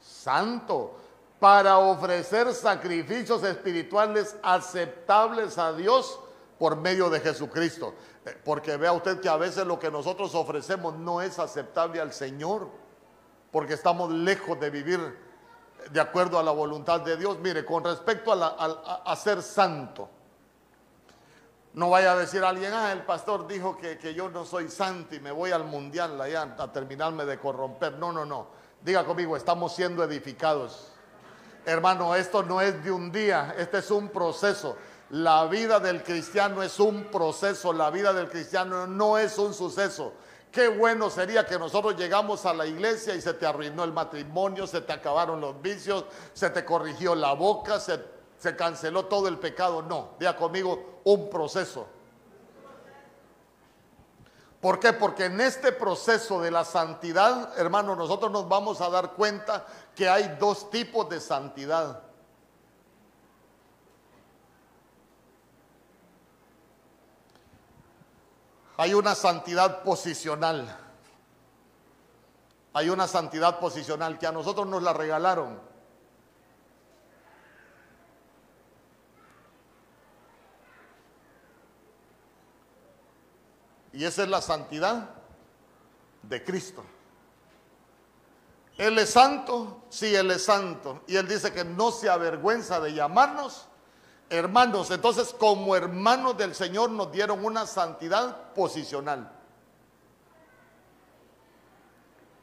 santo 0.00 0.96
para 1.38 1.78
ofrecer 1.78 2.52
sacrificios 2.52 3.44
espirituales 3.44 4.36
aceptables 4.42 5.56
a 5.56 5.72
Dios 5.72 6.18
por 6.58 6.76
medio 6.76 7.08
de 7.10 7.20
Jesucristo. 7.20 7.94
Eh, 8.26 8.36
porque 8.44 8.76
vea 8.76 8.92
usted 8.92 9.20
que 9.20 9.28
a 9.28 9.36
veces 9.36 9.64
lo 9.66 9.78
que 9.78 9.90
nosotros 9.90 10.34
ofrecemos 10.34 10.96
no 10.96 11.22
es 11.22 11.38
aceptable 11.38 12.00
al 12.00 12.12
Señor, 12.12 12.68
porque 13.52 13.74
estamos 13.74 14.10
lejos 14.10 14.58
de 14.58 14.70
vivir 14.70 15.23
de 15.90 16.00
acuerdo 16.00 16.38
a 16.38 16.42
la 16.42 16.50
voluntad 16.50 17.00
de 17.00 17.16
Dios. 17.16 17.38
Mire, 17.38 17.64
con 17.64 17.84
respecto 17.84 18.32
a, 18.32 19.16
ser 19.16 19.42
santo, 19.42 20.08
no 21.74 21.90
vaya 21.90 22.12
a 22.12 22.16
decir 22.16 22.44
alguien, 22.44 22.72
ah, 22.72 22.92
el 22.92 23.02
pastor 23.02 23.46
dijo 23.46 23.76
que, 23.76 23.98
que, 23.98 24.14
yo 24.14 24.28
no 24.28 24.44
soy 24.44 24.68
santo 24.68 25.14
y 25.14 25.20
me 25.20 25.32
voy 25.32 25.50
al 25.50 25.64
mundial 25.64 26.20
allá 26.20 26.54
a 26.58 26.72
terminarme 26.72 27.24
de 27.24 27.38
corromper. 27.38 27.94
No, 27.94 28.12
no, 28.12 28.24
no. 28.24 28.46
Diga 28.82 29.04
conmigo, 29.04 29.36
estamos 29.36 29.74
siendo 29.74 30.04
edificados. 30.04 30.92
Hermano, 31.66 32.14
esto 32.14 32.42
no 32.42 32.60
es 32.60 32.84
de 32.84 32.92
un 32.92 33.10
día, 33.10 33.54
este 33.58 33.78
es 33.78 33.90
un 33.90 34.08
proceso. 34.10 34.76
La 35.10 35.46
vida 35.46 35.80
del 35.80 36.02
cristiano 36.02 36.62
es 36.62 36.78
un 36.80 37.04
proceso, 37.04 37.72
la 37.72 37.90
vida 37.90 38.12
del 38.12 38.28
cristiano 38.28 38.86
no 38.86 39.16
es 39.16 39.38
un 39.38 39.54
suceso. 39.54 40.12
Qué 40.54 40.68
bueno 40.68 41.10
sería 41.10 41.44
que 41.44 41.58
nosotros 41.58 41.96
llegamos 41.96 42.46
a 42.46 42.54
la 42.54 42.64
iglesia 42.64 43.12
y 43.16 43.20
se 43.20 43.34
te 43.34 43.44
arruinó 43.44 43.82
el 43.82 43.92
matrimonio, 43.92 44.68
se 44.68 44.80
te 44.82 44.92
acabaron 44.92 45.40
los 45.40 45.60
vicios, 45.60 46.04
se 46.32 46.48
te 46.48 46.64
corrigió 46.64 47.16
la 47.16 47.32
boca, 47.32 47.80
se, 47.80 48.54
canceló 48.54 49.06
todo 49.06 49.26
el 49.26 49.40
pecado. 49.40 49.82
No, 49.82 50.10
diga 50.16 50.36
conmigo, 50.36 51.00
un 51.02 51.28
proceso. 51.28 51.88
¿Por 54.60 54.78
qué? 54.78 54.92
Porque 54.92 55.24
en 55.24 55.40
este 55.40 55.72
proceso 55.72 56.40
de 56.40 56.52
la 56.52 56.64
santidad, 56.64 57.58
hermano, 57.58 57.96
nosotros 57.96 58.30
nos 58.30 58.48
vamos 58.48 58.80
a 58.80 58.88
dar 58.90 59.14
cuenta 59.14 59.66
que 59.92 60.08
hay 60.08 60.36
dos 60.38 60.70
tipos 60.70 61.08
de 61.08 61.18
santidad. 61.18 62.00
Hay 68.76 68.94
una 68.94 69.14
santidad 69.14 69.82
posicional. 69.82 70.78
Hay 72.72 72.90
una 72.90 73.06
santidad 73.06 73.60
posicional 73.60 74.18
que 74.18 74.26
a 74.26 74.32
nosotros 74.32 74.66
nos 74.66 74.82
la 74.82 74.92
regalaron. 74.92 75.60
Y 83.92 84.04
esa 84.04 84.24
es 84.24 84.28
la 84.28 84.42
santidad 84.42 85.10
de 86.22 86.42
Cristo. 86.42 86.84
Él 88.76 88.98
es 88.98 89.10
santo, 89.10 89.84
sí, 89.88 90.12
Él 90.16 90.32
es 90.32 90.44
santo. 90.44 91.02
Y 91.06 91.14
Él 91.14 91.28
dice 91.28 91.52
que 91.52 91.64
no 91.64 91.92
se 91.92 92.10
avergüenza 92.10 92.80
de 92.80 92.92
llamarnos 92.92 93.68
hermanos. 94.34 94.90
Entonces, 94.90 95.34
como 95.38 95.74
hermanos 95.76 96.36
del 96.36 96.54
Señor 96.54 96.90
nos 96.90 97.10
dieron 97.12 97.44
una 97.44 97.66
santidad 97.66 98.52
posicional. 98.52 99.30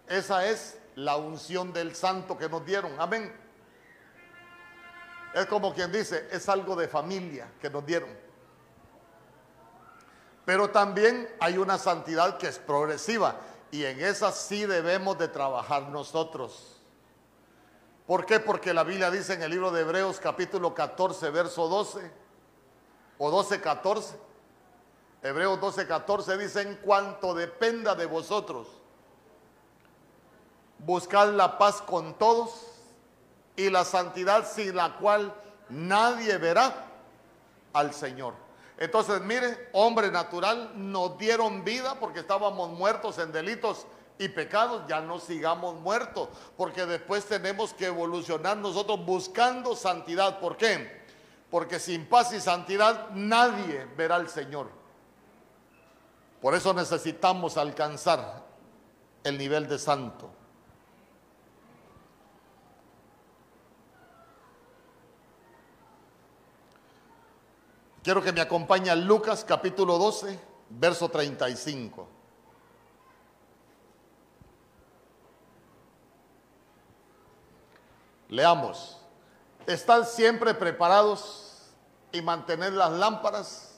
Esa 0.07 0.45
es 0.45 0.77
la 0.95 1.15
unción 1.15 1.71
del 1.71 1.95
santo 1.95 2.37
que 2.37 2.49
nos 2.49 2.65
dieron. 2.65 2.91
Amén. 2.99 3.33
Es 5.33 5.45
como 5.45 5.73
quien 5.73 5.91
dice, 5.91 6.27
es 6.31 6.49
algo 6.49 6.75
de 6.75 6.87
familia 6.87 7.49
que 7.61 7.69
nos 7.69 7.85
dieron. 7.85 8.09
Pero 10.45 10.69
también 10.69 11.29
hay 11.39 11.57
una 11.57 11.77
santidad 11.77 12.37
que 12.37 12.47
es 12.47 12.59
progresiva 12.59 13.37
y 13.71 13.85
en 13.85 14.01
esa 14.01 14.31
sí 14.31 14.65
debemos 14.65 15.17
de 15.17 15.29
trabajar 15.29 15.83
nosotros. 15.83 16.70
¿Por 18.11 18.25
qué? 18.25 18.41
Porque 18.41 18.73
la 18.73 18.83
Biblia 18.83 19.09
dice 19.09 19.35
en 19.35 19.41
el 19.41 19.51
libro 19.51 19.71
de 19.71 19.83
Hebreos 19.83 20.19
capítulo 20.19 20.73
14, 20.73 21.29
verso 21.29 21.69
12 21.69 22.11
o 23.17 23.31
12, 23.31 23.61
14. 23.61 24.19
Hebreos 25.23 25.61
12, 25.61 25.87
14 25.87 26.37
dice, 26.37 26.61
en 26.61 26.75
cuanto 26.75 27.33
dependa 27.33 27.95
de 27.95 28.05
vosotros, 28.05 28.67
buscad 30.79 31.29
la 31.29 31.57
paz 31.57 31.81
con 31.81 32.15
todos 32.15 32.51
y 33.55 33.69
la 33.69 33.85
santidad 33.85 34.45
sin 34.45 34.75
la 34.75 34.97
cual 34.97 35.33
nadie 35.69 36.37
verá 36.37 36.87
al 37.71 37.93
Señor. 37.93 38.33
Entonces, 38.77 39.21
mire, 39.21 39.69
hombre 39.71 40.11
natural, 40.11 40.73
nos 40.75 41.17
dieron 41.17 41.63
vida 41.63 41.95
porque 41.97 42.19
estábamos 42.19 42.71
muertos 42.71 43.19
en 43.19 43.31
delitos 43.31 43.87
y 44.17 44.29
pecados, 44.29 44.83
ya 44.87 45.01
no 45.01 45.19
sigamos 45.19 45.79
muertos, 45.79 46.29
porque 46.57 46.85
después 46.85 47.25
tenemos 47.25 47.73
que 47.73 47.87
evolucionar 47.87 48.57
nosotros 48.57 49.03
buscando 49.05 49.75
santidad. 49.75 50.39
¿Por 50.39 50.57
qué? 50.57 51.01
Porque 51.49 51.79
sin 51.79 52.07
paz 52.07 52.31
y 52.33 52.39
santidad 52.39 53.09
nadie 53.11 53.87
verá 53.97 54.15
al 54.15 54.29
Señor. 54.29 54.69
Por 56.41 56.55
eso 56.55 56.73
necesitamos 56.73 57.57
alcanzar 57.57 58.43
el 59.23 59.37
nivel 59.37 59.67
de 59.67 59.77
santo. 59.77 60.31
Quiero 68.03 68.23
que 68.23 68.31
me 68.31 68.41
acompañe 68.41 68.95
Lucas 68.95 69.45
capítulo 69.45 69.99
12, 69.99 70.39
verso 70.69 71.09
35. 71.09 72.07
Leamos. 78.31 78.97
Están 79.67 80.05
siempre 80.05 80.55
preparados 80.55 81.69
y 82.11 82.21
mantener 82.21 82.73
las 82.73 82.91
lámparas 82.91 83.75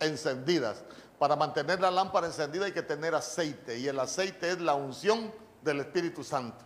encendidas. 0.00 0.82
Para 1.18 1.36
mantener 1.36 1.80
la 1.80 1.90
lámpara 1.90 2.28
encendida 2.28 2.64
hay 2.64 2.72
que 2.72 2.82
tener 2.82 3.14
aceite 3.14 3.78
y 3.78 3.88
el 3.88 4.00
aceite 4.00 4.50
es 4.50 4.60
la 4.60 4.74
unción 4.74 5.32
del 5.62 5.80
Espíritu 5.80 6.24
Santo. 6.24 6.64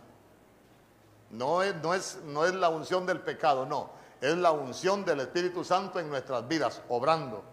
No 1.31 1.61
es, 1.61 1.75
no 1.75 1.93
es, 1.93 2.19
no 2.23 2.45
es 2.45 2.53
la 2.53 2.69
unción 2.69 3.05
del 3.05 3.19
pecado, 3.19 3.65
no 3.65 3.91
es 4.21 4.37
la 4.37 4.51
unción 4.51 5.03
del 5.05 5.21
Espíritu 5.21 5.63
Santo 5.63 5.99
en 5.99 6.09
nuestras 6.09 6.47
vidas, 6.47 6.81
obrando. 6.89 7.43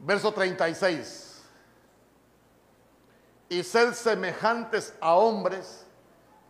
Verso 0.00 0.32
36. 0.32 1.42
Y 3.48 3.62
ser 3.62 3.94
semejantes 3.94 4.94
a 5.00 5.14
hombres 5.14 5.83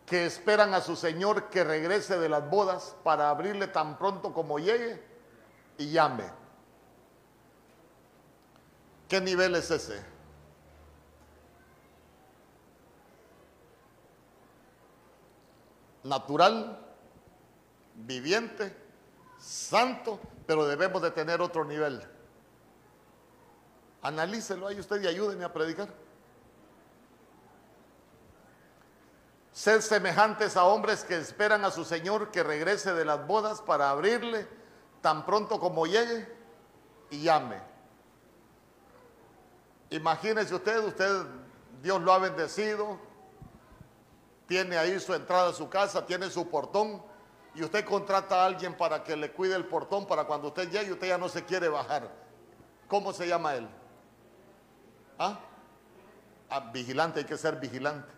que 0.06 0.26
esperan 0.26 0.74
a 0.74 0.80
su 0.80 0.96
Señor 0.96 1.48
que 1.48 1.64
regrese 1.64 2.18
de 2.18 2.28
las 2.28 2.48
bodas 2.48 2.94
para 3.02 3.30
abrirle 3.30 3.68
tan 3.68 3.96
pronto 3.98 4.34
como 4.34 4.58
llegue 4.58 5.02
y 5.78 5.90
llame. 5.90 6.24
¿Qué 9.08 9.20
nivel 9.20 9.54
es 9.54 9.70
ese? 9.70 10.04
Natural, 16.02 16.78
viviente, 17.94 18.76
santo, 19.38 20.20
pero 20.46 20.66
debemos 20.66 21.00
de 21.00 21.10
tener 21.10 21.40
otro 21.40 21.64
nivel. 21.64 22.02
Analícelo 24.02 24.66
ahí 24.66 24.78
usted 24.78 25.02
y 25.02 25.06
ayúdeme 25.06 25.44
a 25.44 25.52
predicar. 25.52 26.03
Ser 29.54 29.82
semejantes 29.82 30.56
a 30.56 30.64
hombres 30.64 31.04
que 31.04 31.16
esperan 31.16 31.64
a 31.64 31.70
su 31.70 31.84
Señor 31.84 32.32
que 32.32 32.42
regrese 32.42 32.92
de 32.92 33.04
las 33.04 33.24
bodas 33.24 33.62
para 33.62 33.88
abrirle 33.88 34.48
tan 35.00 35.24
pronto 35.24 35.60
como 35.60 35.86
llegue 35.86 36.28
y 37.08 37.22
llame. 37.22 37.62
Imagínese 39.90 40.56
usted, 40.56 40.82
usted, 40.82 41.24
Dios 41.80 42.02
lo 42.02 42.12
ha 42.12 42.18
bendecido, 42.18 42.98
tiene 44.48 44.76
ahí 44.76 44.98
su 44.98 45.14
entrada 45.14 45.50
a 45.50 45.52
su 45.52 45.68
casa, 45.68 46.04
tiene 46.04 46.30
su 46.30 46.48
portón 46.48 47.00
y 47.54 47.62
usted 47.62 47.84
contrata 47.84 48.42
a 48.42 48.46
alguien 48.46 48.76
para 48.76 49.04
que 49.04 49.14
le 49.14 49.30
cuide 49.30 49.54
el 49.54 49.66
portón 49.66 50.04
para 50.04 50.24
cuando 50.24 50.48
usted 50.48 50.68
llegue 50.68 50.90
usted 50.90 51.06
ya 51.06 51.18
no 51.18 51.28
se 51.28 51.44
quiere 51.44 51.68
bajar. 51.68 52.10
¿Cómo 52.88 53.12
se 53.12 53.28
llama 53.28 53.54
él? 53.54 53.68
¿Ah? 55.16 55.38
ah 56.50 56.70
vigilante, 56.72 57.20
hay 57.20 57.24
que 57.24 57.38
ser 57.38 57.60
vigilante. 57.60 58.13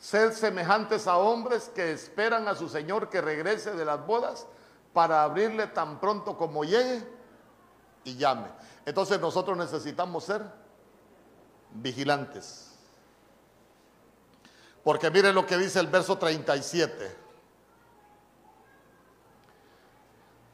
Ser 0.00 0.32
semejantes 0.32 1.06
a 1.06 1.18
hombres 1.18 1.70
que 1.74 1.92
esperan 1.92 2.48
a 2.48 2.54
su 2.54 2.70
Señor 2.70 3.10
que 3.10 3.20
regrese 3.20 3.72
de 3.72 3.84
las 3.84 4.04
bodas 4.06 4.46
para 4.94 5.22
abrirle 5.22 5.66
tan 5.66 6.00
pronto 6.00 6.38
como 6.38 6.64
llegue 6.64 7.06
y 8.04 8.16
llame. 8.16 8.48
Entonces 8.86 9.20
nosotros 9.20 9.58
necesitamos 9.58 10.24
ser 10.24 10.42
vigilantes. 11.72 12.70
Porque 14.82 15.10
miren 15.10 15.34
lo 15.34 15.46
que 15.46 15.58
dice 15.58 15.78
el 15.78 15.88
verso 15.88 16.16
37. 16.16 17.18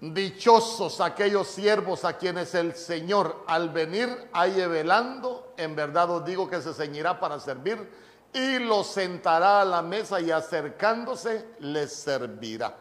Dichosos 0.01 1.01
aquellos 1.01 1.47
siervos 1.47 2.05
a 2.05 2.19
quienes 2.19 2.55
el 2.57 2.75
Señor 2.75 3.45
al 3.47 3.71
venir 3.71 4.29
halle 4.33 4.67
velando, 4.67 5.55
en 5.57 5.77
verdad 5.77 6.11
os 6.11 6.25
digo 6.25 6.51
que 6.51 6.61
se 6.61 6.75
ceñirá 6.75 7.19
para 7.19 7.39
servir 7.41 8.06
y 8.33 8.59
los 8.59 8.89
sentará 8.89 9.63
a 9.63 9.65
la 9.65 9.83
mesa 9.83 10.21
y 10.21 10.31
acercándose 10.31 11.47
les 11.61 11.93
servirá. 11.93 12.77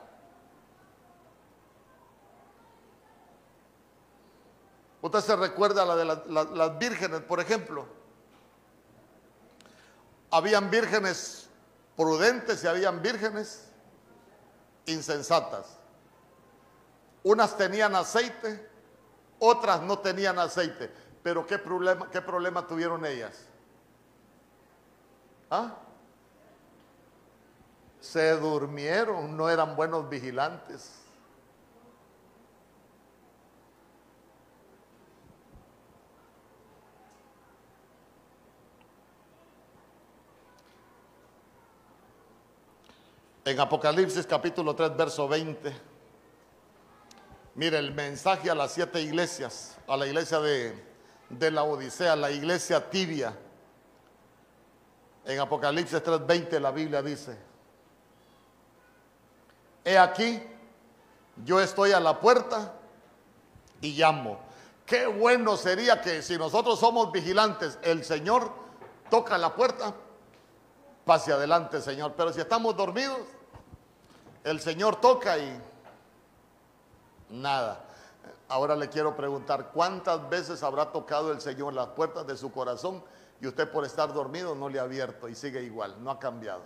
Usted 5.02 5.20
se 5.20 5.36
recuerda 5.36 5.86
la 5.86 5.96
de 5.96 6.06
las 6.06 6.78
vírgenes, 6.80 7.22
por 7.22 7.40
ejemplo. 7.40 7.86
Habían 10.32 10.70
vírgenes 10.72 11.48
prudentes 11.96 12.64
y 12.64 12.68
habían 12.68 13.02
vírgenes 13.02 13.70
insensatas. 14.88 15.78
Unas 17.24 17.56
tenían 17.56 17.96
aceite, 17.96 18.68
otras 19.40 19.82
no 19.82 20.00
tenían 20.00 20.40
aceite. 20.40 20.92
Pero 21.24 21.46
¿qué 21.46 21.58
problema, 21.60 22.10
qué 22.10 22.22
problema 22.22 22.68
tuvieron 22.68 23.06
ellas? 23.06 23.48
¿Ah? 25.50 25.76
Se 28.00 28.32
durmieron, 28.38 29.36
no 29.36 29.50
eran 29.50 29.76
buenos 29.76 30.08
vigilantes. 30.10 31.02
En 43.46 43.60
Apocalipsis 43.60 44.26
capítulo 44.26 44.76
3, 44.76 44.98
verso 44.98 45.28
20. 45.28 45.72
Mire 47.54 47.78
el 47.78 47.94
mensaje 47.94 48.50
a 48.50 48.56
las 48.56 48.72
siete 48.74 49.02
iglesias, 49.02 49.78
a 49.88 49.96
la 49.96 50.08
iglesia 50.08 50.40
de, 50.40 50.84
de 51.30 51.52
la 51.52 51.64
Odisea, 51.64 52.16
la 52.16 52.32
iglesia 52.32 52.90
tibia. 52.90 53.38
En 55.26 55.40
Apocalipsis 55.40 56.04
3:20 56.04 56.60
la 56.60 56.72
Biblia 56.72 57.02
dice, 57.02 57.38
he 59.84 59.98
aquí, 59.98 60.42
yo 61.44 61.60
estoy 61.60 61.92
a 61.92 62.00
la 62.00 62.20
puerta 62.20 62.74
y 63.82 63.94
llamo. 63.94 64.40
Qué 64.86 65.08
bueno 65.08 65.58
sería 65.58 66.00
que 66.00 66.22
si 66.22 66.38
nosotros 66.38 66.80
somos 66.80 67.12
vigilantes, 67.12 67.80
el 67.82 68.04
Señor 68.04 68.52
toca 69.10 69.38
la 69.40 69.56
puerta, 69.56 69.96
pase 71.06 71.34
adelante, 71.34 71.82
Señor. 71.82 72.14
Pero 72.16 72.32
si 72.32 72.42
estamos 72.42 72.78
dormidos, 72.78 73.20
el 74.44 74.60
Señor 74.60 75.02
toca 75.02 75.40
y 75.40 75.60
nada. 77.30 77.84
Ahora 78.48 78.76
le 78.76 78.90
quiero 78.90 79.16
preguntar, 79.16 79.72
¿cuántas 79.74 80.30
veces 80.30 80.62
habrá 80.62 80.92
tocado 80.92 81.32
el 81.32 81.42
Señor 81.42 81.74
las 81.74 81.88
puertas 81.88 82.28
de 82.28 82.38
su 82.38 82.52
corazón 82.52 83.04
y 83.42 83.48
usted 83.48 83.70
por 83.70 83.86
estar 83.86 84.14
dormido 84.14 84.56
no 84.56 84.70
le 84.70 84.80
ha 84.80 84.84
abierto 84.84 85.28
y 85.28 85.36
sigue 85.36 85.62
igual, 85.64 86.04
no 86.04 86.12
ha 86.12 86.20
cambiado? 86.20 86.64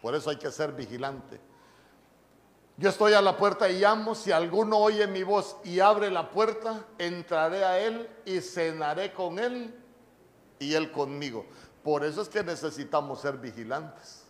Por 0.00 0.14
eso 0.14 0.30
hay 0.30 0.36
que 0.36 0.50
ser 0.50 0.72
vigilante. 0.72 1.40
Yo 2.76 2.88
estoy 2.88 3.12
a 3.12 3.20
la 3.20 3.36
puerta 3.36 3.68
y 3.70 3.78
llamo, 3.78 4.14
si 4.14 4.32
alguno 4.32 4.78
oye 4.78 5.06
mi 5.06 5.22
voz 5.22 5.56
y 5.62 5.78
abre 5.78 6.10
la 6.10 6.30
puerta, 6.30 6.84
entraré 6.98 7.64
a 7.64 7.78
él 7.78 8.08
y 8.24 8.40
cenaré 8.40 9.12
con 9.12 9.38
él 9.38 9.74
y 10.58 10.74
él 10.74 10.90
conmigo. 10.90 11.46
Por 11.84 12.04
eso 12.04 12.22
es 12.22 12.28
que 12.28 12.42
necesitamos 12.42 13.20
ser 13.20 13.36
vigilantes. 13.36 14.24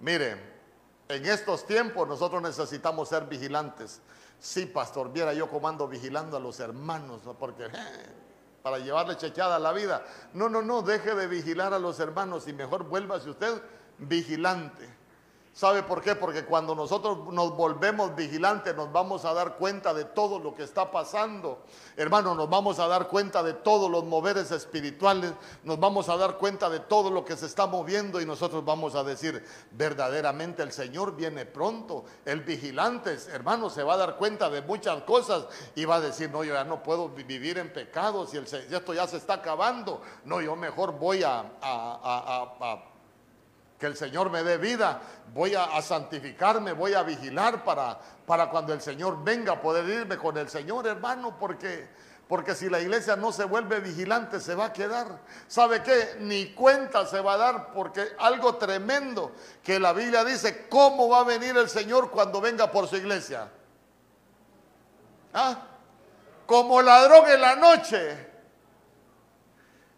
Miren, 0.00 0.57
en 1.08 1.26
estos 1.26 1.66
tiempos 1.66 2.06
nosotros 2.06 2.42
necesitamos 2.42 3.08
ser 3.08 3.24
vigilantes. 3.24 4.00
Sí, 4.38 4.66
pastor, 4.66 5.12
viera 5.12 5.32
yo 5.32 5.48
comando 5.48 5.88
vigilando 5.88 6.36
a 6.36 6.40
los 6.40 6.60
hermanos, 6.60 7.22
porque 7.38 7.64
eh, 7.64 7.70
para 8.62 8.78
llevarle 8.78 9.16
a 9.40 9.58
la 9.58 9.72
vida. 9.72 10.04
No, 10.34 10.48
no, 10.48 10.62
no, 10.62 10.82
deje 10.82 11.14
de 11.14 11.26
vigilar 11.26 11.72
a 11.72 11.78
los 11.78 11.98
hermanos 11.98 12.46
y 12.46 12.52
mejor 12.52 12.84
vuélvase 12.84 13.30
usted 13.30 13.60
vigilante. 13.98 14.88
¿Sabe 15.58 15.82
por 15.82 16.00
qué? 16.00 16.14
Porque 16.14 16.44
cuando 16.44 16.72
nosotros 16.72 17.32
nos 17.32 17.56
volvemos 17.56 18.14
vigilantes 18.14 18.76
nos 18.76 18.92
vamos 18.92 19.24
a 19.24 19.34
dar 19.34 19.56
cuenta 19.56 19.92
de 19.92 20.04
todo 20.04 20.38
lo 20.38 20.54
que 20.54 20.62
está 20.62 20.92
pasando. 20.92 21.64
Hermano, 21.96 22.36
nos 22.36 22.48
vamos 22.48 22.78
a 22.78 22.86
dar 22.86 23.08
cuenta 23.08 23.42
de 23.42 23.54
todos 23.54 23.90
los 23.90 24.04
moveres 24.04 24.52
espirituales, 24.52 25.32
nos 25.64 25.80
vamos 25.80 26.08
a 26.08 26.16
dar 26.16 26.36
cuenta 26.36 26.70
de 26.70 26.78
todo 26.78 27.10
lo 27.10 27.24
que 27.24 27.36
se 27.36 27.46
está 27.46 27.66
moviendo 27.66 28.20
y 28.20 28.24
nosotros 28.24 28.64
vamos 28.64 28.94
a 28.94 29.02
decir, 29.02 29.44
verdaderamente 29.72 30.62
el 30.62 30.70
Señor 30.70 31.16
viene 31.16 31.44
pronto. 31.44 32.04
El 32.24 32.42
vigilante, 32.42 33.18
hermano, 33.32 33.68
se 33.68 33.82
va 33.82 33.94
a 33.94 33.96
dar 33.96 34.16
cuenta 34.16 34.48
de 34.50 34.62
muchas 34.62 35.02
cosas 35.02 35.46
y 35.74 35.84
va 35.84 35.96
a 35.96 36.00
decir, 36.00 36.30
no, 36.30 36.44
yo 36.44 36.54
ya 36.54 36.62
no 36.62 36.84
puedo 36.84 37.08
vivir 37.08 37.58
en 37.58 37.72
pecado 37.72 38.28
si 38.28 38.36
el, 38.36 38.44
esto 38.44 38.94
ya 38.94 39.08
se 39.08 39.16
está 39.16 39.34
acabando. 39.34 40.02
No, 40.24 40.40
yo 40.40 40.54
mejor 40.54 40.92
voy 40.92 41.24
a, 41.24 41.40
a 41.60 42.84
que 43.78 43.86
el 43.86 43.96
Señor 43.96 44.30
me 44.30 44.42
dé 44.42 44.58
vida, 44.58 45.00
voy 45.32 45.54
a, 45.54 45.80
santificarme, 45.80 46.72
voy 46.72 46.94
a 46.94 47.02
vigilar 47.04 47.62
para, 47.62 47.98
para 48.26 48.50
cuando 48.50 48.72
el 48.72 48.80
Señor 48.80 49.22
venga 49.22 49.60
poder 49.60 49.88
irme 49.88 50.18
con 50.18 50.36
el 50.36 50.48
Señor, 50.48 50.86
hermano, 50.88 51.38
porque, 51.38 51.88
porque 52.26 52.56
si 52.56 52.68
la 52.68 52.80
iglesia 52.80 53.14
no 53.14 53.30
se 53.30 53.44
vuelve 53.44 53.78
vigilante 53.78 54.40
se 54.40 54.56
va 54.56 54.66
a 54.66 54.72
quedar. 54.72 55.20
¿Sabe 55.46 55.82
qué? 55.82 56.16
Ni 56.18 56.54
cuenta 56.54 57.06
se 57.06 57.20
va 57.20 57.34
a 57.34 57.36
dar 57.36 57.72
porque 57.72 58.04
algo 58.18 58.56
tremendo 58.56 59.32
que 59.62 59.78
la 59.78 59.92
Biblia 59.92 60.24
dice, 60.24 60.66
¿cómo 60.68 61.08
va 61.08 61.20
a 61.20 61.24
venir 61.24 61.56
el 61.56 61.68
Señor 61.68 62.10
cuando 62.10 62.40
venga 62.40 62.72
por 62.72 62.88
su 62.88 62.96
iglesia? 62.96 63.48
¿Ah? 65.32 65.56
Como 66.46 66.82
ladrón 66.82 67.28
en 67.30 67.40
la 67.40 67.54
noche. 67.54 68.27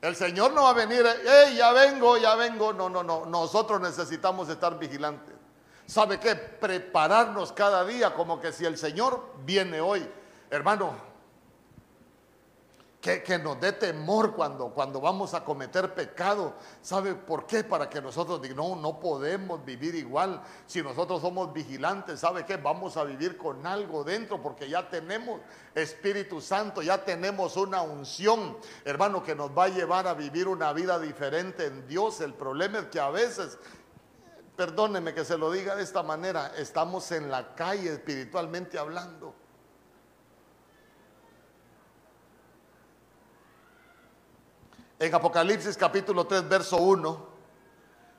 El 0.00 0.16
Señor 0.16 0.52
no 0.52 0.62
va 0.62 0.70
a 0.70 0.74
venir, 0.74 1.04
hey, 1.06 1.56
ya 1.56 1.72
vengo, 1.72 2.16
ya 2.16 2.34
vengo. 2.34 2.72
No, 2.72 2.88
no, 2.88 3.02
no. 3.02 3.26
Nosotros 3.26 3.80
necesitamos 3.80 4.48
estar 4.48 4.78
vigilantes. 4.78 5.34
¿Sabe 5.86 6.18
qué? 6.18 6.36
Prepararnos 6.36 7.52
cada 7.52 7.84
día 7.84 8.14
como 8.14 8.40
que 8.40 8.52
si 8.52 8.64
el 8.64 8.78
Señor 8.78 9.34
viene 9.44 9.80
hoy. 9.80 10.08
Hermano, 10.48 10.94
que, 13.00 13.38
nos 13.38 13.58
dé 13.58 13.72
temor 13.72 14.34
cuando, 14.34 14.68
cuando 14.68 15.00
vamos 15.00 15.32
a 15.32 15.42
cometer 15.42 15.94
pecado. 15.94 16.52
¿Sabe 16.82 17.14
por 17.14 17.46
qué? 17.46 17.64
Para 17.64 17.88
que 17.88 18.02
nosotros 18.02 18.42
digamos, 18.42 18.76
no, 18.76 18.76
no 18.76 19.00
podemos 19.00 19.64
vivir 19.64 19.94
igual. 19.94 20.42
Si 20.66 20.82
nosotros 20.82 21.22
somos 21.22 21.50
vigilantes, 21.52 22.20
¿sabe 22.20 22.44
qué? 22.44 22.58
Vamos 22.58 22.98
a 22.98 23.04
vivir 23.04 23.38
con 23.38 23.66
algo 23.66 24.04
dentro 24.04 24.42
porque 24.42 24.68
ya 24.68 24.90
tenemos 24.90 25.40
Espíritu 25.74 26.42
Santo, 26.42 26.82
ya 26.82 27.02
tenemos 27.02 27.56
una 27.56 27.80
unción, 27.80 28.58
hermano, 28.84 29.22
que 29.22 29.34
nos 29.34 29.56
va 29.56 29.64
a 29.64 29.68
llevar 29.68 30.06
a 30.06 30.12
vivir 30.12 30.46
una 30.46 30.74
vida 30.74 30.98
diferente 30.98 31.66
en 31.66 31.86
Dios. 31.88 32.20
El 32.20 32.34
problema 32.34 32.80
es 32.80 32.86
que 32.86 33.00
a 33.00 33.08
veces 33.08 33.58
perdóneme 34.56 35.14
que 35.14 35.24
se 35.24 35.38
lo 35.38 35.50
diga 35.50 35.74
de 35.74 35.82
esta 35.82 36.02
manera, 36.02 36.52
estamos 36.58 37.10
en 37.12 37.30
la 37.30 37.54
calle 37.54 37.94
espiritualmente 37.94 38.78
hablando. 38.78 39.39
En 45.00 45.14
Apocalipsis 45.14 45.78
capítulo 45.78 46.26
3, 46.26 46.46
verso 46.46 46.76
1, 46.76 47.26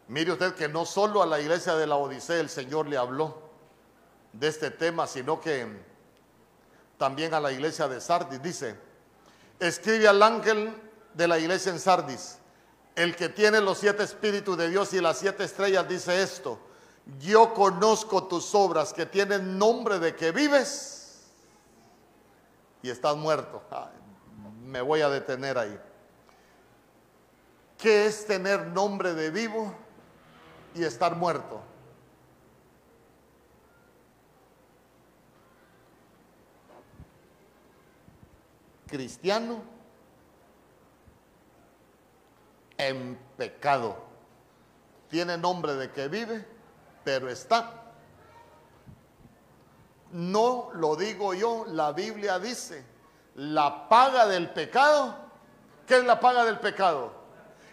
mire 0.08 0.32
usted 0.32 0.56
que 0.56 0.68
no 0.68 0.84
solo 0.84 1.22
a 1.22 1.28
la 1.28 1.40
iglesia 1.40 1.76
de 1.76 1.86
la 1.86 1.96
Odisea 1.96 2.40
el 2.40 2.50
Señor 2.50 2.88
le 2.88 2.98
habló 2.98 3.38
de 4.34 4.48
este 4.48 4.72
tema, 4.72 5.06
sino 5.06 5.40
que 5.40 5.68
también 6.98 7.36
a 7.36 7.40
la 7.40 7.52
iglesia 7.52 7.88
de 7.88 8.02
Sardis. 8.02 8.42
Dice, 8.42 8.76
escribe 9.60 10.08
al 10.08 10.24
ángel 10.24 10.74
de 11.14 11.28
la 11.28 11.38
iglesia 11.38 11.72
en 11.72 11.80
Sardis, 11.80 12.40
El 12.96 13.16
que 13.16 13.30
tiene 13.30 13.62
los 13.62 13.78
siete 13.78 14.02
espíritus 14.02 14.58
de 14.58 14.70
Dios 14.70 14.92
y 14.94 15.02
las 15.02 15.20
siete 15.20 15.44
estrellas 15.44 15.88
dice 15.88 16.24
esto. 16.24 16.58
Yo 17.20 17.54
conozco 17.54 18.24
tus 18.24 18.56
obras 18.56 18.92
que 18.92 19.06
tienen 19.06 19.60
nombre 19.60 20.00
de 20.00 20.16
que 20.16 20.32
vives 20.32 21.30
y 22.82 22.90
estás 22.90 23.16
muerto. 23.16 23.62
me 24.64 24.82
voy 24.82 25.02
a 25.02 25.10
detener 25.10 25.60
ahí. 25.60 25.80
¿Qué 27.82 28.06
es 28.06 28.28
tener 28.28 28.68
nombre 28.68 29.16
de 29.16 29.32
vivo 29.32 29.74
y 30.76 30.84
estar 30.84 31.16
muerto? 31.16 31.60
Cristiano 38.86 39.64
en 42.78 43.18
pecado. 43.36 43.98
Tiene 45.10 45.36
nombre 45.40 45.74
de 45.74 45.92
que 45.92 46.08
vive, 46.08 46.46
pero 47.04 47.32
está. 47.32 47.82
No 50.12 50.70
lo 50.76 50.96
digo 50.96 51.34
yo, 51.34 51.66
la 51.66 51.94
Biblia 51.94 52.38
dice, 52.38 52.86
la 53.34 53.90
paga 53.90 54.28
del 54.28 54.52
pecado, 54.52 55.16
¿qué 55.88 55.98
es 55.98 56.04
la 56.04 56.20
paga 56.20 56.46
del 56.46 56.60
pecado? 56.60 57.21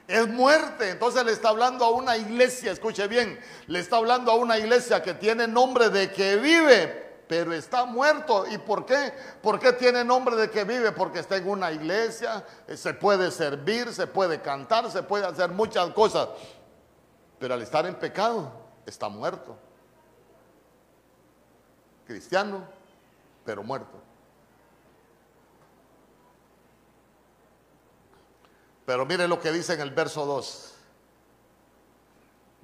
Es 0.09 0.27
muerte. 0.27 0.91
Entonces 0.91 1.23
le 1.23 1.33
está 1.33 1.51
hablando 1.51 1.85
a 1.85 1.91
una 1.91 2.17
iglesia, 2.17 2.73
escuche 2.73 3.07
bien, 3.07 3.39
le 3.67 3.79
está 3.79 3.99
hablando 3.99 4.33
a 4.33 4.37
una 4.37 4.59
iglesia 4.59 5.03
que 5.03 5.13
tiene 5.13 5.47
nombre 5.47 5.91
de 5.91 6.11
que 6.11 6.37
vive, 6.37 7.25
pero 7.29 7.53
está 7.53 7.85
muerto. 7.85 8.47
¿Y 8.51 8.57
por 8.57 8.87
qué? 8.87 9.13
¿Por 9.43 9.61
qué 9.61 9.75
tiene 9.75 10.03
nombre 10.03 10.35
de 10.35 10.51
que 10.51 10.65
vive? 10.65 10.93
Porque 10.93 11.19
está 11.19 11.37
en 11.37 11.47
una 11.47 11.71
iglesia, 11.71 12.43
eh, 12.67 12.79
se 12.79 12.95
puede 12.95 13.31
servir, 13.31 13.93
se 13.93 14.07
puede 14.07 14.41
cantar, 14.41 14.91
se 14.91 15.03
puede 15.03 15.27
hacer 15.27 15.51
muchas 15.51 15.91
cosas. 15.91 16.31
Pero 17.39 17.53
al 17.53 17.61
estar 17.61 17.85
en 17.85 17.95
pecado, 17.95 18.51
está 18.87 19.11
muerto. 19.11 19.59
Cristiano, 22.07 22.67
pero 23.45 23.63
muerto. 23.63 24.08
Pero 28.89 29.05
mire 29.05 29.29
lo 29.29 29.39
que 29.39 29.53
dice 29.53 29.75
en 29.75 29.83
el 29.83 29.91
verso 29.91 30.25
2. 30.25 30.75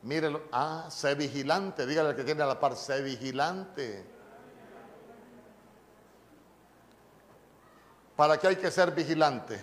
Mírelo. 0.05 0.45
Ah, 0.53 0.87
sé 0.89 1.14
vigilante. 1.14 1.85
Dígale 1.85 2.09
al 2.09 2.16
que 2.16 2.25
tiene 2.25 2.43
a 2.43 2.47
la 2.47 2.59
par, 2.59 2.77
sé 2.77 3.03
vigilante. 3.03 4.03
¿Para 8.16 8.39
qué 8.39 8.47
hay 8.47 8.57
que 8.57 8.70
ser 8.70 8.93
vigilante? 8.93 9.62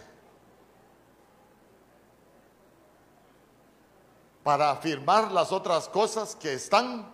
Para 4.44 4.70
afirmar 4.70 5.32
las 5.32 5.52
otras 5.52 5.90
cosas 5.90 6.36
que 6.36 6.54
están 6.54 7.12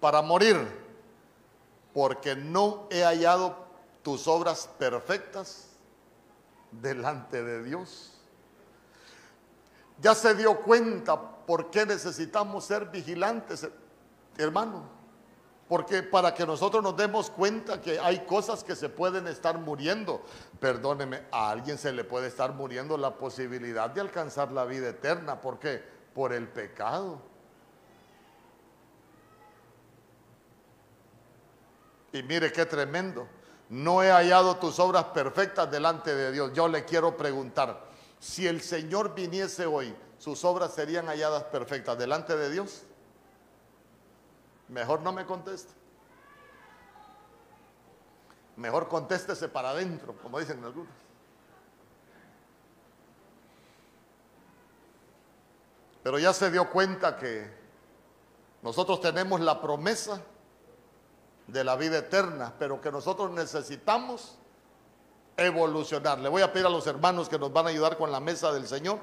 para 0.00 0.20
morir, 0.20 0.56
porque 1.94 2.34
no 2.34 2.88
he 2.90 3.04
hallado 3.04 3.54
tus 4.02 4.26
obras 4.26 4.68
perfectas 4.80 5.69
delante 6.72 7.42
de 7.42 7.62
Dios. 7.62 8.12
Ya 10.00 10.14
se 10.14 10.34
dio 10.34 10.60
cuenta 10.60 11.20
por 11.46 11.70
qué 11.70 11.84
necesitamos 11.84 12.64
ser 12.64 12.86
vigilantes, 12.86 13.68
hermano. 14.38 15.00
Porque 15.68 16.02
para 16.02 16.34
que 16.34 16.44
nosotros 16.44 16.82
nos 16.82 16.96
demos 16.96 17.30
cuenta 17.30 17.80
que 17.80 18.00
hay 18.00 18.26
cosas 18.26 18.64
que 18.64 18.74
se 18.74 18.88
pueden 18.88 19.28
estar 19.28 19.56
muriendo, 19.58 20.24
perdóneme, 20.58 21.26
a 21.30 21.50
alguien 21.50 21.78
se 21.78 21.92
le 21.92 22.02
puede 22.02 22.26
estar 22.26 22.54
muriendo 22.54 22.96
la 22.96 23.14
posibilidad 23.16 23.88
de 23.88 24.00
alcanzar 24.00 24.50
la 24.50 24.64
vida 24.64 24.88
eterna. 24.88 25.40
¿Por 25.40 25.60
qué? 25.60 25.80
Por 26.12 26.32
el 26.32 26.48
pecado. 26.48 27.22
Y 32.12 32.22
mire 32.24 32.50
qué 32.50 32.66
tremendo. 32.66 33.28
No 33.70 34.02
he 34.02 34.10
hallado 34.10 34.56
tus 34.56 34.80
obras 34.80 35.04
perfectas 35.04 35.70
delante 35.70 36.12
de 36.12 36.32
Dios. 36.32 36.52
Yo 36.52 36.66
le 36.66 36.84
quiero 36.84 37.16
preguntar, 37.16 37.88
si 38.18 38.48
el 38.48 38.60
Señor 38.60 39.14
viniese 39.14 39.64
hoy, 39.64 39.94
¿sus 40.18 40.44
obras 40.44 40.74
serían 40.74 41.06
halladas 41.06 41.44
perfectas 41.44 41.96
delante 41.96 42.36
de 42.36 42.50
Dios? 42.50 42.82
Mejor 44.68 45.00
no 45.02 45.12
me 45.12 45.24
conteste. 45.24 45.72
Mejor 48.56 48.88
contéstese 48.88 49.48
para 49.48 49.70
adentro, 49.70 50.16
como 50.20 50.40
dicen 50.40 50.64
algunos. 50.64 50.92
Pero 56.02 56.18
ya 56.18 56.32
se 56.32 56.50
dio 56.50 56.70
cuenta 56.70 57.16
que 57.16 57.48
nosotros 58.62 59.00
tenemos 59.00 59.40
la 59.40 59.60
promesa 59.60 60.20
de 61.52 61.64
la 61.64 61.76
vida 61.76 61.98
eterna, 61.98 62.52
pero 62.58 62.80
que 62.80 62.90
nosotros 62.90 63.30
necesitamos 63.30 64.36
evolucionar. 65.36 66.18
Le 66.18 66.28
voy 66.28 66.42
a 66.42 66.52
pedir 66.52 66.66
a 66.66 66.70
los 66.70 66.86
hermanos 66.86 67.28
que 67.28 67.38
nos 67.38 67.52
van 67.52 67.66
a 67.66 67.70
ayudar 67.70 67.96
con 67.96 68.12
la 68.12 68.20
mesa 68.20 68.52
del 68.52 68.66
Señor. 68.66 68.98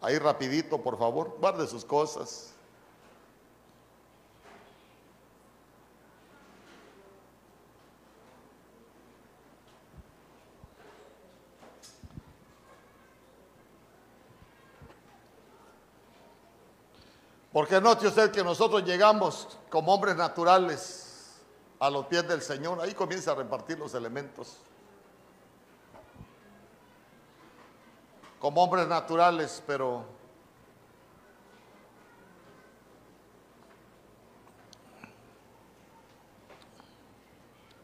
Ahí 0.00 0.18
rapidito, 0.18 0.82
por 0.82 0.98
favor, 0.98 1.36
guarde 1.40 1.66
sus 1.66 1.84
cosas. 1.84 2.50
Porque 17.52 17.80
note 17.80 18.08
usted 18.08 18.32
que 18.32 18.42
nosotros 18.42 18.82
llegamos 18.84 19.46
como 19.70 19.94
hombres 19.94 20.16
naturales 20.16 21.03
a 21.78 21.90
los 21.90 22.06
pies 22.06 22.26
del 22.26 22.40
Señor, 22.40 22.80
ahí 22.80 22.94
comienza 22.94 23.32
a 23.32 23.34
repartir 23.34 23.78
los 23.78 23.94
elementos. 23.94 24.58
Como 28.38 28.62
hombres 28.62 28.86
naturales, 28.86 29.62
pero 29.66 30.04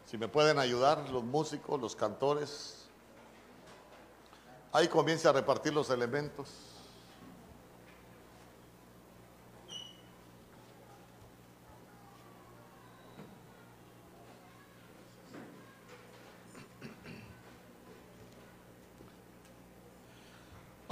si 0.06 0.18
me 0.18 0.28
pueden 0.28 0.58
ayudar 0.58 1.08
los 1.10 1.24
músicos, 1.24 1.80
los 1.80 1.96
cantores, 1.96 2.88
ahí 4.72 4.88
comienza 4.88 5.30
a 5.30 5.32
repartir 5.32 5.72
los 5.72 5.88
elementos. 5.90 6.69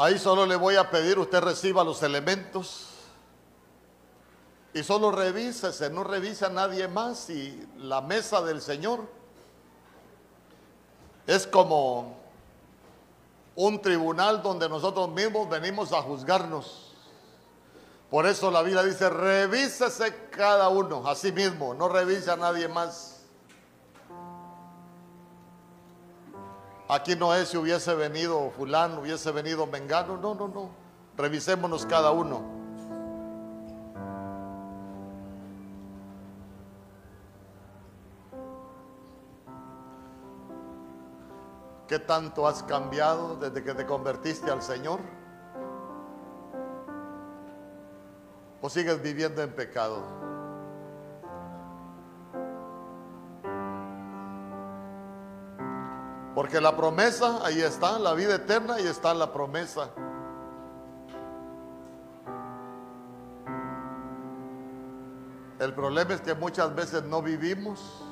Ahí 0.01 0.17
solo 0.17 0.47
le 0.47 0.55
voy 0.55 0.77
a 0.77 0.91
pedir, 0.91 1.19
usted 1.19 1.41
reciba 1.41 1.83
los 1.83 2.05
elementos 2.05 2.87
y 4.73 4.85
solo 4.85 5.11
revísese, 5.11 5.91
no 5.91 6.05
revisa 6.05 6.47
a 6.47 6.51
nadie 6.51 6.87
más 6.87 7.29
y 7.31 7.69
la 7.79 8.01
mesa 8.01 8.41
del 8.43 8.63
Señor 8.63 9.01
es 11.27 11.49
como 11.49 12.17
un 13.57 13.83
tribunal 13.83 14.41
donde 14.41 14.69
nosotros 14.69 15.09
mismos 15.09 15.49
venimos 15.49 15.93
a 15.93 16.01
juzgarnos. 16.01 16.95
Por 18.09 18.25
eso 18.25 18.53
la 18.53 18.63
Biblia 18.63 18.85
dice, 18.85 19.11
revísese 19.11 20.29
cada 20.31 20.69
uno 20.69 21.09
a 21.09 21.17
sí 21.17 21.33
mismo, 21.33 21.75
no 21.75 21.89
revise 21.89 22.31
a 22.31 22.37
nadie 22.37 22.69
más. 22.69 23.18
Aquí 26.89 27.15
no 27.15 27.35
es 27.35 27.51
si 27.51 27.59
hubiese 27.59 27.95
venido 27.95 28.51
fulano, 28.51 29.01
hubiese 29.01 29.31
venido 29.31 29.67
mengano, 29.67 30.17
no, 30.17 30.35
no, 30.35 30.49
no. 30.49 30.71
Revisémonos 31.19 31.85
cada 31.85 32.13
uno. 32.13 32.43
¿Qué 41.87 41.99
tanto 41.99 42.47
has 42.47 42.63
cambiado 42.63 43.37
desde 43.37 43.63
que 43.63 43.75
te 43.75 43.85
convertiste 43.85 44.51
al 44.51 44.63
Señor? 44.63 45.01
¿O 48.63 48.71
sigues 48.71 49.03
viviendo 49.03 49.43
en 49.43 49.55
pecado? 49.55 50.18
Porque 56.39 56.61
la 56.61 56.77
promesa, 56.77 57.45
ahí 57.45 57.61
está, 57.61 57.99
la 57.99 58.15
vida 58.15 58.37
eterna, 58.37 58.75
ahí 58.75 58.87
está 58.87 59.13
la 59.13 59.33
promesa. 59.33 59.91
El 65.59 65.75
problema 65.75 66.15
es 66.15 66.21
que 66.21 66.37
muchas 66.37 66.73
veces 66.77 67.03
no 67.03 67.23
vivimos 67.23 68.05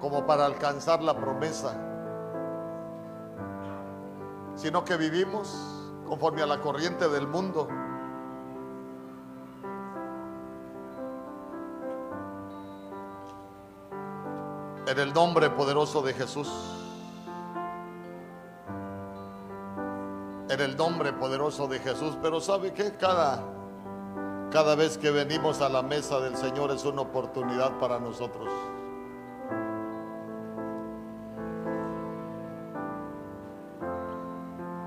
como 0.00 0.24
para 0.24 0.46
alcanzar 0.46 1.02
la 1.02 1.14
promesa, 1.14 1.76
sino 4.54 4.82
que 4.82 4.96
vivimos 4.96 5.54
conforme 6.08 6.40
a 6.40 6.46
la 6.46 6.62
corriente 6.62 7.06
del 7.06 7.26
mundo. 7.26 7.68
En 14.86 14.98
el 14.98 15.14
nombre 15.14 15.48
poderoso 15.50 16.02
de 16.02 16.12
Jesús. 16.12 16.48
En 20.48 20.60
el 20.60 20.76
nombre 20.76 21.12
poderoso 21.12 21.66
de 21.66 21.78
Jesús. 21.78 22.18
Pero 22.20 22.40
¿sabe 22.40 22.72
que 22.72 22.92
Cada, 22.92 23.42
cada 24.50 24.74
vez 24.74 24.98
que 24.98 25.10
venimos 25.10 25.62
a 25.62 25.68
la 25.68 25.82
mesa 25.82 26.20
del 26.20 26.36
Señor 26.36 26.70
es 26.70 26.84
una 26.84 27.00
oportunidad 27.00 27.78
para 27.78 27.98
nosotros. 27.98 28.50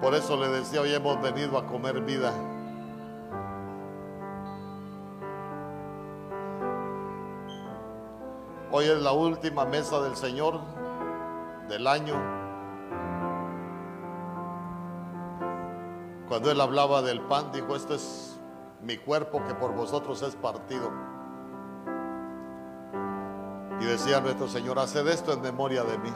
Por 0.02 0.14
eso 0.14 0.38
le 0.38 0.48
decía, 0.50 0.82
hoy 0.82 0.93
hemos 0.93 1.20
venido 1.22 1.58
a 1.58 1.66
comer 1.66 2.02
vida. 2.02 2.32
Hoy 8.70 8.84
es 8.84 9.01
la 9.01 9.13
última 9.13 9.63
mesa 9.63 10.01
del 10.01 10.18
Señor 10.18 10.59
del 11.70 11.88
año. 11.88 12.15
Cuando 16.28 16.51
Él 16.51 16.59
hablaba 16.59 17.01
del 17.01 17.22
pan, 17.22 17.53
dijo, 17.53 17.78
esto 17.78 17.95
es 17.95 18.38
mi 18.82 18.97
cuerpo 18.97 19.41
que 19.47 19.55
por 19.55 19.74
vosotros 19.74 20.22
es 20.22 20.36
partido. 20.36 20.91
Y 23.80 23.86
decía 23.86 24.20
nuestro 24.20 24.49
Señor, 24.49 24.80
haced 24.80 25.07
esto 25.07 25.32
en 25.32 25.41
memoria 25.41 25.84
de 25.84 25.97
mí. 25.99 26.11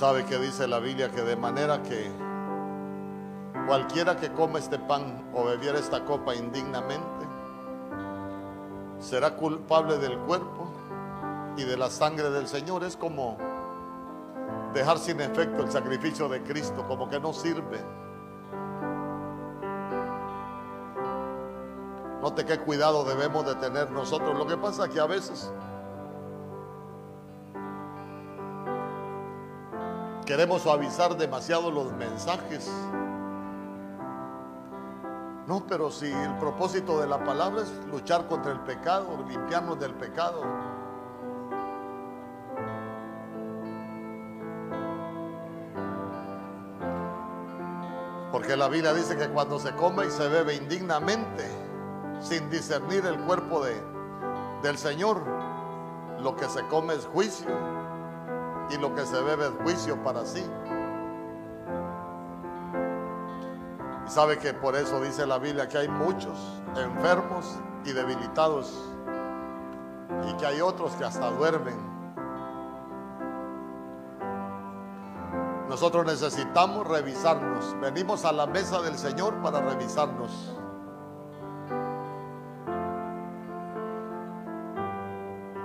¿Sabe 0.00 0.24
que 0.24 0.38
dice 0.38 0.66
la 0.66 0.78
Biblia? 0.78 1.10
Que 1.10 1.20
de 1.20 1.36
manera 1.36 1.82
que 1.82 2.10
cualquiera 3.66 4.16
que 4.16 4.32
coma 4.32 4.58
este 4.58 4.78
pan 4.78 5.28
o 5.34 5.44
bebiera 5.44 5.78
esta 5.78 6.06
copa 6.06 6.34
indignamente, 6.34 7.26
será 8.98 9.36
culpable 9.36 9.98
del 9.98 10.18
cuerpo 10.20 10.70
y 11.54 11.64
de 11.64 11.76
la 11.76 11.90
sangre 11.90 12.30
del 12.30 12.48
Señor. 12.48 12.82
Es 12.82 12.96
como 12.96 13.36
dejar 14.72 14.96
sin 14.96 15.20
efecto 15.20 15.64
el 15.64 15.70
sacrificio 15.70 16.30
de 16.30 16.42
Cristo, 16.44 16.82
como 16.88 17.10
que 17.10 17.20
no 17.20 17.34
sirve. 17.34 17.84
Note 22.22 22.46
qué 22.46 22.58
cuidado 22.58 23.04
debemos 23.04 23.44
de 23.44 23.54
tener 23.56 23.90
nosotros. 23.90 24.38
Lo 24.38 24.46
que 24.46 24.56
pasa 24.56 24.86
es 24.86 24.92
que 24.92 25.00
a 25.00 25.06
veces 25.06 25.52
queremos 30.30 30.62
suavizar 30.62 31.16
demasiado 31.16 31.72
los 31.72 31.92
mensajes. 31.94 32.70
No, 35.48 35.66
pero 35.68 35.90
si 35.90 36.06
el 36.06 36.38
propósito 36.38 37.00
de 37.00 37.08
la 37.08 37.24
palabra 37.24 37.62
es 37.62 37.72
luchar 37.90 38.28
contra 38.28 38.52
el 38.52 38.60
pecado, 38.60 39.08
limpiarnos 39.28 39.80
del 39.80 39.92
pecado. 39.94 40.44
Porque 48.30 48.56
la 48.56 48.68
Biblia 48.68 48.94
dice 48.94 49.16
que 49.16 49.28
cuando 49.30 49.58
se 49.58 49.74
come 49.74 50.06
y 50.06 50.10
se 50.10 50.28
bebe 50.28 50.54
indignamente, 50.54 51.44
sin 52.20 52.48
discernir 52.50 53.04
el 53.04 53.18
cuerpo 53.22 53.64
de, 53.64 53.74
del 54.62 54.78
Señor, 54.78 55.24
lo 56.20 56.36
que 56.36 56.48
se 56.48 56.64
come 56.68 56.94
es 56.94 57.04
juicio 57.06 57.89
y 58.70 58.78
lo 58.78 58.94
que 58.94 59.04
se 59.04 59.20
bebe 59.20 59.46
es 59.46 59.52
juicio 59.62 60.02
para 60.02 60.24
sí. 60.24 60.44
Y 64.06 64.10
sabe 64.10 64.38
que 64.38 64.54
por 64.54 64.76
eso 64.76 65.00
dice 65.00 65.26
la 65.26 65.38
Biblia 65.38 65.68
que 65.68 65.78
hay 65.78 65.88
muchos 65.88 66.38
enfermos 66.76 67.58
y 67.84 67.92
debilitados 67.92 68.72
y 70.28 70.32
que 70.34 70.46
hay 70.46 70.60
otros 70.60 70.92
que 70.92 71.04
hasta 71.04 71.30
duermen. 71.30 71.90
Nosotros 75.68 76.04
necesitamos 76.04 76.86
revisarnos. 76.86 77.78
Venimos 77.80 78.24
a 78.24 78.32
la 78.32 78.46
mesa 78.46 78.82
del 78.82 78.98
Señor 78.98 79.34
para 79.40 79.60
revisarnos. 79.60 80.56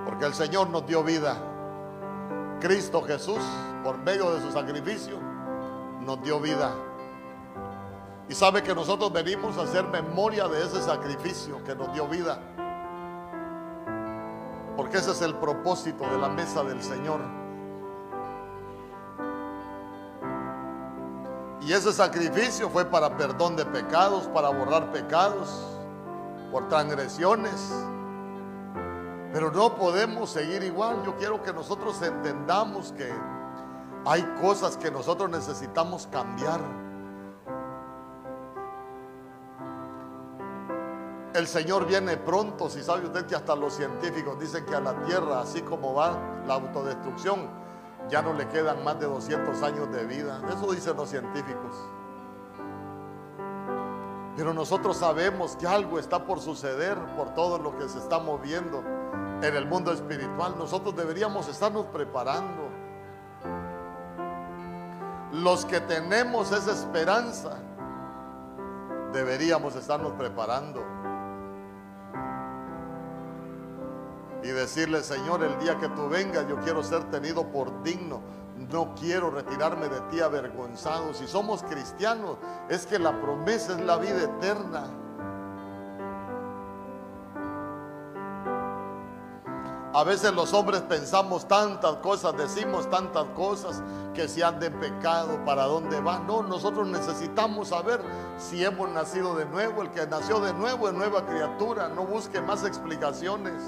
Porque 0.05 0.25
el 0.25 0.33
Señor 0.35 0.69
nos 0.69 0.85
dio 0.85 1.03
vida. 1.03 1.35
Cristo 2.65 3.03
Jesús, 3.03 3.37
por 3.83 3.99
medio 3.99 4.31
de 4.33 4.41
su 4.41 4.51
sacrificio, 4.51 5.19
nos 6.01 6.19
dio 6.23 6.39
vida. 6.39 6.71
Y 8.27 8.33
sabe 8.33 8.63
que 8.63 8.73
nosotros 8.73 9.13
venimos 9.13 9.55
a 9.59 9.61
hacer 9.61 9.83
memoria 9.83 10.47
de 10.47 10.65
ese 10.65 10.81
sacrificio 10.81 11.63
que 11.63 11.75
nos 11.75 11.93
dio 11.93 12.07
vida. 12.07 12.39
Porque 14.75 14.97
ese 14.97 15.11
es 15.11 15.21
el 15.21 15.35
propósito 15.35 16.09
de 16.09 16.17
la 16.17 16.27
mesa 16.27 16.63
del 16.63 16.81
Señor. 16.81 17.19
Y 21.61 21.71
ese 21.71 21.93
sacrificio 21.93 22.67
fue 22.71 22.83
para 22.85 23.15
perdón 23.15 23.55
de 23.55 23.65
pecados, 23.65 24.27
para 24.29 24.49
borrar 24.49 24.91
pecados, 24.91 25.51
por 26.51 26.67
transgresiones. 26.67 27.71
Pero 29.35 29.51
no 29.51 29.75
podemos 29.75 30.29
seguir 30.29 30.63
igual. 30.63 31.03
Yo 31.03 31.17
quiero 31.17 31.43
que 31.43 31.51
nosotros 31.51 32.01
entendamos 32.01 32.93
que 32.93 33.11
hay 34.05 34.21
cosas 34.39 34.77
que 34.77 34.89
nosotros 34.89 35.29
necesitamos 35.29 36.07
cambiar. 36.07 36.61
El 41.33 41.47
Señor 41.47 41.85
viene 41.85 42.15
pronto, 42.15 42.69
si 42.69 42.81
sabe 42.81 43.07
usted 43.07 43.25
que 43.25 43.35
hasta 43.35 43.57
los 43.57 43.73
científicos 43.73 44.39
dicen 44.39 44.65
que 44.65 44.73
a 44.73 44.79
la 44.79 44.97
tierra, 45.03 45.41
así 45.41 45.61
como 45.63 45.93
va 45.93 46.17
la 46.47 46.53
autodestrucción, 46.53 47.49
ya 48.07 48.21
no 48.21 48.31
le 48.31 48.47
quedan 48.47 48.85
más 48.85 49.01
de 49.01 49.07
200 49.07 49.61
años 49.63 49.91
de 49.91 50.05
vida. 50.05 50.41
Eso 50.47 50.71
dicen 50.71 50.95
los 50.95 51.09
científicos. 51.09 51.75
Pero 54.37 54.53
nosotros 54.53 54.95
sabemos 54.95 55.57
que 55.57 55.67
algo 55.67 55.99
está 55.99 56.25
por 56.25 56.39
suceder 56.39 56.97
por 57.17 57.33
todo 57.33 57.57
lo 57.57 57.77
que 57.77 57.89
se 57.89 57.99
está 57.99 58.17
moviendo 58.19 58.94
en 59.41 59.55
el 59.55 59.65
mundo 59.65 59.91
espiritual. 59.91 60.55
Nosotros 60.57 60.95
deberíamos 60.95 61.47
estarnos 61.47 61.85
preparando. 61.87 62.69
Los 65.31 65.65
que 65.65 65.81
tenemos 65.81 66.51
esa 66.51 66.71
esperanza, 66.71 67.57
deberíamos 69.11 69.75
estarnos 69.75 70.13
preparando. 70.13 70.83
Y 74.43 74.47
decirle, 74.49 75.01
Señor, 75.03 75.43
el 75.43 75.57
día 75.59 75.77
que 75.79 75.89
tú 75.89 76.07
vengas, 76.07 76.47
yo 76.47 76.57
quiero 76.59 76.83
ser 76.83 77.03
tenido 77.05 77.47
por 77.51 77.81
digno. 77.83 78.21
No 78.55 78.93
quiero 78.95 79.31
retirarme 79.31 79.89
de 79.89 79.99
ti 80.11 80.21
avergonzado. 80.21 81.13
Si 81.13 81.27
somos 81.27 81.63
cristianos, 81.63 82.37
es 82.69 82.85
que 82.85 82.99
la 82.99 83.19
promesa 83.19 83.73
es 83.73 83.81
la 83.81 83.97
vida 83.97 84.21
eterna. 84.21 84.85
A 89.95 90.03
veces 90.03 90.33
los 90.33 90.51
hombres 90.51 90.81
pensamos 90.81 91.47
tantas 91.47 91.95
cosas, 91.99 92.35
decimos 92.35 92.89
tantas 92.89 93.23
cosas, 93.27 93.81
que 94.13 94.27
si 94.27 94.41
han 94.41 94.59
de 94.59 94.69
pecado, 94.69 95.39
para 95.45 95.63
dónde 95.63 96.01
van. 96.01 96.27
No, 96.27 96.43
nosotros 96.43 96.85
necesitamos 96.85 97.69
saber 97.69 98.01
si 98.37 98.61
hemos 98.65 98.89
nacido 98.89 99.35
de 99.35 99.45
nuevo. 99.45 99.83
El 99.83 99.91
que 99.91 100.05
nació 100.05 100.41
de 100.41 100.53
nuevo 100.53 100.89
es 100.89 100.93
nueva 100.93 101.25
criatura. 101.25 101.87
No 101.87 102.05
busque 102.05 102.41
más 102.41 102.65
explicaciones. 102.65 103.63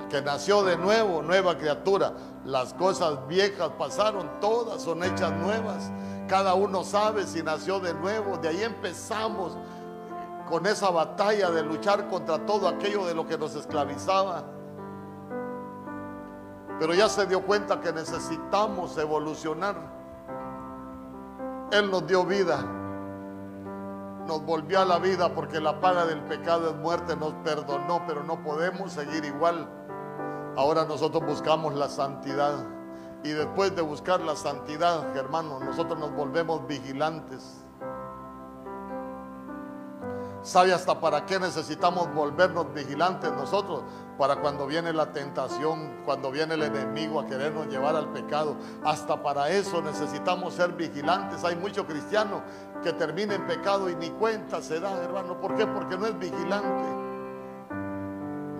El 0.00 0.08
que 0.08 0.22
nació 0.22 0.62
de 0.62 0.78
nuevo, 0.78 1.20
nueva 1.20 1.58
criatura. 1.58 2.14
Las 2.46 2.72
cosas 2.72 3.28
viejas 3.28 3.68
pasaron, 3.78 4.40
todas 4.40 4.80
son 4.80 5.04
hechas 5.04 5.32
nuevas. 5.32 5.90
Cada 6.26 6.54
uno 6.54 6.84
sabe 6.84 7.26
si 7.26 7.42
nació 7.42 7.80
de 7.80 7.92
nuevo. 7.92 8.38
De 8.38 8.48
ahí 8.48 8.62
empezamos 8.62 9.58
con 10.48 10.66
esa 10.66 10.90
batalla 10.90 11.50
de 11.50 11.62
luchar 11.62 12.08
contra 12.08 12.44
todo 12.44 12.68
aquello 12.68 13.06
de 13.06 13.14
lo 13.14 13.26
que 13.26 13.38
nos 13.38 13.54
esclavizaba. 13.54 14.44
Pero 16.78 16.92
ya 16.94 17.08
se 17.08 17.26
dio 17.26 17.42
cuenta 17.42 17.80
que 17.80 17.92
necesitamos 17.92 18.96
evolucionar. 18.98 19.76
Él 21.70 21.90
nos 21.90 22.06
dio 22.06 22.24
vida. 22.24 22.64
Nos 24.26 24.44
volvió 24.44 24.80
a 24.80 24.84
la 24.84 24.98
vida 24.98 25.34
porque 25.34 25.60
la 25.60 25.80
paga 25.80 26.06
del 26.06 26.20
pecado 26.22 26.70
es 26.70 26.76
muerte. 26.76 27.16
Nos 27.16 27.32
perdonó, 27.44 28.04
pero 28.06 28.24
no 28.24 28.42
podemos 28.42 28.92
seguir 28.92 29.24
igual. 29.24 29.68
Ahora 30.56 30.84
nosotros 30.84 31.24
buscamos 31.24 31.74
la 31.74 31.88
santidad. 31.88 32.54
Y 33.22 33.30
después 33.30 33.74
de 33.74 33.82
buscar 33.82 34.20
la 34.20 34.36
santidad, 34.36 35.16
hermanos, 35.16 35.62
nosotros 35.64 35.98
nos 35.98 36.12
volvemos 36.12 36.66
vigilantes 36.66 37.63
¿Sabe 40.44 40.74
hasta 40.74 41.00
para 41.00 41.24
qué 41.24 41.40
necesitamos 41.40 42.14
volvernos 42.14 42.72
vigilantes 42.74 43.32
nosotros? 43.32 43.82
Para 44.18 44.36
cuando 44.36 44.66
viene 44.66 44.92
la 44.92 45.10
tentación, 45.10 46.02
cuando 46.04 46.30
viene 46.30 46.52
el 46.52 46.64
enemigo 46.64 47.18
a 47.18 47.26
querernos 47.26 47.66
llevar 47.68 47.96
al 47.96 48.12
pecado. 48.12 48.54
Hasta 48.84 49.22
para 49.22 49.48
eso 49.48 49.80
necesitamos 49.80 50.52
ser 50.52 50.72
vigilantes. 50.72 51.42
Hay 51.44 51.56
muchos 51.56 51.86
cristianos 51.86 52.42
que 52.82 52.92
terminan 52.92 53.40
en 53.40 53.46
pecado 53.46 53.88
y 53.88 53.96
ni 53.96 54.10
cuenta 54.10 54.60
se 54.60 54.80
da, 54.80 54.92
hermano. 55.02 55.40
¿Por 55.40 55.56
qué? 55.56 55.66
Porque 55.66 55.96
no 55.96 56.04
es 56.04 56.18
vigilante. 56.18 56.84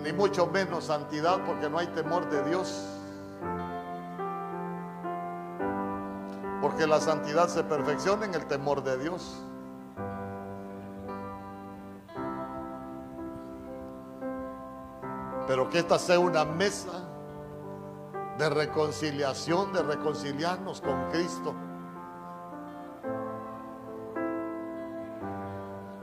Ni 0.01 0.11
mucho 0.11 0.47
menos 0.47 0.85
santidad 0.85 1.45
porque 1.45 1.69
no 1.69 1.77
hay 1.77 1.87
temor 1.87 2.27
de 2.31 2.49
Dios. 2.49 2.83
Porque 6.63 6.87
la 6.87 6.99
santidad 6.99 7.47
se 7.47 7.63
perfecciona 7.63 8.25
en 8.25 8.33
el 8.33 8.47
temor 8.47 8.83
de 8.83 8.97
Dios. 8.97 9.37
Pero 15.47 15.69
que 15.69 15.79
esta 15.79 15.99
sea 15.99 16.19
una 16.19 16.43
mesa 16.45 17.07
de 18.37 18.49
reconciliación, 18.49 19.71
de 19.73 19.83
reconciliarnos 19.83 20.81
con 20.81 21.09
Cristo. 21.11 21.53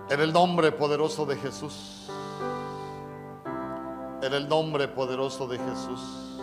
En 0.08 0.20
el 0.20 0.32
nombre 0.32 0.72
poderoso 0.72 1.26
de 1.26 1.36
Jesús. 1.36 2.10
En 4.22 4.32
el 4.32 4.48
nombre 4.48 4.88
poderoso 4.88 5.46
de 5.46 5.58
Jesús. 5.58 6.40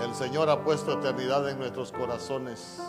El 0.00 0.14
Señor 0.14 0.50
ha 0.50 0.62
puesto 0.62 0.92
eternidad 0.92 1.48
en 1.48 1.58
nuestros 1.58 1.92
corazones. 1.92 2.82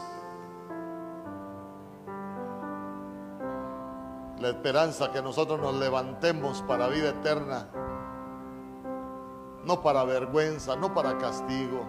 La 4.44 4.50
esperanza 4.50 5.10
que 5.10 5.22
nosotros 5.22 5.58
nos 5.58 5.74
levantemos 5.76 6.62
para 6.68 6.90
vida 6.90 7.12
eterna, 7.12 7.66
no 9.64 9.82
para 9.82 10.04
vergüenza, 10.04 10.76
no 10.76 10.94
para 10.94 11.18
castigo. 11.18 11.86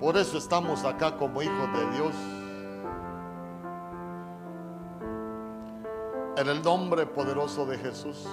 Por 0.00 0.16
eso 0.16 0.38
estamos 0.38 0.86
acá 0.86 1.18
como 1.18 1.42
hijos 1.42 1.72
de 1.74 1.90
Dios. 1.90 2.14
En 6.38 6.48
el 6.48 6.62
nombre 6.62 7.04
poderoso 7.04 7.66
de 7.66 7.76
Jesús. 7.76 8.26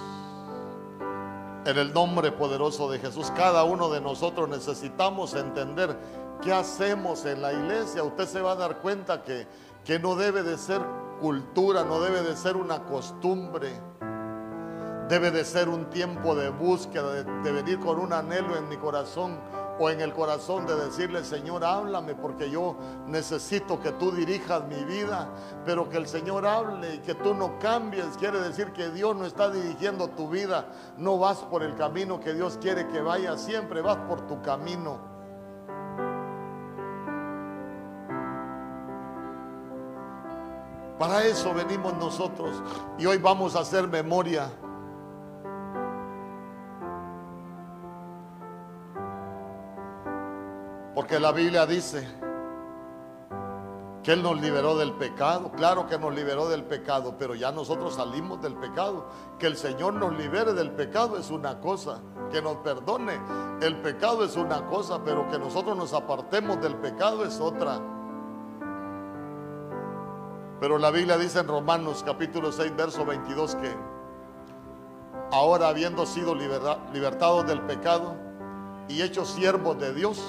En 1.66 1.76
el 1.76 1.92
nombre 1.92 2.32
poderoso 2.32 2.90
de 2.90 2.98
Jesús, 2.98 3.30
cada 3.36 3.64
uno 3.64 3.90
de 3.90 4.00
nosotros 4.00 4.48
necesitamos 4.48 5.34
entender 5.34 5.94
qué 6.40 6.54
hacemos 6.54 7.26
en 7.26 7.42
la 7.42 7.52
iglesia. 7.52 8.02
Usted 8.02 8.26
se 8.26 8.40
va 8.40 8.52
a 8.52 8.56
dar 8.56 8.78
cuenta 8.78 9.22
que, 9.22 9.46
que 9.84 9.98
no 9.98 10.14
debe 10.14 10.42
de 10.42 10.56
ser 10.56 10.80
cultura, 11.18 11.84
no 11.84 12.00
debe 12.00 12.22
de 12.22 12.36
ser 12.36 12.56
una 12.56 12.84
costumbre. 12.84 13.70
Debe 15.08 15.30
de 15.30 15.44
ser 15.44 15.68
un 15.68 15.88
tiempo 15.88 16.34
de 16.34 16.50
búsqueda, 16.50 17.12
de, 17.12 17.52
venir 17.52 17.80
con 17.80 17.98
un 17.98 18.12
anhelo 18.12 18.56
en 18.56 18.68
mi 18.68 18.76
corazón 18.76 19.38
o 19.78 19.88
en 19.88 20.02
el 20.02 20.12
corazón 20.12 20.66
de 20.66 20.74
decirle, 20.74 21.24
Señor, 21.24 21.64
háblame 21.64 22.14
porque 22.14 22.50
yo 22.50 22.76
necesito 23.06 23.80
que 23.80 23.92
tú 23.92 24.10
dirijas 24.10 24.64
mi 24.66 24.84
vida, 24.84 25.30
pero 25.64 25.88
que 25.88 25.96
el 25.96 26.06
Señor 26.06 26.46
hable 26.46 26.96
y 26.96 26.98
que 26.98 27.14
tú 27.14 27.32
no 27.32 27.58
cambies. 27.58 28.04
Quiere 28.18 28.40
decir 28.40 28.72
que 28.72 28.90
Dios 28.90 29.16
no 29.16 29.24
está 29.24 29.50
dirigiendo 29.50 30.08
tu 30.08 30.28
vida. 30.28 30.66
No 30.98 31.18
vas 31.18 31.38
por 31.38 31.62
el 31.62 31.74
camino 31.74 32.20
que 32.20 32.34
Dios 32.34 32.58
quiere 32.60 32.86
que 32.88 33.00
vayas, 33.00 33.40
siempre 33.42 33.80
vas 33.80 33.96
por 34.08 34.26
tu 34.26 34.42
camino. 34.42 35.17
Para 40.98 41.24
eso 41.24 41.54
venimos 41.54 41.94
nosotros 41.94 42.60
y 42.98 43.06
hoy 43.06 43.18
vamos 43.18 43.54
a 43.54 43.60
hacer 43.60 43.86
memoria. 43.86 44.50
Porque 50.94 51.20
la 51.20 51.30
Biblia 51.30 51.64
dice 51.64 52.08
que 54.02 54.12
Él 54.12 54.22
nos 54.24 54.40
liberó 54.40 54.76
del 54.76 54.92
pecado. 54.94 55.52
Claro 55.52 55.86
que 55.86 55.96
nos 55.96 56.12
liberó 56.12 56.48
del 56.48 56.64
pecado, 56.64 57.14
pero 57.16 57.36
ya 57.36 57.52
nosotros 57.52 57.94
salimos 57.94 58.42
del 58.42 58.56
pecado. 58.56 59.06
Que 59.38 59.46
el 59.46 59.56
Señor 59.56 59.94
nos 59.94 60.18
libere 60.18 60.52
del 60.52 60.72
pecado 60.72 61.16
es 61.16 61.30
una 61.30 61.60
cosa. 61.60 62.00
Que 62.32 62.42
nos 62.42 62.56
perdone 62.56 63.20
el 63.60 63.76
pecado 63.76 64.24
es 64.24 64.36
una 64.36 64.66
cosa, 64.66 65.00
pero 65.04 65.28
que 65.28 65.38
nosotros 65.38 65.76
nos 65.76 65.92
apartemos 65.92 66.60
del 66.60 66.74
pecado 66.74 67.24
es 67.24 67.38
otra. 67.38 67.80
Pero 70.60 70.78
la 70.78 70.90
Biblia 70.90 71.16
dice 71.16 71.38
en 71.38 71.46
Romanos 71.46 72.02
capítulo 72.04 72.50
6, 72.50 72.74
verso 72.76 73.06
22 73.06 73.54
que 73.56 73.76
ahora 75.30 75.68
habiendo 75.68 76.04
sido 76.04 76.34
libertados 76.34 77.46
del 77.46 77.60
pecado 77.62 78.16
y 78.88 79.02
hechos 79.02 79.28
siervos 79.28 79.78
de 79.78 79.94
Dios, 79.94 80.20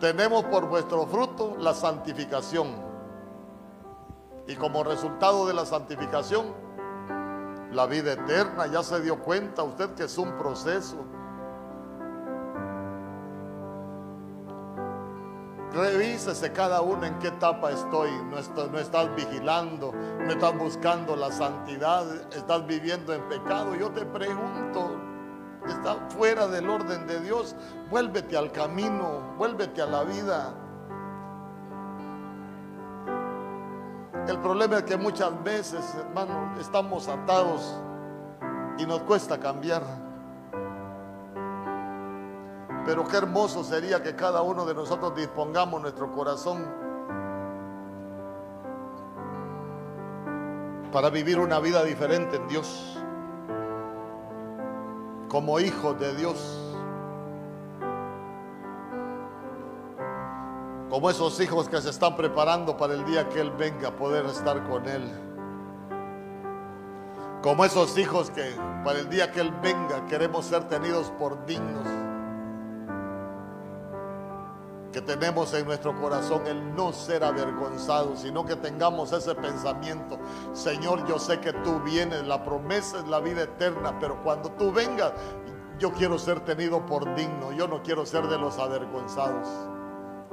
tenemos 0.00 0.44
por 0.44 0.68
vuestro 0.68 1.06
fruto 1.06 1.56
la 1.58 1.72
santificación. 1.72 2.84
Y 4.46 4.54
como 4.56 4.84
resultado 4.84 5.46
de 5.46 5.54
la 5.54 5.64
santificación, 5.64 6.52
la 7.72 7.86
vida 7.86 8.12
eterna, 8.12 8.66
ya 8.66 8.82
se 8.82 9.00
dio 9.00 9.18
cuenta 9.22 9.62
usted 9.62 9.94
que 9.94 10.04
es 10.04 10.18
un 10.18 10.36
proceso 10.36 10.96
Revísese 15.72 16.52
cada 16.52 16.80
uno 16.80 17.04
en 17.04 17.18
qué 17.18 17.28
etapa 17.28 17.70
estoy. 17.70 18.10
No, 18.30 18.38
estás 18.38 19.14
vigilando, 19.14 19.92
no 19.92 20.30
estás 20.30 20.56
buscando 20.56 21.16
la 21.16 21.30
santidad, 21.30 22.04
estás 22.32 22.66
viviendo 22.66 23.12
en 23.12 23.22
pecado. 23.28 23.74
Yo 23.74 23.90
te 23.90 24.06
pregunto, 24.06 25.00
estás 25.68 25.96
fuera 26.16 26.46
del 26.46 26.68
orden 26.68 27.06
de 27.06 27.20
Dios. 27.20 27.54
Vuélvete 27.90 28.36
al 28.36 28.52
camino, 28.52 29.34
vuélvete 29.36 29.82
a 29.82 29.86
la 29.86 30.04
vida. 30.04 30.54
El 34.28 34.40
problema 34.40 34.78
es 34.78 34.82
que 34.84 34.96
muchas 34.96 35.42
veces, 35.44 35.84
hermano, 35.94 36.58
estamos 36.58 37.06
atados 37.06 37.80
y 38.78 38.86
nos 38.86 39.00
cuesta 39.02 39.38
cambiar. 39.38 40.05
Pero 42.86 43.04
qué 43.04 43.16
hermoso 43.16 43.64
sería 43.64 44.00
que 44.00 44.14
cada 44.14 44.42
uno 44.42 44.64
de 44.64 44.72
nosotros 44.72 45.16
dispongamos 45.16 45.82
nuestro 45.82 46.12
corazón 46.12 46.64
para 50.92 51.10
vivir 51.10 51.40
una 51.40 51.58
vida 51.58 51.82
diferente 51.82 52.36
en 52.36 52.46
Dios, 52.46 52.96
como 55.28 55.58
hijos 55.58 55.98
de 55.98 56.14
Dios, 56.14 56.62
como 60.88 61.10
esos 61.10 61.40
hijos 61.40 61.68
que 61.68 61.80
se 61.82 61.90
están 61.90 62.16
preparando 62.16 62.76
para 62.76 62.94
el 62.94 63.04
día 63.04 63.28
que 63.28 63.40
Él 63.40 63.50
venga 63.50 63.88
a 63.88 63.96
poder 63.96 64.26
estar 64.26 64.62
con 64.68 64.86
Él. 64.86 65.02
Como 67.42 67.64
esos 67.64 67.98
hijos 67.98 68.30
que 68.30 68.54
para 68.84 69.00
el 69.00 69.08
día 69.10 69.32
que 69.32 69.40
Él 69.40 69.52
venga 69.60 70.06
queremos 70.06 70.46
ser 70.46 70.68
tenidos 70.68 71.10
por 71.18 71.44
dignos 71.46 72.05
que 74.96 75.02
tenemos 75.02 75.52
en 75.52 75.66
nuestro 75.66 75.94
corazón 76.00 76.46
el 76.46 76.74
no 76.74 76.90
ser 76.90 77.22
avergonzados, 77.22 78.20
sino 78.20 78.46
que 78.46 78.56
tengamos 78.56 79.12
ese 79.12 79.34
pensamiento, 79.34 80.18
Señor, 80.54 81.06
yo 81.06 81.18
sé 81.18 81.38
que 81.38 81.52
tú 81.52 81.80
vienes, 81.80 82.26
la 82.26 82.42
promesa 82.42 83.00
es 83.00 83.06
la 83.06 83.20
vida 83.20 83.42
eterna, 83.42 83.98
pero 84.00 84.22
cuando 84.22 84.50
tú 84.52 84.72
vengas, 84.72 85.12
yo 85.78 85.92
quiero 85.92 86.18
ser 86.18 86.40
tenido 86.46 86.86
por 86.86 87.14
digno, 87.14 87.52
yo 87.52 87.68
no 87.68 87.82
quiero 87.82 88.06
ser 88.06 88.26
de 88.28 88.38
los 88.38 88.58
avergonzados, 88.58 89.46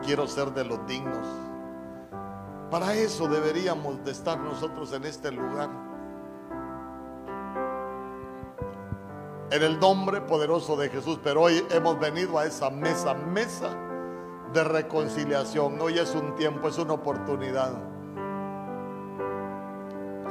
quiero 0.01 0.27
ser 0.27 0.53
de 0.53 0.63
los 0.63 0.87
dignos. 0.87 1.27
Para 2.71 2.93
eso 2.93 3.27
deberíamos 3.27 4.01
de 4.05 4.11
estar 4.11 4.39
nosotros 4.39 4.93
en 4.93 5.03
este 5.03 5.29
lugar. 5.29 5.69
En 9.51 9.61
el 9.61 9.77
nombre 9.77 10.21
poderoso 10.21 10.77
de 10.77 10.87
Jesús, 10.87 11.19
pero 11.21 11.41
hoy 11.41 11.67
hemos 11.69 11.99
venido 11.99 12.39
a 12.39 12.45
esa 12.45 12.69
mesa, 12.69 13.13
mesa 13.13 13.89
de 14.53 14.63
reconciliación. 14.63 15.81
Hoy 15.81 15.97
es 15.97 16.13
un 16.13 16.35
tiempo, 16.35 16.67
es 16.67 16.77
una 16.77 16.93
oportunidad. 16.93 17.71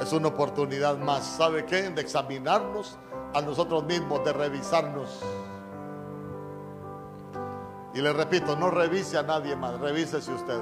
Es 0.01 0.12
una 0.12 0.28
oportunidad 0.28 0.97
más, 0.99 1.24
¿sabe 1.24 1.66
qué? 1.66 1.90
De 1.90 2.01
examinarnos 2.01 2.99
a 3.35 3.40
nosotros 3.40 3.85
mismos, 3.85 4.24
de 4.24 4.32
revisarnos. 4.32 5.20
Y 7.94 8.01
le 8.01 8.12
repito, 8.12 8.57
no 8.57 8.70
revise 8.70 9.19
a 9.19 9.23
nadie 9.23 9.55
más, 9.55 9.78
revísese 9.78 10.32
usted. 10.32 10.61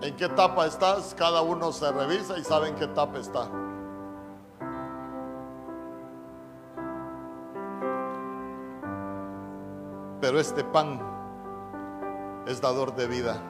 ¿En 0.00 0.16
qué 0.16 0.24
etapa 0.24 0.66
estás? 0.66 1.14
Cada 1.16 1.42
uno 1.42 1.70
se 1.70 1.90
revisa 1.92 2.36
y 2.36 2.42
sabe 2.42 2.68
en 2.68 2.74
qué 2.74 2.84
etapa 2.84 3.18
está. 3.18 3.48
Pero 10.22 10.40
este 10.40 10.64
pan 10.64 10.98
es 12.46 12.62
dador 12.62 12.94
de 12.94 13.06
vida. 13.06 13.42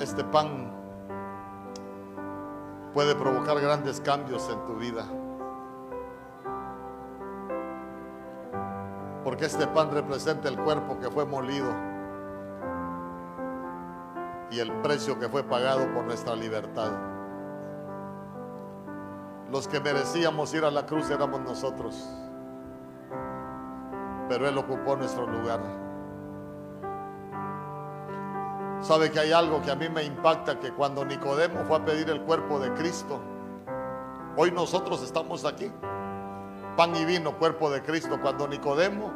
este 0.00 0.22
pan 0.24 0.72
puede 2.94 3.14
provocar 3.14 3.60
grandes 3.60 4.00
cambios 4.00 4.48
en 4.50 4.64
tu 4.64 4.74
vida. 4.76 5.04
Porque 9.24 9.46
este 9.46 9.66
pan 9.66 9.90
representa 9.90 10.48
el 10.48 10.58
cuerpo 10.58 10.98
que 10.98 11.10
fue 11.10 11.26
molido 11.26 11.68
y 14.50 14.60
el 14.60 14.72
precio 14.80 15.18
que 15.18 15.28
fue 15.28 15.42
pagado 15.42 15.92
por 15.92 16.04
nuestra 16.04 16.34
libertad. 16.34 16.92
Los 19.50 19.68
que 19.68 19.80
merecíamos 19.80 20.54
ir 20.54 20.64
a 20.64 20.70
la 20.70 20.86
cruz 20.86 21.10
éramos 21.10 21.40
nosotros, 21.40 22.08
pero 24.28 24.48
Él 24.48 24.58
ocupó 24.58 24.96
nuestro 24.96 25.26
lugar. 25.26 25.60
Sabe 28.80 29.10
que 29.10 29.18
hay 29.18 29.32
algo 29.32 29.60
que 29.60 29.70
a 29.70 29.74
mí 29.74 29.88
me 29.88 30.04
impacta, 30.04 30.60
que 30.60 30.70
cuando 30.72 31.04
Nicodemo 31.04 31.64
fue 31.64 31.78
a 31.78 31.84
pedir 31.84 32.08
el 32.10 32.20
cuerpo 32.22 32.60
de 32.60 32.72
Cristo, 32.74 33.18
hoy 34.36 34.52
nosotros 34.52 35.02
estamos 35.02 35.44
aquí, 35.44 35.70
pan 36.76 36.94
y 36.94 37.04
vino, 37.04 37.36
cuerpo 37.38 37.70
de 37.70 37.82
Cristo. 37.82 38.20
Cuando 38.22 38.46
Nicodemo 38.46 39.10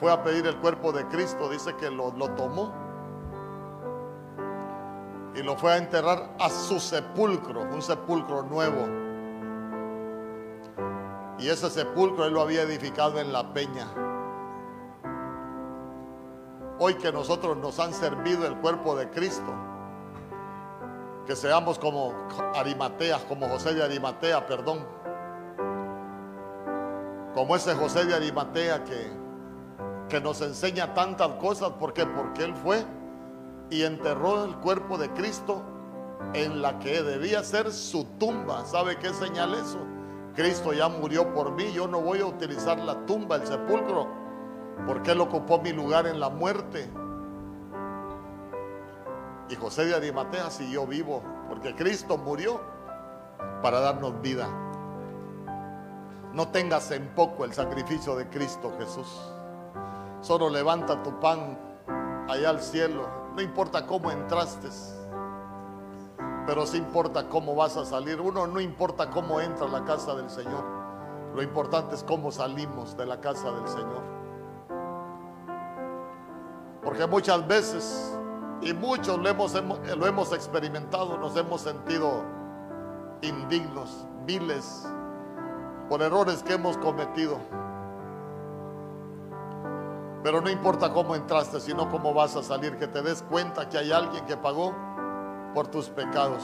fue 0.00 0.10
a 0.10 0.22
pedir 0.22 0.46
el 0.46 0.56
cuerpo 0.56 0.90
de 0.92 1.06
Cristo, 1.06 1.48
dice 1.48 1.76
que 1.76 1.90
lo, 1.90 2.10
lo 2.12 2.30
tomó 2.30 2.72
y 5.36 5.42
lo 5.42 5.56
fue 5.56 5.74
a 5.74 5.76
enterrar 5.76 6.30
a 6.40 6.48
su 6.48 6.80
sepulcro, 6.80 7.62
un 7.62 7.82
sepulcro 7.82 8.42
nuevo. 8.42 9.05
Y 11.38 11.48
ese 11.48 11.68
sepulcro 11.68 12.24
él 12.24 12.32
lo 12.32 12.40
había 12.40 12.62
edificado 12.62 13.18
en 13.20 13.32
la 13.32 13.52
peña. 13.52 13.86
Hoy 16.78 16.94
que 16.94 17.12
nosotros 17.12 17.56
nos 17.56 17.78
han 17.78 17.92
servido 17.92 18.46
el 18.46 18.56
cuerpo 18.56 18.96
de 18.96 19.08
Cristo, 19.10 19.52
que 21.26 21.34
seamos 21.36 21.78
como 21.78 22.14
Arimatea, 22.54 23.18
como 23.28 23.48
José 23.48 23.74
de 23.74 23.82
Arimatea, 23.82 24.46
perdón, 24.46 24.86
como 27.34 27.56
ese 27.56 27.74
José 27.74 28.04
de 28.04 28.14
Arimatea 28.14 28.84
que, 28.84 29.10
que 30.08 30.20
nos 30.20 30.40
enseña 30.40 30.94
tantas 30.94 31.28
cosas, 31.32 31.70
¿por 31.72 31.92
qué? 31.92 32.06
Porque 32.06 32.44
él 32.44 32.54
fue 32.54 32.84
y 33.70 33.82
enterró 33.82 34.44
el 34.44 34.56
cuerpo 34.56 34.96
de 34.96 35.10
Cristo 35.10 35.62
en 36.32 36.62
la 36.62 36.78
que 36.78 37.02
debía 37.02 37.42
ser 37.42 37.72
su 37.72 38.04
tumba. 38.18 38.64
¿Sabe 38.64 38.98
qué 38.98 39.12
señal 39.12 39.54
eso? 39.54 39.95
Cristo 40.36 40.74
ya 40.74 40.88
murió 40.90 41.32
por 41.32 41.52
mí, 41.52 41.72
yo 41.72 41.88
no 41.88 42.02
voy 42.02 42.20
a 42.20 42.26
utilizar 42.26 42.78
la 42.78 43.06
tumba, 43.06 43.36
el 43.36 43.46
sepulcro, 43.46 44.06
porque 44.86 45.12
Él 45.12 45.20
ocupó 45.22 45.58
mi 45.62 45.72
lugar 45.72 46.06
en 46.06 46.20
la 46.20 46.28
muerte. 46.28 46.90
Y 49.48 49.54
José 49.54 49.86
de 49.86 49.94
Arimatea 49.94 50.50
siguió 50.50 50.86
vivo, 50.86 51.22
porque 51.48 51.74
Cristo 51.74 52.18
murió 52.18 52.60
para 53.62 53.80
darnos 53.80 54.20
vida. 54.20 54.46
No 56.34 56.48
tengas 56.48 56.90
en 56.90 57.08
poco 57.14 57.46
el 57.46 57.54
sacrificio 57.54 58.14
de 58.14 58.28
Cristo 58.28 58.74
Jesús. 58.78 59.08
Solo 60.20 60.50
levanta 60.50 61.02
tu 61.02 61.18
pan 61.18 61.58
allá 62.28 62.50
al 62.50 62.60
cielo. 62.60 63.08
No 63.34 63.40
importa 63.40 63.86
cómo 63.86 64.10
entraste, 64.10 64.68
pero 66.46 66.64
sí 66.64 66.78
importa 66.78 67.28
cómo 67.28 67.54
vas 67.56 67.76
a 67.76 67.84
salir. 67.84 68.20
Uno 68.20 68.46
no 68.46 68.60
importa 68.60 69.10
cómo 69.10 69.40
entra 69.40 69.66
a 69.66 69.68
la 69.68 69.84
casa 69.84 70.14
del 70.14 70.30
Señor. 70.30 70.64
Lo 71.34 71.42
importante 71.42 71.96
es 71.96 72.04
cómo 72.04 72.30
salimos 72.30 72.96
de 72.96 73.04
la 73.04 73.20
casa 73.20 73.50
del 73.50 73.68
Señor. 73.68 74.02
Porque 76.82 77.04
muchas 77.06 77.46
veces, 77.48 78.16
y 78.62 78.72
muchos 78.72 79.18
lo 79.18 79.28
hemos, 79.28 79.54
lo 79.96 80.06
hemos 80.06 80.32
experimentado, 80.32 81.18
nos 81.18 81.36
hemos 81.36 81.60
sentido 81.60 82.22
indignos, 83.22 84.06
viles, 84.24 84.86
por 85.88 86.00
errores 86.00 86.44
que 86.44 86.54
hemos 86.54 86.78
cometido. 86.78 87.38
Pero 90.22 90.40
no 90.40 90.48
importa 90.48 90.92
cómo 90.92 91.16
entraste, 91.16 91.60
sino 91.60 91.90
cómo 91.90 92.14
vas 92.14 92.36
a 92.36 92.42
salir, 92.42 92.78
que 92.78 92.86
te 92.86 93.02
des 93.02 93.22
cuenta 93.22 93.68
que 93.68 93.78
hay 93.78 93.90
alguien 93.90 94.24
que 94.26 94.36
pagó 94.36 94.85
por 95.56 95.68
tus 95.68 95.88
pecados, 95.88 96.42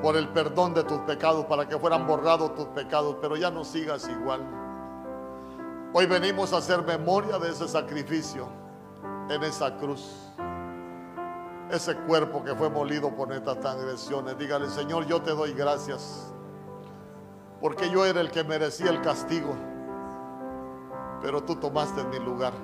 por 0.00 0.16
el 0.16 0.26
perdón 0.30 0.72
de 0.72 0.82
tus 0.84 1.00
pecados, 1.00 1.44
para 1.44 1.68
que 1.68 1.78
fueran 1.78 2.06
borrados 2.06 2.54
tus 2.54 2.64
pecados, 2.68 3.18
pero 3.20 3.36
ya 3.36 3.50
no 3.50 3.62
sigas 3.62 4.08
igual. 4.08 4.40
Hoy 5.92 6.06
venimos 6.06 6.54
a 6.54 6.56
hacer 6.56 6.82
memoria 6.82 7.38
de 7.38 7.50
ese 7.50 7.68
sacrificio 7.68 8.48
en 9.28 9.42
esa 9.42 9.76
cruz. 9.76 10.30
Ese 11.70 11.94
cuerpo 11.94 12.42
que 12.42 12.54
fue 12.54 12.70
molido 12.70 13.14
por 13.14 13.28
nuestras 13.28 13.60
transgresiones. 13.60 14.38
Dígale, 14.38 14.70
Señor, 14.70 15.04
yo 15.04 15.20
te 15.20 15.32
doy 15.32 15.52
gracias. 15.52 16.32
Porque 17.60 17.90
yo 17.90 18.06
era 18.06 18.22
el 18.22 18.30
que 18.30 18.44
merecía 18.44 18.88
el 18.88 19.02
castigo 19.02 19.54
pero 21.20 21.42
tú 21.42 21.54
tomaste 21.56 22.02
mi 22.04 22.18
lugar, 22.18 22.54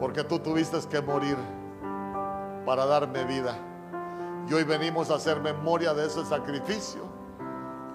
porque 0.00 0.24
tú 0.24 0.40
tuviste 0.40 0.76
que 0.90 1.00
morir 1.00 1.36
para 2.66 2.84
darme 2.84 3.24
vida. 3.24 3.56
Y 4.48 4.52
hoy 4.52 4.64
venimos 4.64 5.10
a 5.10 5.14
hacer 5.14 5.40
memoria 5.40 5.94
de 5.94 6.06
ese 6.06 6.24
sacrificio 6.24 7.02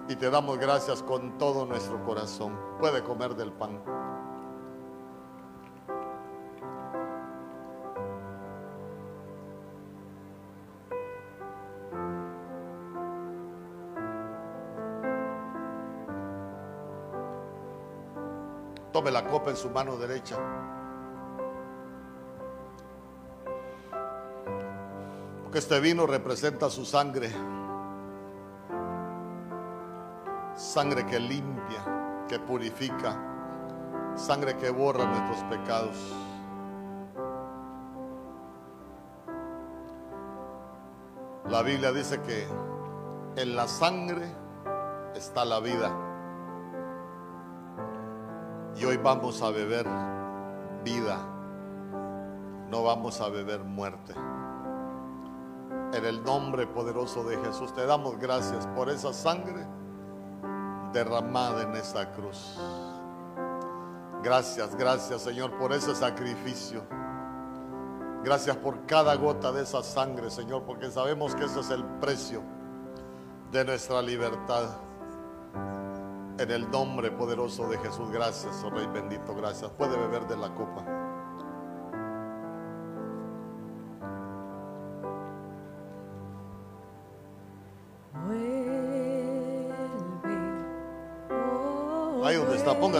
y 0.08 0.16
te 0.16 0.30
damos 0.30 0.58
gracias 0.58 1.04
con 1.04 1.38
todo 1.38 1.66
nuestro 1.66 2.04
corazón. 2.06 2.58
Puede 2.80 3.04
comer 3.04 3.36
del 3.36 3.52
pan. 3.52 3.84
Tome 18.94 19.12
la 19.12 19.26
copa 19.28 19.50
en 19.52 19.58
su 19.58 19.70
mano 19.70 19.98
derecha. 19.98 20.38
Porque 25.52 25.60
este 25.60 25.82
vino 25.82 26.08
representa 26.08 26.70
su 26.70 26.86
sangre. 26.86 27.30
Sangre 30.56 31.06
que 31.06 31.20
limpia, 31.20 32.24
que 32.30 32.40
purifica, 32.40 33.22
sangre 34.16 34.56
que 34.56 34.70
borra 34.70 35.04
nuestros 35.04 35.44
pecados. 35.50 35.98
La 41.50 41.62
Biblia 41.64 41.92
dice 41.92 42.22
que 42.22 42.48
en 43.36 43.54
la 43.54 43.68
sangre 43.68 44.34
está 45.16 45.44
la 45.44 45.60
vida. 45.60 45.92
Y 48.78 48.86
hoy 48.86 48.96
vamos 48.96 49.42
a 49.42 49.50
beber 49.50 49.86
vida, 50.86 51.18
no 52.70 52.84
vamos 52.84 53.20
a 53.20 53.28
beber 53.28 53.66
muerte. 53.66 54.14
En 55.94 56.06
el 56.06 56.24
nombre 56.24 56.68
poderoso 56.68 57.24
de 57.24 57.38
Jesús 57.38 57.74
te 57.74 57.86
damos 57.86 58.18
gracias 58.18 58.66
por 58.68 58.90
esa 58.90 59.12
sangre 59.12 59.68
derramada 60.94 61.64
en 61.64 61.76
esa 61.76 62.12
cruz. 62.12 62.58
Gracias, 64.24 64.76
gracias 64.76 65.22
Señor 65.22 65.58
por 65.58 65.74
ese 65.74 65.94
sacrificio. 65.94 66.84
Gracias 68.24 68.56
por 68.58 68.86
cada 68.86 69.16
gota 69.16 69.52
de 69.52 69.64
esa 69.64 69.82
sangre, 69.82 70.30
Señor, 70.30 70.64
porque 70.64 70.92
sabemos 70.92 71.36
que 71.36 71.46
ese 71.46 71.60
es 71.60 71.72
el 71.72 71.84
precio 71.84 72.42
de 73.52 73.66
nuestra 73.66 74.02
libertad. 74.02 74.70
En 76.38 76.52
el 76.52 76.70
nombre 76.72 77.12
poderoso 77.12 77.68
de 77.68 77.78
Jesús, 77.80 78.12
gracias, 78.12 78.64
oh 78.64 78.70
Rey 78.70 78.88
bendito, 78.88 79.36
gracias. 79.36 79.72
Puede 79.72 79.98
beber 79.98 80.28
de 80.28 80.38
la 80.38 80.54
copa. 80.54 81.01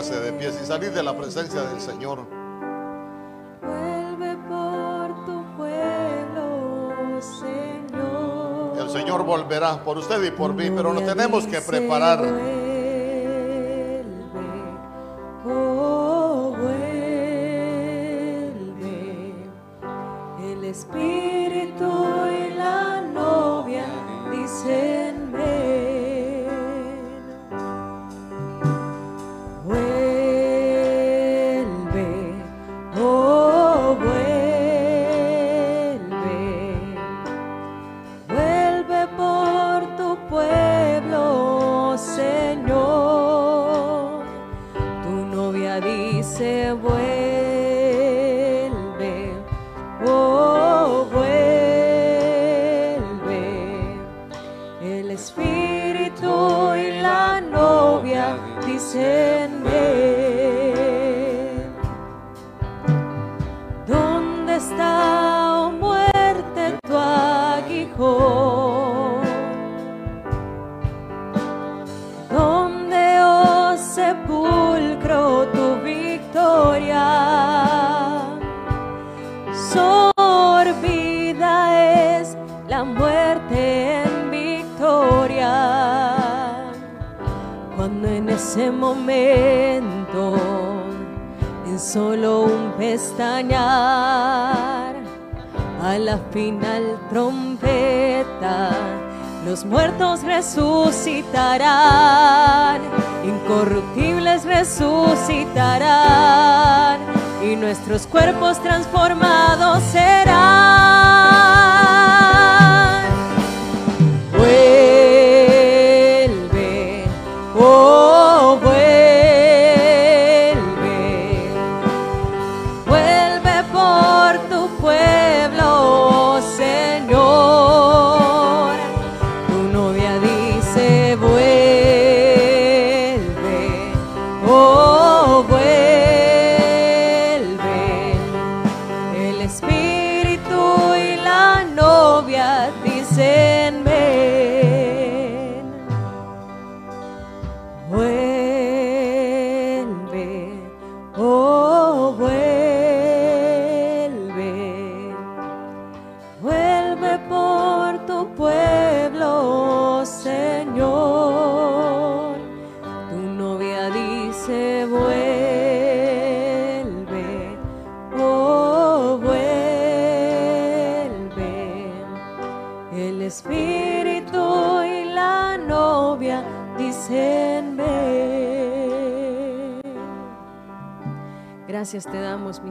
Póngase 0.02 0.20
de 0.20 0.34
pie 0.34 0.50
y 0.50 0.66
salir 0.66 0.92
de 0.92 1.04
la 1.04 1.16
presencia 1.16 1.62
del 1.62 1.80
Señor. 1.80 2.26
Vuelve 3.62 4.36
por 4.50 5.26
tu 5.26 5.58
pueblo, 5.58 7.22
Señor. 7.22 8.80
El 8.80 8.90
Señor 8.90 9.24
volverá 9.24 9.84
por 9.84 10.00
usted 10.00 10.24
y 10.24 10.32
por 10.32 10.54
mí, 10.54 10.72
pero 10.76 10.94
nos 10.94 11.06
tenemos 11.06 11.46
que 11.46 11.62
preparar. 11.62 12.61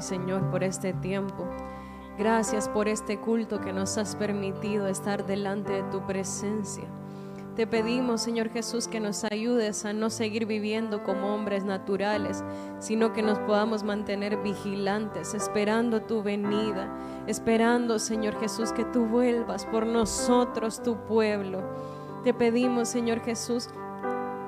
Señor, 0.01 0.51
por 0.51 0.65
este 0.65 0.93
tiempo. 0.93 1.47
Gracias 2.19 2.69
por 2.69 2.89
este 2.89 3.19
culto 3.19 3.61
que 3.61 3.73
nos 3.73 3.97
has 3.97 4.17
permitido 4.17 4.89
estar 4.89 5.27
delante 5.27 5.73
de 5.73 5.83
tu 5.85 6.05
presencia. 6.07 6.85
Te 7.57 7.67
pedimos, 7.67 8.23
Señor 8.23 8.49
Jesús, 8.51 8.89
que 8.89 9.01
nos 9.01 9.25
ayudes 9.25 9.85
a 9.85 9.93
no 9.93 10.09
seguir 10.09 10.47
viviendo 10.47 11.03
como 11.03 11.35
hombres 11.35 11.65
naturales, 11.65 12.45
sino 12.79 13.13
que 13.13 13.23
nos 13.23 13.39
podamos 13.41 13.83
mantener 13.83 14.37
vigilantes, 14.39 15.35
esperando 15.35 16.01
tu 16.03 16.23
venida, 16.23 16.89
esperando, 17.27 17.99
Señor 17.99 18.39
Jesús, 18.39 18.73
que 18.73 18.85
tú 18.85 19.05
vuelvas 19.07 19.67
por 19.67 19.85
nosotros, 19.85 20.83
tu 20.83 20.97
pueblo. 21.05 21.63
Te 22.23 22.33
pedimos, 22.33 22.89
Señor 22.89 23.21
Jesús, 23.21 23.69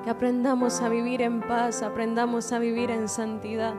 que 0.03 0.09
aprendamos 0.09 0.81
a 0.81 0.89
vivir 0.89 1.21
en 1.21 1.41
paz, 1.41 1.83
aprendamos 1.83 2.51
a 2.51 2.59
vivir 2.59 2.89
en 2.89 3.07
santidad, 3.07 3.73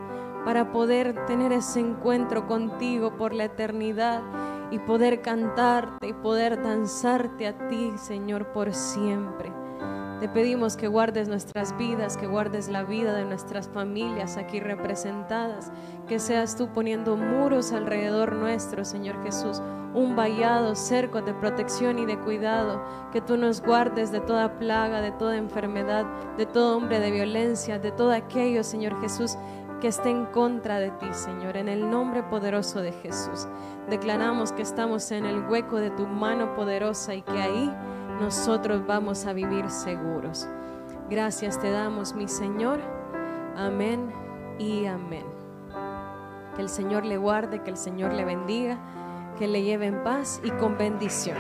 para 0.44 0.72
poder 0.72 1.26
tener 1.26 1.52
ese 1.52 1.80
encuentro 1.80 2.46
contigo 2.46 3.16
por 3.16 3.32
la 3.32 3.44
eternidad 3.44 4.22
y 4.70 4.78
poder 4.78 5.22
cantarte 5.22 6.08
y 6.08 6.12
poder 6.12 6.62
danzarte 6.62 7.46
a 7.46 7.68
ti, 7.68 7.92
Señor, 7.96 8.52
por 8.52 8.74
siempre. 8.74 9.52
Te 10.20 10.28
pedimos 10.28 10.76
que 10.76 10.88
guardes 10.88 11.28
nuestras 11.28 11.76
vidas, 11.76 12.16
que 12.16 12.26
guardes 12.26 12.68
la 12.68 12.82
vida 12.84 13.14
de 13.14 13.24
nuestras 13.24 13.68
familias 13.68 14.36
aquí 14.36 14.60
representadas, 14.60 15.70
que 16.08 16.18
seas 16.18 16.56
tú 16.56 16.68
poniendo 16.68 17.16
muros 17.16 17.72
alrededor 17.72 18.32
nuestro, 18.32 18.84
Señor 18.84 19.22
Jesús, 19.22 19.60
un 19.92 20.16
vallado, 20.16 20.74
cerco 20.76 21.20
de 21.20 21.34
protección 21.34 21.98
y 21.98 22.06
de 22.06 22.18
cuidado, 22.18 22.82
que 23.12 23.20
tú 23.20 23.36
nos 23.36 23.60
guardes 23.60 24.12
de 24.12 24.20
toda 24.20 24.58
plaga, 24.58 25.00
de 25.00 25.12
toda 25.12 25.36
enfermedad, 25.36 26.06
de 26.36 26.46
todo 26.46 26.76
hombre 26.76 27.00
de 27.00 27.10
violencia, 27.10 27.78
de 27.78 27.92
todo 27.92 28.12
aquello, 28.12 28.64
Señor 28.64 29.00
Jesús, 29.00 29.36
que 29.84 29.88
esté 29.88 30.08
en 30.08 30.24
contra 30.24 30.78
de 30.78 30.90
ti, 30.92 31.08
Señor, 31.12 31.58
en 31.58 31.68
el 31.68 31.90
nombre 31.90 32.22
poderoso 32.22 32.80
de 32.80 32.90
Jesús. 32.90 33.46
Declaramos 33.90 34.50
que 34.50 34.62
estamos 34.62 35.10
en 35.10 35.26
el 35.26 35.46
hueco 35.46 35.76
de 35.76 35.90
tu 35.90 36.06
mano 36.06 36.54
poderosa 36.54 37.14
y 37.14 37.20
que 37.20 37.38
ahí 37.38 37.70
nosotros 38.18 38.86
vamos 38.86 39.26
a 39.26 39.34
vivir 39.34 39.68
seguros. 39.68 40.48
Gracias 41.10 41.60
te 41.60 41.70
damos, 41.70 42.14
mi 42.14 42.28
Señor. 42.28 42.80
Amén 43.58 44.10
y 44.58 44.86
amén. 44.86 45.26
Que 46.56 46.62
el 46.62 46.70
Señor 46.70 47.04
le 47.04 47.18
guarde, 47.18 47.62
que 47.62 47.68
el 47.68 47.76
Señor 47.76 48.14
le 48.14 48.24
bendiga, 48.24 48.78
que 49.38 49.46
le 49.46 49.64
lleve 49.64 49.84
en 49.84 50.02
paz 50.02 50.40
y 50.42 50.50
con 50.52 50.78
bendición. 50.78 51.36